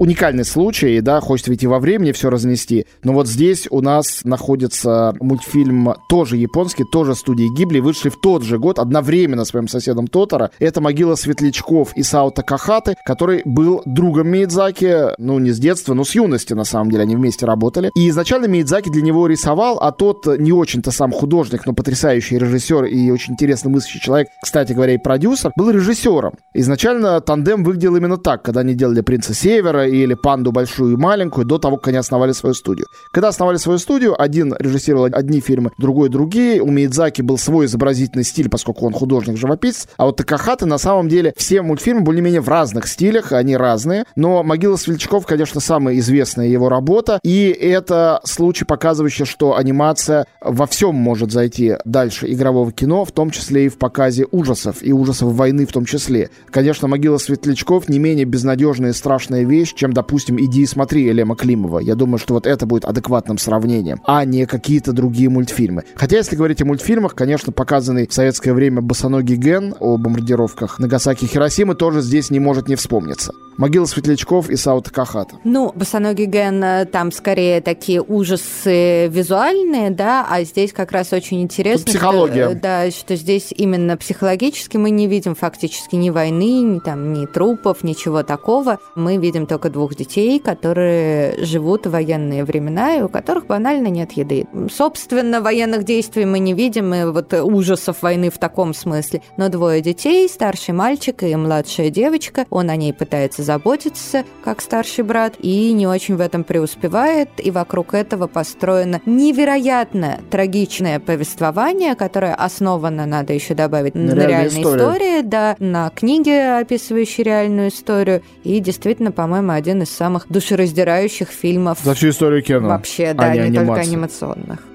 уникальный 0.00 0.46
случай, 0.46 1.00
да, 1.02 1.20
хочется 1.20 1.50
ведь 1.50 1.62
и 1.62 1.66
во 1.66 1.78
времени 1.78 2.12
все 2.12 2.30
разнести, 2.30 2.86
но 3.04 3.12
вот 3.12 3.28
здесь 3.28 3.68
у 3.70 3.82
нас 3.82 4.22
находится 4.24 5.14
мультфильм 5.20 5.94
тоже 6.08 6.38
японский, 6.38 6.84
тоже 6.90 7.14
студии 7.14 7.54
Гибли, 7.54 7.80
вышли 7.80 8.08
в 8.08 8.18
тот 8.18 8.42
же 8.42 8.58
год, 8.58 8.78
одновременно 8.78 9.44
с 9.44 9.52
моим 9.52 9.68
соседом 9.68 10.08
Тотора. 10.08 10.50
Это 10.58 10.80
«Могила 10.80 11.16
светлячков» 11.16 11.92
Исао 11.96 12.30
Такахаты, 12.30 12.96
который 13.04 13.42
был 13.44 13.82
другом 13.84 14.28
Миядзаки, 14.28 15.18
ну, 15.18 15.38
не 15.38 15.50
с 15.50 15.58
детства, 15.58 15.92
но 15.92 16.04
с 16.04 16.14
юности, 16.14 16.54
на 16.54 16.64
самом 16.64 16.90
деле, 16.90 17.02
они 17.02 17.14
вместе 17.14 17.44
работали. 17.44 17.90
И 17.94 18.08
изначально 18.08 18.46
Миядзаки 18.46 18.88
для 18.88 19.02
него 19.02 19.26
рисовал, 19.26 19.80
а 19.82 19.92
тот 19.92 20.26
не 20.38 20.52
очень-то 20.52 20.92
сам 20.92 21.12
художник, 21.12 21.66
но 21.66 21.74
потрясающий 21.74 22.38
режиссер 22.38 22.86
и 22.86 23.10
очень 23.10 23.34
интересно 23.34 23.68
мыслящий 23.68 24.00
человек, 24.00 24.28
кстати 24.42 24.72
говоря, 24.72 24.94
и 24.94 24.98
продюсер, 24.98 25.52
был 25.56 25.68
режиссером. 25.70 26.32
Изначально 26.54 27.20
тандем 27.20 27.64
выглядел 27.64 27.96
именно 27.96 28.16
так, 28.16 28.42
когда 28.42 28.60
они 28.60 28.72
делали 28.72 29.02
«Принца 29.02 29.34
Севера», 29.34 29.89
или 29.90 30.14
«Панду 30.14 30.52
большую 30.52 30.94
и 30.94 30.96
маленькую» 30.96 31.44
до 31.44 31.58
того, 31.58 31.76
как 31.76 31.88
они 31.88 31.98
основали 31.98 32.32
свою 32.32 32.54
студию. 32.54 32.86
Когда 33.10 33.28
основали 33.28 33.56
свою 33.56 33.78
студию, 33.78 34.20
один 34.20 34.54
режиссировал 34.58 35.08
одни 35.12 35.40
фильмы, 35.40 35.72
другой 35.78 36.08
другие. 36.08 36.62
У 36.62 36.70
Миядзаки 36.70 37.22
был 37.22 37.38
свой 37.38 37.66
изобразительный 37.66 38.24
стиль, 38.24 38.48
поскольку 38.48 38.86
он 38.86 38.92
художник-живописец. 38.92 39.88
А 39.96 40.06
вот 40.06 40.16
Такахаты 40.16 40.66
на 40.66 40.78
самом 40.78 41.08
деле 41.08 41.34
все 41.36 41.62
мультфильмы 41.62 42.02
более-менее 42.02 42.40
в 42.40 42.48
разных 42.48 42.86
стилях, 42.86 43.32
они 43.32 43.56
разные. 43.56 44.04
Но 44.16 44.42
«Могила 44.42 44.76
светлячков», 44.76 45.26
конечно, 45.26 45.60
самая 45.60 45.98
известная 45.98 46.46
его 46.46 46.68
работа. 46.68 47.20
И 47.22 47.48
это 47.48 48.20
случай, 48.24 48.64
показывающий, 48.64 49.24
что 49.24 49.56
анимация 49.56 50.26
во 50.40 50.66
всем 50.66 50.94
может 50.94 51.32
зайти 51.32 51.76
дальше 51.84 52.30
игрового 52.30 52.72
кино, 52.72 53.04
в 53.04 53.12
том 53.12 53.30
числе 53.30 53.66
и 53.66 53.68
в 53.68 53.78
показе 53.78 54.26
ужасов, 54.30 54.82
и 54.82 54.92
ужасов 54.92 55.32
войны 55.32 55.66
в 55.66 55.72
том 55.72 55.84
числе. 55.84 56.30
Конечно, 56.50 56.88
«Могила 56.88 57.18
светлячков» 57.18 57.88
не 57.88 57.98
менее 57.98 58.24
безнадежная 58.24 58.90
и 58.90 58.94
страшная 58.94 59.44
вещь, 59.44 59.74
чем, 59.80 59.94
допустим, 59.94 60.38
«Иди 60.38 60.62
и 60.62 60.66
смотри» 60.66 61.08
Элема 61.08 61.34
Климова. 61.36 61.78
Я 61.78 61.94
думаю, 61.94 62.18
что 62.18 62.34
вот 62.34 62.46
это 62.46 62.66
будет 62.66 62.84
адекватным 62.84 63.38
сравнением, 63.38 64.02
а 64.04 64.26
не 64.26 64.44
какие-то 64.44 64.92
другие 64.92 65.30
мультфильмы. 65.30 65.84
Хотя, 65.94 66.18
если 66.18 66.36
говорить 66.36 66.60
о 66.60 66.66
мультфильмах, 66.66 67.14
конечно, 67.14 67.50
показанный 67.50 68.06
в 68.06 68.12
советское 68.12 68.52
время 68.52 68.82
«Босоногий 68.82 69.36
Ген» 69.36 69.74
о 69.80 69.96
бомбардировках 69.96 70.80
Нагасаки 70.80 71.24
и 71.24 71.28
Хиросимы 71.28 71.74
тоже 71.74 72.02
здесь 72.02 72.28
не 72.28 72.40
может 72.40 72.68
не 72.68 72.76
вспомниться. 72.76 73.32
Могила 73.60 73.84
светлячков 73.84 74.48
и 74.48 74.56
Саута 74.56 74.90
Кахата. 74.90 75.34
Ну, 75.44 75.70
босоногий 75.74 76.24
Ген, 76.24 76.64
э, 76.64 76.86
там 76.86 77.12
скорее 77.12 77.60
такие 77.60 78.00
ужасы 78.00 79.06
визуальные, 79.08 79.90
да, 79.90 80.26
а 80.26 80.44
здесь 80.44 80.72
как 80.72 80.92
раз 80.92 81.12
очень 81.12 81.42
интересно. 81.42 81.84
Тут 81.84 81.94
психология. 81.94 82.48
Что, 82.48 82.58
да, 82.58 82.90
что 82.90 83.16
здесь 83.16 83.52
именно 83.54 83.98
психологически 83.98 84.78
мы 84.78 84.88
не 84.88 85.06
видим 85.06 85.34
фактически 85.34 85.94
ни 85.96 86.08
войны, 86.08 86.62
ни, 86.62 86.78
там, 86.78 87.12
ни 87.12 87.26
трупов, 87.26 87.84
ничего 87.84 88.22
такого. 88.22 88.78
Мы 88.94 89.18
видим 89.18 89.46
только 89.46 89.68
двух 89.68 89.94
детей, 89.94 90.38
которые 90.38 91.44
живут 91.44 91.86
в 91.86 91.90
военные 91.90 92.46
времена 92.46 92.96
и 92.96 93.02
у 93.02 93.10
которых 93.10 93.46
банально 93.46 93.88
нет 93.88 94.12
еды. 94.12 94.46
Собственно, 94.74 95.42
военных 95.42 95.84
действий 95.84 96.24
мы 96.24 96.38
не 96.38 96.54
видим, 96.54 96.94
и 96.94 97.04
вот 97.04 97.34
ужасов 97.34 98.00
войны 98.00 98.30
в 98.30 98.38
таком 98.38 98.72
смысле. 98.72 99.20
Но 99.36 99.50
двое 99.50 99.82
детей, 99.82 100.26
старший 100.30 100.72
мальчик 100.72 101.22
и 101.24 101.36
младшая 101.36 101.90
девочка, 101.90 102.46
он 102.48 102.70
о 102.70 102.76
ней 102.76 102.94
пытается 102.94 103.49
заботиться, 103.50 104.24
как 104.44 104.60
старший 104.60 105.02
брат, 105.02 105.34
и 105.40 105.72
не 105.72 105.84
очень 105.84 106.14
в 106.14 106.20
этом 106.20 106.44
преуспевает, 106.44 107.30
и 107.38 107.50
вокруг 107.50 107.94
этого 107.94 108.28
построено 108.28 109.00
невероятно 109.06 110.20
трагичное 110.30 111.00
повествование, 111.00 111.96
которое 111.96 112.32
основано, 112.32 113.06
надо 113.06 113.32
еще 113.32 113.54
добавить, 113.54 113.96
на, 113.96 114.14
на 114.14 114.24
реальной 114.24 114.60
истории. 114.60 114.76
истории, 114.76 115.22
да, 115.22 115.56
на 115.58 115.90
книге, 115.90 116.58
описывающей 116.58 117.24
реальную 117.24 117.70
историю, 117.70 118.22
и 118.44 118.60
действительно, 118.60 119.10
по-моему, 119.10 119.50
один 119.50 119.82
из 119.82 119.90
самых 119.90 120.26
душераздирающих 120.28 121.28
фильмов. 121.28 121.78
За 121.82 121.94
всю 121.94 122.10
историю 122.10 122.44
кино. 122.44 122.68
Вообще, 122.68 123.14
да, 123.14 123.24
а 123.24 123.36
не, 123.36 123.48
не 123.48 123.58
только 123.58 123.80
анимационных. 123.80 124.69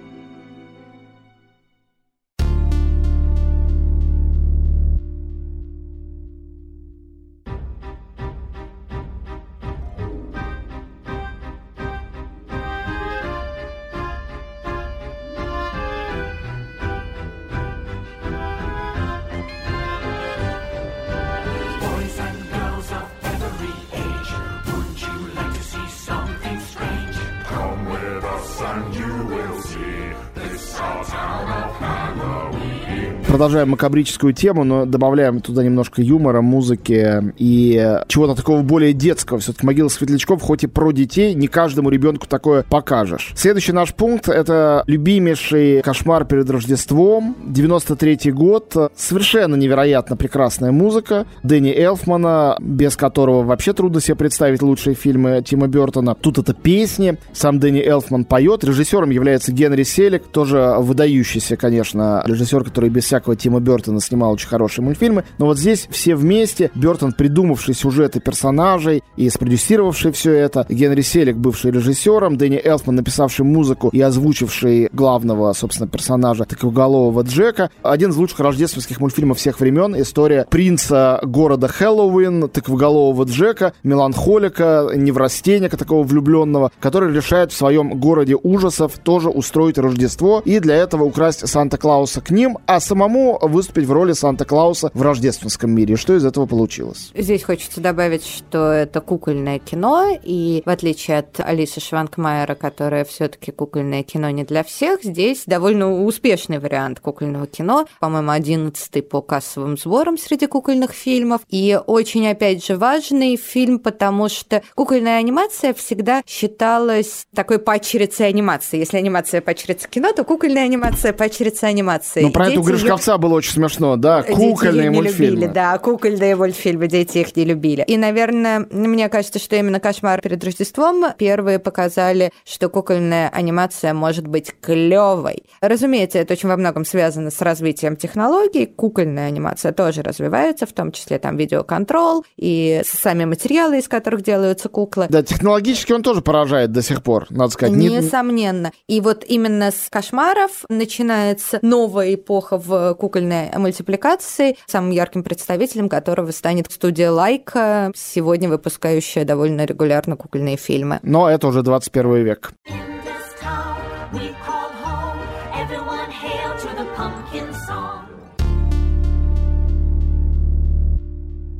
Продолжаем 33.46 33.70
макабрическую 33.70 34.34
тему, 34.34 34.64
но 34.64 34.86
добавляем 34.88 35.39
туда 35.39 35.64
немножко 35.64 36.02
юмора, 36.02 36.41
музыки 36.41 37.32
и 37.38 38.00
чего-то 38.08 38.34
такого 38.34 38.64
более 38.64 38.91
детского. 38.91 39.38
Все-таки 39.38 39.68
«Могила 39.68 39.88
светлячков», 39.88 40.41
хоть 40.41 40.64
и 40.64 40.68
про 40.68 40.91
детей, 40.91 41.36
не 41.36 41.48
каждому 41.48 41.91
ребенку 41.91 42.26
такое 42.26 42.64
покажешь. 42.64 43.34
Следующий 43.36 43.72
наш 43.72 43.93
пункт— 43.93 44.30
это 44.30 44.84
любимейший 44.88 45.84
«Кошмар 45.84 46.26
перед 46.26 46.50
Рождеством», 46.50 47.36
93 47.46 48.32
год. 48.32 48.91
Совершенно 48.96 49.54
невероятно 49.54 50.18
прекрасная 50.18 50.72
музыка 50.72 51.28
Дэнни 51.43 51.72
Элфмана, 51.72 52.58
без 52.60 52.96
которого 52.96 53.43
вообще 53.43 53.74
трудно 53.74 54.02
себе 54.02 54.16
представить 54.16 54.64
лучшие 54.64 54.96
фильмы 54.96 55.43
Тима 55.46 55.68
Бертона. 55.68 56.16
Тут 56.16 56.39
это 56.39 56.56
песни, 56.56 57.20
сам 57.32 57.60
Дэнни 57.60 57.82
Элфман 57.82 58.26
поет. 58.26 58.64
Режиссером 58.64 59.12
является 59.12 59.52
Генри 59.52 59.84
Селик, 59.84 60.24
тоже 60.32 60.78
выдающийся, 60.80 61.58
конечно, 61.58 62.24
режиссер, 62.26 62.64
который 62.64 62.89
без 62.89 63.04
всякого 63.04 63.35
всякого 63.36 63.38
Тима 63.38 63.60
Бертона 63.60 64.00
снимал 64.00 64.34
очень 64.34 64.48
хорошие 64.48 64.84
мультфильмы, 64.84 65.24
но 65.38 65.46
вот 65.46 65.58
здесь 65.58 65.88
все 65.90 66.16
вместе, 66.16 66.72
Бертон, 66.76 67.14
придумавший 67.14 67.74
сюжеты 67.74 68.20
персонажей 68.20 69.04
и 69.16 69.30
спродюсировавший 69.30 70.12
все 70.12 70.32
это, 70.34 70.66
Генри 70.70 71.02
Селик, 71.02 71.36
бывший 71.36 71.72
режиссером, 71.72 72.38
Дэнни 72.38 72.60
Элфман, 72.64 72.96
написавший 72.96 73.46
музыку 73.46 73.90
и 73.90 74.02
озвучивший 74.02 74.90
главного, 74.92 75.54
собственно, 75.54 75.88
персонажа, 75.88 76.46
таковоголового 76.46 77.22
Джека. 77.22 77.70
Один 77.84 78.12
из 78.12 78.18
лучших 78.18 78.40
рождественских 78.40 79.00
мультфильмов 79.00 79.38
всех 79.38 79.60
времен. 79.60 80.00
История 80.02 80.46
принца 80.50 81.20
города 81.24 81.68
Хэллоуин, 81.68 82.50
тыквоголового 82.50 83.24
Джека, 83.26 83.74
меланхолика, 83.84 84.90
неврастенника 84.96 85.78
такого 85.78 86.04
влюбленного, 86.04 86.72
который 86.80 87.14
решает 87.14 87.52
в 87.52 87.58
своем 87.58 88.00
городе 88.00 88.36
ужасов 88.36 88.94
тоже 89.04 89.30
устроить 89.30 89.78
Рождество 89.78 90.42
и 90.46 90.60
для 90.60 90.76
этого 90.76 91.04
украсть 91.04 91.48
Санта-Клауса 91.48 92.22
к 92.22 92.30
ним, 92.30 92.58
а 92.66 92.80
самому 92.80 93.25
выступить 93.42 93.86
в 93.86 93.92
роли 93.92 94.14
Санта-Клауса 94.14 94.92
в 94.94 95.02
рождественском 95.02 95.72
мире. 95.72 95.96
Что 95.96 96.16
из 96.16 96.26
этого 96.26 96.46
получилось? 96.46 97.12
Здесь 97.16 97.44
хочется 97.44 97.82
добавить, 97.82 98.26
что 98.26 98.72
это 98.72 99.02
кукольное 99.02 99.60
кино, 99.60 100.18
и 100.24 100.62
в 100.66 100.70
отличие 100.70 101.20
от 101.20 101.40
Алисы 101.40 101.80
Шванкмайера, 101.80 102.56
которая 102.56 103.06
все 103.06 103.28
таки 103.28 103.52
кукольное 103.52 104.04
кино 104.04 104.30
не 104.30 104.44
для 104.44 104.64
всех, 104.64 105.04
здесь 105.04 105.44
довольно 105.46 106.04
успешный 106.04 106.60
вариант 106.60 107.00
кукольного 107.00 107.48
кино. 107.48 107.88
По-моему, 108.00 108.32
одиннадцатый 108.32 109.02
по 109.02 109.22
кассовым 109.22 109.78
сборам 109.78 110.18
среди 110.18 110.48
кукольных 110.48 110.92
фильмов. 110.92 111.42
И 111.50 111.80
очень, 111.86 112.28
опять 112.28 112.66
же, 112.66 112.78
важный 112.78 113.36
фильм, 113.38 113.80
потому 113.80 114.30
что 114.30 114.62
кукольная 114.76 115.18
анимация 115.18 115.74
всегда 115.74 116.22
считалась 116.28 117.26
такой 117.34 117.60
падчерицей 117.60 118.28
анимации. 118.28 118.78
Если 118.78 118.98
анимация 118.98 119.42
падчерица 119.42 119.88
кино, 119.88 120.12
то 120.12 120.24
кукольная 120.24 120.66
анимация 120.66 121.14
падчерица 121.14 121.68
анимации. 121.68 122.22
Ну, 122.22 122.32
про 122.32 122.50
эту 122.50 122.62
Гришковца 122.62 123.14
отца 123.16 123.18
было 123.18 123.36
очень 123.36 123.51
смешно, 123.51 123.95
да, 123.95 124.24
кукольные 124.24 124.89
дети 124.89 124.95
мультфильмы. 124.95 125.41
Любили, 125.41 125.53
да, 125.53 125.78
кукольные 125.78 126.36
мультфильмы, 126.36 126.88
дети 126.88 127.20
их 127.20 127.36
не 127.36 127.45
любили. 127.45 127.84
И, 127.88 127.97
наверное, 127.97 128.68
мне 128.72 129.09
кажется, 129.09 129.39
что 129.39 129.55
именно 129.55 129.80
«Кошмар 129.80 130.22
перед 130.22 130.43
Рождеством» 130.43 131.05
первые 131.18 131.59
показали, 131.59 132.32
что 132.45 132.70
кукольная 132.70 133.30
анимация 133.30 133.93
может 133.93 134.28
быть 134.28 134.53
клевой. 134.61 135.43
Разумеется, 135.61 136.20
это 136.20 136.34
очень 136.34 136.49
во 136.49 136.57
многом 136.57 136.86
связано 136.86 137.32
с 137.32 137.41
развитием 137.41 137.95
технологий. 137.95 138.66
Кукольная 138.66 139.28
анимация 139.28 139.72
тоже 139.72 140.01
развивается, 140.01 140.66
в 140.66 140.74
том 140.74 140.91
числе 140.91 141.20
там 141.20 141.38
видеоконтрол 141.38 142.26
и 142.38 142.82
сами 142.86 143.26
материалы, 143.26 143.80
из 143.80 143.88
которых 143.88 144.22
делаются 144.22 144.70
куклы. 144.70 145.07
Да, 145.09 145.24
технологически 145.24 145.93
он 145.93 146.03
тоже 146.03 146.22
поражает 146.22 146.72
до 146.72 146.82
сих 146.82 147.03
пор, 147.03 147.28
надо 147.30 147.51
сказать. 147.51 147.76
Несомненно. 147.76 148.72
И 148.88 149.01
вот 149.01 149.24
именно 149.28 149.72
с 149.72 149.89
«Кошмаров» 149.89 150.66
начинается 150.70 151.59
новая 151.61 152.16
эпоха 152.16 152.57
в 152.57 152.93
кукольной 153.06 153.51
мультипликации, 153.56 154.58
самым 154.66 154.89
ярким 154.89 155.24
представителем 155.24 155.89
которого 155.89 156.32
станет 156.32 156.72
студия 156.72 157.12
Лайка, 157.12 157.91
сегодня 157.95 158.49
выпускающая 158.49 159.26
довольно 159.26 159.66
регулярно 159.66 160.16
кукольные 160.16 160.58
фильмы. 160.58 160.99
Но 161.03 161.30
это 161.30 161.47
уже 161.47 161.62
21 161.62 162.16
век. 162.24 162.53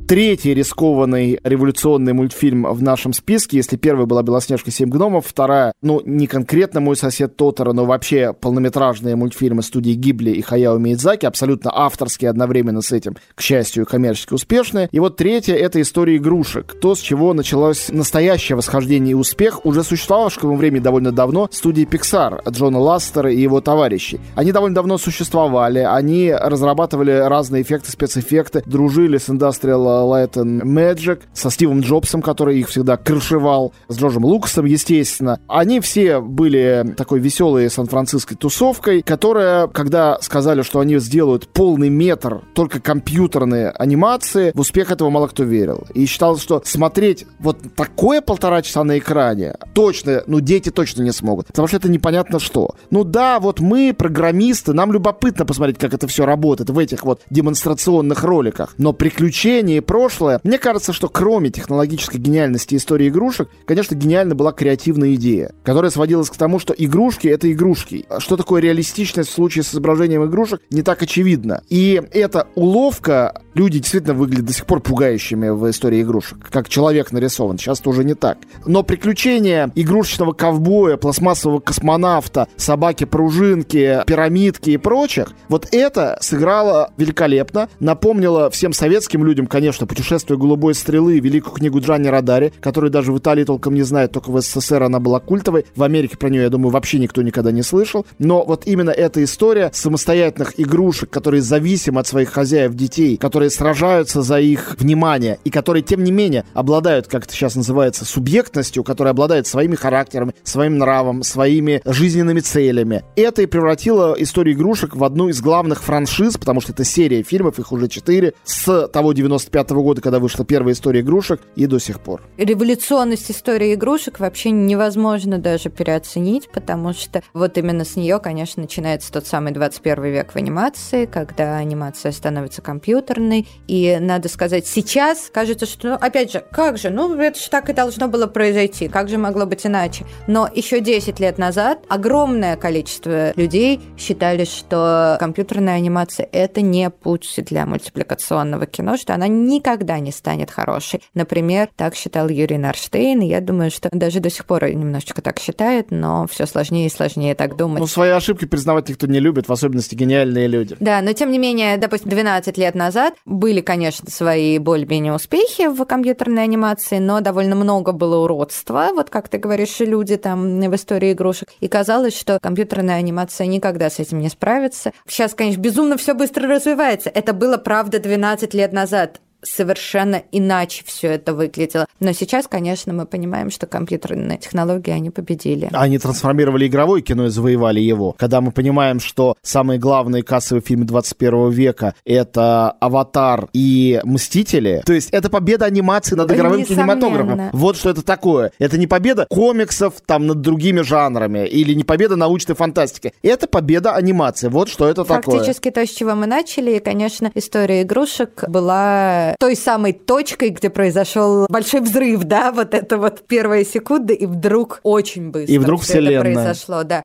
Третий 0.06 0.54
рискованный 0.54 1.40
революционный 1.42 2.12
мультфильм 2.12 2.64
в 2.72 2.80
нашем 2.80 3.12
списке. 3.12 3.56
Если 3.56 3.76
первая 3.76 4.06
была 4.06 4.22
«Белоснежка. 4.22 4.70
Семь 4.70 4.88
гномов», 4.88 5.26
вторая, 5.26 5.72
ну, 5.82 6.00
не 6.04 6.26
конкретно 6.28 6.80
«Мой 6.80 6.96
сосед 6.96 7.36
Тотора», 7.36 7.72
но 7.72 7.84
вообще 7.84 8.32
полнометражные 8.32 9.16
мультфильмы 9.16 9.62
студии 9.62 9.92
Гибли 9.92 10.30
и 10.30 10.42
Хаяо 10.42 10.78
Миядзаки, 10.78 11.26
абсолютно 11.26 11.72
авторские 11.74 12.30
одновременно 12.30 12.82
с 12.82 12.92
этим, 12.92 13.16
к 13.34 13.40
счастью, 13.40 13.84
коммерчески 13.84 14.32
успешные. 14.32 14.88
И 14.92 15.00
вот 15.00 15.16
третья— 15.16 15.54
это 15.56 15.80
история 15.80 16.16
игрушек. 16.16 16.76
То, 16.80 16.94
с 16.94 17.00
чего 17.00 17.34
началось 17.34 17.88
настоящее 17.88 18.56
восхождение 18.56 19.12
и 19.12 19.14
успех, 19.14 19.66
уже 19.66 19.82
существовавшего 19.82 20.50
во 20.50 20.56
времени 20.56 20.80
довольно 20.80 21.10
давно, 21.10 21.48
студии 21.50 21.84
Pixar, 21.84 22.48
Джона 22.48 22.78
Ластера 22.78 23.32
и 23.32 23.40
его 23.40 23.60
товарищей. 23.60 24.20
Они 24.36 24.52
довольно 24.52 24.76
давно 24.76 24.98
существовали, 24.98 25.80
они 25.80 26.32
разрабатывали 26.32 27.10
разные 27.10 27.62
эффекты, 27.62 27.90
спецэффекты, 27.90 28.62
дружили 28.66 29.18
с 29.18 29.28
Industrial 29.28 29.95
Light 30.04 30.32
and 30.32 30.62
Magic, 30.62 31.20
со 31.32 31.50
Стивом 31.50 31.80
Джобсом, 31.80 32.22
который 32.22 32.58
их 32.58 32.68
всегда 32.68 32.96
крышевал, 32.96 33.72
с 33.88 33.96
Джорджем 33.98 34.24
Лукасом, 34.24 34.64
естественно. 34.64 35.40
Они 35.48 35.80
все 35.80 36.20
были 36.20 36.94
такой 36.96 37.20
веселой 37.20 37.70
сан-франциской 37.70 38.36
тусовкой, 38.36 39.02
которая, 39.02 39.66
когда 39.68 40.18
сказали, 40.20 40.62
что 40.62 40.80
они 40.80 40.98
сделают 40.98 41.48
полный 41.48 41.88
метр 41.88 42.42
только 42.54 42.80
компьютерные 42.80 43.70
анимации, 43.70 44.52
в 44.54 44.60
успех 44.60 44.90
этого 44.90 45.10
мало 45.10 45.28
кто 45.28 45.44
верил. 45.44 45.86
И 45.94 46.06
считал, 46.06 46.38
что 46.38 46.62
смотреть 46.64 47.26
вот 47.38 47.58
такое 47.74 48.20
полтора 48.20 48.62
часа 48.62 48.84
на 48.84 48.98
экране 48.98 49.54
точно, 49.74 50.22
ну, 50.26 50.40
дети 50.40 50.70
точно 50.70 51.02
не 51.02 51.12
смогут. 51.12 51.48
Потому 51.48 51.68
что 51.68 51.76
это 51.76 51.90
непонятно 51.90 52.38
что. 52.38 52.74
Ну 52.90 53.04
да, 53.04 53.40
вот 53.40 53.60
мы, 53.60 53.94
программисты, 53.96 54.72
нам 54.72 54.92
любопытно 54.92 55.44
посмотреть, 55.44 55.78
как 55.78 55.94
это 55.94 56.06
все 56.06 56.26
работает 56.26 56.70
в 56.70 56.78
этих 56.78 57.04
вот 57.04 57.22
демонстрационных 57.30 58.24
роликах. 58.24 58.74
Но 58.78 58.92
приключения 58.92 59.80
прошлое. 59.86 60.40
Мне 60.42 60.58
кажется, 60.58 60.92
что 60.92 61.08
кроме 61.08 61.50
технологической 61.50 62.20
гениальности 62.20 62.74
истории 62.74 63.08
игрушек, 63.08 63.48
конечно, 63.64 63.94
гениальна 63.94 64.34
была 64.34 64.52
креативная 64.52 65.14
идея, 65.14 65.52
которая 65.64 65.90
сводилась 65.90 66.30
к 66.30 66.36
тому, 66.36 66.58
что 66.58 66.74
игрушки— 66.76 67.26
это 67.28 67.50
игрушки. 67.50 68.06
Что 68.18 68.36
такое 68.36 68.60
реалистичность 68.60 69.30
в 69.30 69.34
случае 69.34 69.62
с 69.62 69.70
изображением 69.70 70.24
игрушек, 70.26 70.60
не 70.70 70.82
так 70.82 71.02
очевидно. 71.02 71.62
И 71.68 72.02
эта 72.12 72.48
уловка 72.54 73.42
люди 73.56 73.78
действительно 73.78 74.14
выглядят 74.14 74.46
до 74.46 74.52
сих 74.52 74.66
пор 74.66 74.80
пугающими 74.80 75.48
в 75.48 75.68
истории 75.70 76.02
игрушек, 76.02 76.38
как 76.50 76.68
человек 76.68 77.10
нарисован. 77.12 77.58
Сейчас 77.58 77.80
это 77.80 77.90
уже 77.90 78.04
не 78.04 78.14
так. 78.14 78.38
Но 78.66 78.82
приключения 78.82 79.70
игрушечного 79.74 80.32
ковбоя, 80.32 80.96
пластмассового 80.96 81.60
космонавта, 81.60 82.48
собаки-пружинки, 82.56 84.02
пирамидки 84.06 84.70
и 84.70 84.76
прочих, 84.76 85.32
вот 85.48 85.68
это 85.72 86.18
сыграло 86.20 86.90
великолепно, 86.96 87.68
напомнило 87.80 88.50
всем 88.50 88.72
советским 88.72 89.24
людям, 89.24 89.46
конечно, 89.46 89.86
путешествие 89.86 90.38
голубой 90.38 90.74
стрелы, 90.74 91.18
великую 91.18 91.54
книгу 91.54 91.80
Джанни 91.80 92.08
Радари, 92.08 92.52
которую 92.60 92.90
даже 92.90 93.12
в 93.12 93.18
Италии 93.18 93.44
толком 93.44 93.74
не 93.74 93.82
знают, 93.82 94.12
только 94.12 94.30
в 94.30 94.40
СССР 94.40 94.82
она 94.82 95.00
была 95.00 95.20
культовой. 95.20 95.64
В 95.74 95.82
Америке 95.82 96.16
про 96.18 96.28
нее, 96.28 96.42
я 96.42 96.50
думаю, 96.50 96.70
вообще 96.70 96.98
никто 96.98 97.22
никогда 97.22 97.50
не 97.52 97.62
слышал. 97.62 98.06
Но 98.18 98.44
вот 98.44 98.66
именно 98.66 98.90
эта 98.90 99.24
история 99.24 99.70
самостоятельных 99.72 100.60
игрушек, 100.60 101.10
которые 101.10 101.40
зависимы 101.40 102.00
от 102.00 102.06
своих 102.06 102.30
хозяев 102.30 102.74
детей, 102.74 103.16
которые 103.16 103.45
сражаются 103.50 104.22
за 104.22 104.40
их 104.40 104.76
внимание 104.78 105.38
и 105.44 105.50
которые, 105.50 105.82
тем 105.82 106.04
не 106.04 106.12
менее, 106.12 106.44
обладают, 106.54 107.06
как 107.06 107.24
это 107.24 107.32
сейчас 107.32 107.56
называется, 107.56 108.04
субъектностью, 108.04 108.84
которая 108.84 109.12
обладает 109.12 109.46
своими 109.46 109.74
характерами, 109.74 110.34
своим 110.44 110.78
нравом, 110.78 111.22
своими 111.22 111.82
жизненными 111.84 112.40
целями. 112.40 113.04
Это 113.16 113.42
и 113.42 113.46
превратило 113.46 114.14
историю 114.18 114.54
игрушек 114.54 114.96
в 114.96 115.04
одну 115.04 115.28
из 115.28 115.40
главных 115.40 115.82
франшиз, 115.82 116.36
потому 116.36 116.60
что 116.60 116.72
это 116.72 116.84
серия 116.84 117.22
фильмов, 117.22 117.58
их 117.58 117.72
уже 117.72 117.88
четыре, 117.88 118.34
с 118.44 118.88
того 118.88 119.12
95 119.12 119.70
-го 119.70 119.82
года, 119.82 120.00
когда 120.00 120.18
вышла 120.18 120.44
первая 120.44 120.74
история 120.74 121.00
игрушек, 121.00 121.40
и 121.54 121.66
до 121.66 121.78
сих 121.78 122.00
пор. 122.00 122.22
Революционность 122.36 123.30
истории 123.30 123.74
игрушек 123.74 124.20
вообще 124.20 124.50
невозможно 124.50 125.38
даже 125.38 125.70
переоценить, 125.70 126.48
потому 126.50 126.92
что 126.92 127.22
вот 127.34 127.58
именно 127.58 127.84
с 127.84 127.96
нее, 127.96 128.18
конечно, 128.18 128.62
начинается 128.62 129.12
тот 129.12 129.26
самый 129.26 129.52
21 129.52 130.04
век 130.04 130.32
в 130.32 130.36
анимации, 130.36 131.06
когда 131.06 131.56
анимация 131.56 132.12
становится 132.12 132.62
компьютерной, 132.62 133.35
и 133.66 133.98
надо 134.00 134.28
сказать, 134.28 134.66
сейчас 134.66 135.30
кажется, 135.32 135.66
что, 135.66 135.88
ну, 135.88 135.94
опять 135.94 136.32
же, 136.32 136.44
как 136.50 136.78
же, 136.78 136.90
ну, 136.90 137.14
это 137.14 137.38
же 137.38 137.50
так 137.50 137.68
и 137.68 137.72
должно 137.72 138.08
было 138.08 138.26
произойти, 138.26 138.88
как 138.88 139.08
же 139.08 139.18
могло 139.18 139.46
быть 139.46 139.66
иначе? 139.66 140.04
Но 140.26 140.48
еще 140.52 140.80
10 140.80 141.20
лет 141.20 141.38
назад 141.38 141.80
огромное 141.88 142.56
количество 142.56 143.32
людей 143.36 143.80
считали, 143.98 144.44
что 144.44 145.16
компьютерная 145.18 145.74
анимация– 145.74 146.28
это 146.32 146.60
не 146.60 146.90
путь 146.90 147.32
для 147.36 147.66
мультипликационного 147.66 148.66
кино, 148.66 148.96
что 148.96 149.14
она 149.14 149.26
никогда 149.26 149.98
не 149.98 150.12
станет 150.12 150.50
хорошей. 150.50 151.02
Например, 151.14 151.68
так 151.76 151.94
считал 151.94 152.28
Юрий 152.28 152.58
Нарштейн, 152.58 153.20
и 153.22 153.26
я 153.26 153.40
думаю, 153.40 153.70
что 153.70 153.88
даже 153.92 154.20
до 154.20 154.30
сих 154.30 154.44
пор 154.44 154.64
немножечко 154.70 155.22
так 155.22 155.38
считает, 155.38 155.90
но 155.90 156.26
все 156.26 156.46
сложнее 156.46 156.86
и 156.86 156.90
сложнее 156.90 157.34
так 157.34 157.56
думать. 157.56 157.80
Ну, 157.80 157.86
свои 157.86 158.10
ошибки 158.10 158.44
признавать 158.44 158.88
никто 158.88 159.06
не 159.06 159.20
любит, 159.20 159.48
в 159.48 159.52
особенности 159.52 159.94
гениальные 159.94 160.46
люди. 160.46 160.76
Да, 160.80 161.00
но 161.02 161.12
тем 161.12 161.30
не 161.30 161.38
менее, 161.38 161.76
допустим, 161.76 162.10
12 162.10 162.56
лет 162.58 162.74
назад 162.74 163.14
были, 163.26 163.60
конечно, 163.60 164.10
свои 164.10 164.58
более-менее 164.58 165.12
успехи 165.12 165.66
в 165.68 165.84
компьютерной 165.84 166.44
анимации, 166.44 166.98
но 166.98 167.20
довольно 167.20 167.56
много 167.56 167.92
было 167.92 168.22
уродства, 168.22 168.90
вот 168.94 169.10
как 169.10 169.28
ты 169.28 169.38
говоришь, 169.38 169.80
люди 169.80 170.16
там 170.16 170.60
в 170.60 170.74
истории 170.74 171.12
игрушек. 171.12 171.48
И 171.60 171.68
казалось, 171.68 172.16
что 172.16 172.38
компьютерная 172.40 172.96
анимация 172.96 173.46
никогда 173.46 173.90
с 173.90 173.98
этим 173.98 174.20
не 174.20 174.28
справится. 174.28 174.92
Сейчас, 175.06 175.34
конечно, 175.34 175.60
безумно 175.60 175.96
все 175.96 176.14
быстро 176.14 176.48
развивается. 176.48 177.10
Это 177.10 177.32
было, 177.32 177.56
правда, 177.56 177.98
12 177.98 178.54
лет 178.54 178.72
назад 178.72 179.20
совершенно 179.42 180.22
иначе 180.32 180.82
все 180.86 181.08
это 181.08 181.34
выглядело. 181.34 181.86
Но 182.00 182.12
сейчас, 182.12 182.46
конечно, 182.46 182.92
мы 182.92 183.06
понимаем, 183.06 183.50
что 183.50 183.66
компьютерные 183.66 184.38
технологии, 184.38 184.90
они 184.90 185.10
победили. 185.10 185.68
Они 185.72 185.98
трансформировали 185.98 186.66
игровое 186.66 187.02
кино 187.02 187.26
и 187.26 187.28
завоевали 187.28 187.80
его. 187.80 188.14
Когда 188.18 188.40
мы 188.40 188.52
понимаем, 188.52 189.00
что 189.00 189.36
самые 189.42 189.78
главные 189.78 190.22
кассовые 190.22 190.62
фильмы 190.62 190.84
21 190.84 191.50
века— 191.50 191.94
это 192.04 192.72
«Аватар» 192.72 193.48
и 193.52 194.00
«Мстители», 194.04 194.82
то 194.84 194.92
есть 194.92 195.10
это 195.10 195.30
победа 195.30 195.64
анимации 195.66 196.14
над 196.14 196.30
игровым 196.32 196.60
Несомненно. 196.60 196.94
кинематографом. 196.94 197.50
Вот 197.52 197.76
что 197.76 197.90
это 197.90 198.02
такое. 198.02 198.52
Это 198.58 198.78
не 198.78 198.86
победа 198.86 199.26
комиксов 199.28 199.94
там 200.04 200.26
над 200.26 200.40
другими 200.40 200.82
жанрами 200.82 201.46
или 201.46 201.74
не 201.74 201.84
победа 201.84 202.16
научной 202.16 202.54
фантастики. 202.54 203.12
Это 203.22 203.46
победа 203.46 203.94
анимации. 203.94 204.48
Вот 204.48 204.68
что 204.68 204.88
это 204.88 205.04
Фактически 205.04 205.22
такое. 205.22 205.38
Фактически 205.38 205.70
то, 205.70 205.86
с 205.86 205.90
чего 205.90 206.14
мы 206.14 206.26
начали. 206.26 206.76
И, 206.76 206.80
конечно, 206.80 207.30
история 207.34 207.82
игрушек 207.82 208.44
была 208.48 209.25
той 209.38 209.56
самой 209.56 209.92
точкой, 209.92 210.50
где 210.50 210.70
произошел 210.70 211.46
большой 211.48 211.80
взрыв, 211.80 212.24
да, 212.24 212.52
вот 212.52 212.74
это 212.74 212.98
вот 212.98 213.22
первая 213.26 213.64
секунда, 213.64 214.12
и 214.12 214.26
вдруг 214.26 214.80
очень 214.82 215.30
быстро 215.30 215.54
и 215.54 215.58
вдруг 215.58 215.82
все 215.82 215.94
вселенная. 215.94 216.20
это 216.20 216.22
произошло, 216.22 216.82
да. 216.84 217.02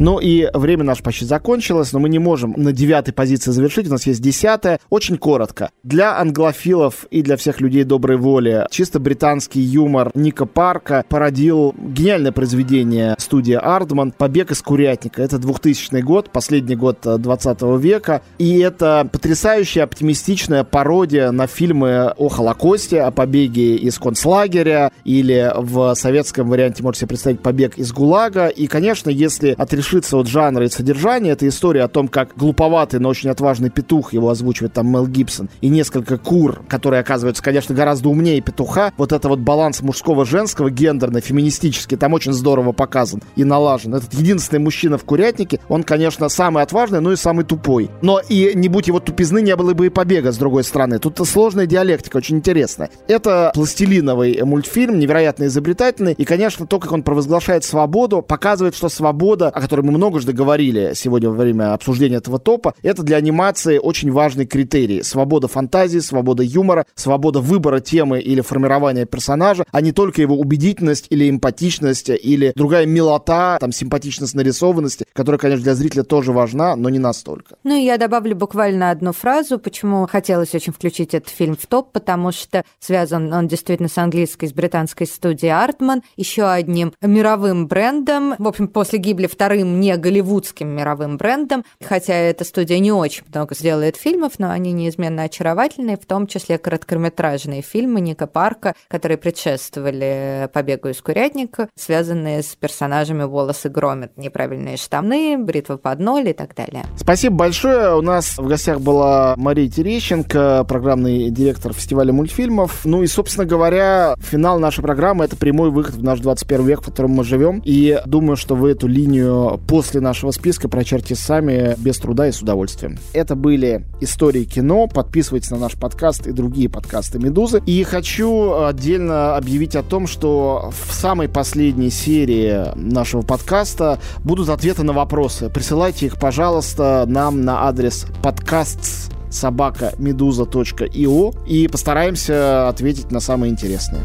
Ну 0.00 0.18
и 0.18 0.48
время 0.54 0.82
наше 0.82 1.02
почти 1.02 1.26
закончилось, 1.26 1.92
но 1.92 1.98
мы 1.98 2.08
не 2.08 2.18
можем 2.18 2.54
на 2.56 2.72
девятой 2.72 3.12
позиции 3.12 3.50
завершить. 3.50 3.86
У 3.86 3.90
нас 3.90 4.06
есть 4.06 4.22
десятая. 4.22 4.80
Очень 4.88 5.18
коротко. 5.18 5.70
Для 5.82 6.18
англофилов 6.18 7.04
и 7.10 7.20
для 7.20 7.36
всех 7.36 7.60
людей 7.60 7.84
доброй 7.84 8.16
воли 8.16 8.66
чисто 8.70 8.98
британский 8.98 9.60
юмор 9.60 10.10
Ника 10.14 10.46
Парка 10.46 11.04
породил 11.06 11.74
гениальное 11.78 12.32
произведение 12.32 13.14
студии 13.18 13.52
Ардман 13.52 14.12
«Побег 14.12 14.52
из 14.52 14.62
курятника». 14.62 15.20
Это 15.20 15.36
2000 15.36 16.00
год, 16.00 16.30
последний 16.30 16.76
год 16.76 17.00
20 17.02 17.58
э, 17.60 17.78
века. 17.78 18.22
И 18.38 18.58
это 18.60 19.06
потрясающая 19.12 19.82
оптимистичная 19.82 20.64
пародия 20.64 21.30
на 21.30 21.46
фильмы 21.46 22.14
о 22.16 22.30
Холокосте, 22.30 23.02
о 23.02 23.10
побеге 23.10 23.76
из 23.76 23.98
концлагеря 23.98 24.92
или 25.04 25.52
в 25.54 25.94
советском 25.94 26.48
варианте 26.48 26.82
можете 26.82 27.00
себе 27.00 27.08
представить 27.08 27.40
«Побег 27.40 27.76
из 27.76 27.92
ГУЛАГа». 27.92 28.48
И, 28.48 28.66
конечно, 28.66 29.10
если 29.10 29.54
отрешить 29.58 29.89
отрешиться 29.90 30.16
от 30.18 30.28
жанра 30.28 30.64
и 30.64 30.68
содержания. 30.68 31.32
Это 31.32 31.48
история 31.48 31.82
о 31.82 31.88
том, 31.88 32.06
как 32.06 32.36
глуповатый, 32.36 33.00
но 33.00 33.08
очень 33.08 33.28
отважный 33.28 33.70
петух, 33.70 34.12
его 34.12 34.28
озвучивает 34.28 34.72
там 34.72 34.90
Мел 34.90 35.06
Гибсон, 35.06 35.48
и 35.60 35.68
несколько 35.68 36.16
кур, 36.16 36.62
которые 36.68 37.00
оказываются, 37.00 37.42
конечно, 37.42 37.74
гораздо 37.74 38.08
умнее 38.08 38.40
петуха. 38.40 38.92
Вот 38.96 39.12
это 39.12 39.28
вот 39.28 39.40
баланс 39.40 39.82
мужского-женского, 39.82 40.70
гендерно-феминистический, 40.70 41.96
там 41.96 42.12
очень 42.12 42.32
здорово 42.32 42.72
показан 42.72 43.20
и 43.34 43.42
налажен. 43.42 43.94
Этот 43.94 44.14
единственный 44.14 44.60
мужчина 44.60 44.96
в 44.96 45.04
курятнике, 45.04 45.58
он, 45.68 45.82
конечно, 45.82 46.28
самый 46.28 46.62
отважный, 46.62 47.00
но 47.00 47.12
и 47.12 47.16
самый 47.16 47.44
тупой. 47.44 47.90
Но 48.00 48.20
и 48.20 48.52
не 48.54 48.68
будь 48.68 48.86
его 48.86 49.00
тупизны, 49.00 49.42
не 49.42 49.56
было 49.56 49.74
бы 49.74 49.86
и 49.86 49.90
побега, 49.90 50.30
с 50.30 50.38
другой 50.38 50.62
стороны. 50.62 51.00
Тут 51.00 51.20
сложная 51.26 51.66
диалектика, 51.66 52.18
очень 52.18 52.36
интересная. 52.36 52.90
Это 53.08 53.50
пластилиновый 53.54 54.40
мультфильм, 54.44 54.98
невероятно 54.98 55.44
изобретательный, 55.44 56.12
и, 56.12 56.24
конечно, 56.24 56.66
то, 56.66 56.78
как 56.78 56.92
он 56.92 57.02
провозглашает 57.02 57.64
свободу, 57.64 58.22
показывает, 58.22 58.76
что 58.76 58.88
свобода, 58.88 59.48
о 59.48 59.60
которой 59.60 59.79
мы 59.82 59.92
многожды 59.92 60.32
говорили 60.32 60.92
сегодня 60.94 61.30
во 61.30 61.36
время 61.36 61.74
обсуждения 61.74 62.16
этого 62.16 62.38
топа, 62.38 62.74
это 62.82 63.02
для 63.02 63.16
анимации 63.16 63.78
очень 63.78 64.10
важный 64.10 64.46
критерий. 64.46 65.02
Свобода 65.02 65.48
фантазии, 65.48 65.98
свобода 65.98 66.42
юмора, 66.42 66.86
свобода 66.94 67.40
выбора 67.40 67.80
темы 67.80 68.20
или 68.20 68.40
формирования 68.40 69.06
персонажа, 69.06 69.64
а 69.70 69.80
не 69.80 69.92
только 69.92 70.22
его 70.22 70.36
убедительность 70.36 71.06
или 71.10 71.28
эмпатичность, 71.28 72.10
или 72.10 72.52
другая 72.54 72.86
милота, 72.86 73.58
там, 73.60 73.72
симпатичность 73.72 74.34
нарисованности, 74.34 75.06
которая, 75.12 75.38
конечно, 75.38 75.64
для 75.64 75.74
зрителя 75.74 76.02
тоже 76.02 76.32
важна, 76.32 76.76
но 76.76 76.88
не 76.88 76.98
настолько. 76.98 77.56
Ну 77.64 77.76
я 77.76 77.98
добавлю 77.98 78.36
буквально 78.36 78.90
одну 78.90 79.12
фразу, 79.12 79.58
почему 79.58 80.06
хотелось 80.06 80.54
очень 80.54 80.72
включить 80.72 81.14
этот 81.14 81.30
фильм 81.30 81.56
в 81.56 81.66
топ, 81.66 81.92
потому 81.92 82.32
что 82.32 82.64
связан 82.78 83.32
он 83.32 83.48
действительно 83.48 83.88
с 83.88 83.98
английской, 83.98 84.46
с 84.46 84.52
британской 84.52 85.06
студией 85.06 85.52
Артман, 85.52 86.02
еще 86.16 86.44
одним 86.44 86.92
мировым 87.00 87.66
брендом, 87.66 88.34
в 88.38 88.46
общем, 88.46 88.68
после 88.68 88.98
Гибли 88.98 89.26
вторым 89.26 89.59
не 89.64 89.96
голливудским 89.96 90.68
мировым 90.68 91.16
брендом, 91.16 91.64
хотя 91.82 92.14
эта 92.14 92.44
студия 92.44 92.78
не 92.78 92.92
очень 92.92 93.24
много 93.32 93.54
сделает 93.54 93.96
фильмов, 93.96 94.34
но 94.38 94.50
они 94.50 94.72
неизменно 94.72 95.24
очаровательные, 95.24 95.96
в 95.96 96.06
том 96.06 96.26
числе 96.26 96.58
короткометражные 96.58 97.62
фильмы 97.62 98.00
Ника 98.00 98.26
Парка, 98.26 98.74
которые 98.88 99.18
предшествовали 99.18 100.48
«Побегу 100.52 100.88
из 100.88 101.00
курятника», 101.00 101.68
связанные 101.76 102.42
с 102.42 102.54
персонажами 102.56 103.24
«Волосы 103.24 103.68
громят», 103.68 104.16
«Неправильные 104.16 104.76
штаны», 104.76 105.36
«Бритва 105.38 105.76
под 105.76 106.00
ноль» 106.00 106.28
и 106.28 106.32
так 106.32 106.54
далее. 106.54 106.84
Спасибо 106.96 107.36
большое. 107.36 107.96
У 107.96 108.02
нас 108.02 108.38
в 108.38 108.46
гостях 108.46 108.80
была 108.80 109.34
Мария 109.36 109.68
Терещенко, 109.68 110.64
программный 110.68 111.30
директор 111.30 111.72
фестиваля 111.72 112.12
мультфильмов. 112.12 112.84
Ну 112.84 113.02
и, 113.02 113.06
собственно 113.06 113.46
говоря, 113.46 114.14
финал 114.18 114.58
нашей 114.58 114.82
программы— 114.82 115.24
это 115.26 115.36
прямой 115.36 115.70
выход 115.70 115.96
в 115.96 116.02
наш 116.02 116.20
21 116.20 116.66
век, 116.66 116.80
в 116.82 116.86
котором 116.86 117.12
мы 117.12 117.24
живем. 117.24 117.62
И 117.64 118.00
думаю, 118.06 118.36
что 118.36 118.54
вы 118.54 118.70
эту 118.70 118.86
линию 118.86 119.49
после 119.66 120.00
нашего 120.00 120.30
списка 120.30 120.68
прочерьте 120.68 121.14
сами 121.14 121.74
без 121.78 121.98
труда 121.98 122.28
и 122.28 122.32
с 122.32 122.40
удовольствием. 122.40 122.98
Это 123.12 123.34
были 123.34 123.84
истории 124.00 124.44
кино. 124.44 124.86
Подписывайтесь 124.86 125.50
на 125.50 125.58
наш 125.58 125.74
подкаст 125.74 126.26
и 126.26 126.32
другие 126.32 126.68
подкасты 126.68 127.18
«Медузы». 127.18 127.62
И 127.66 127.82
хочу 127.84 128.64
отдельно 128.64 129.36
объявить 129.36 129.76
о 129.76 129.82
том, 129.82 130.06
что 130.06 130.72
в 130.86 130.92
самой 130.92 131.28
последней 131.28 131.90
серии 131.90 132.76
нашего 132.76 133.22
подкаста 133.22 133.98
будут 134.24 134.48
ответы 134.48 134.82
на 134.82 134.92
вопросы. 134.92 135.48
Присылайте 135.50 136.06
их, 136.06 136.18
пожалуйста, 136.18 137.04
нам 137.06 137.44
на 137.44 137.66
адрес 137.68 138.06
подкаст 138.22 139.12
собака 139.30 139.94
медуза.io 139.98 141.46
и 141.46 141.68
постараемся 141.68 142.68
ответить 142.68 143.10
на 143.10 143.20
самые 143.20 143.52
интересные. 143.52 144.02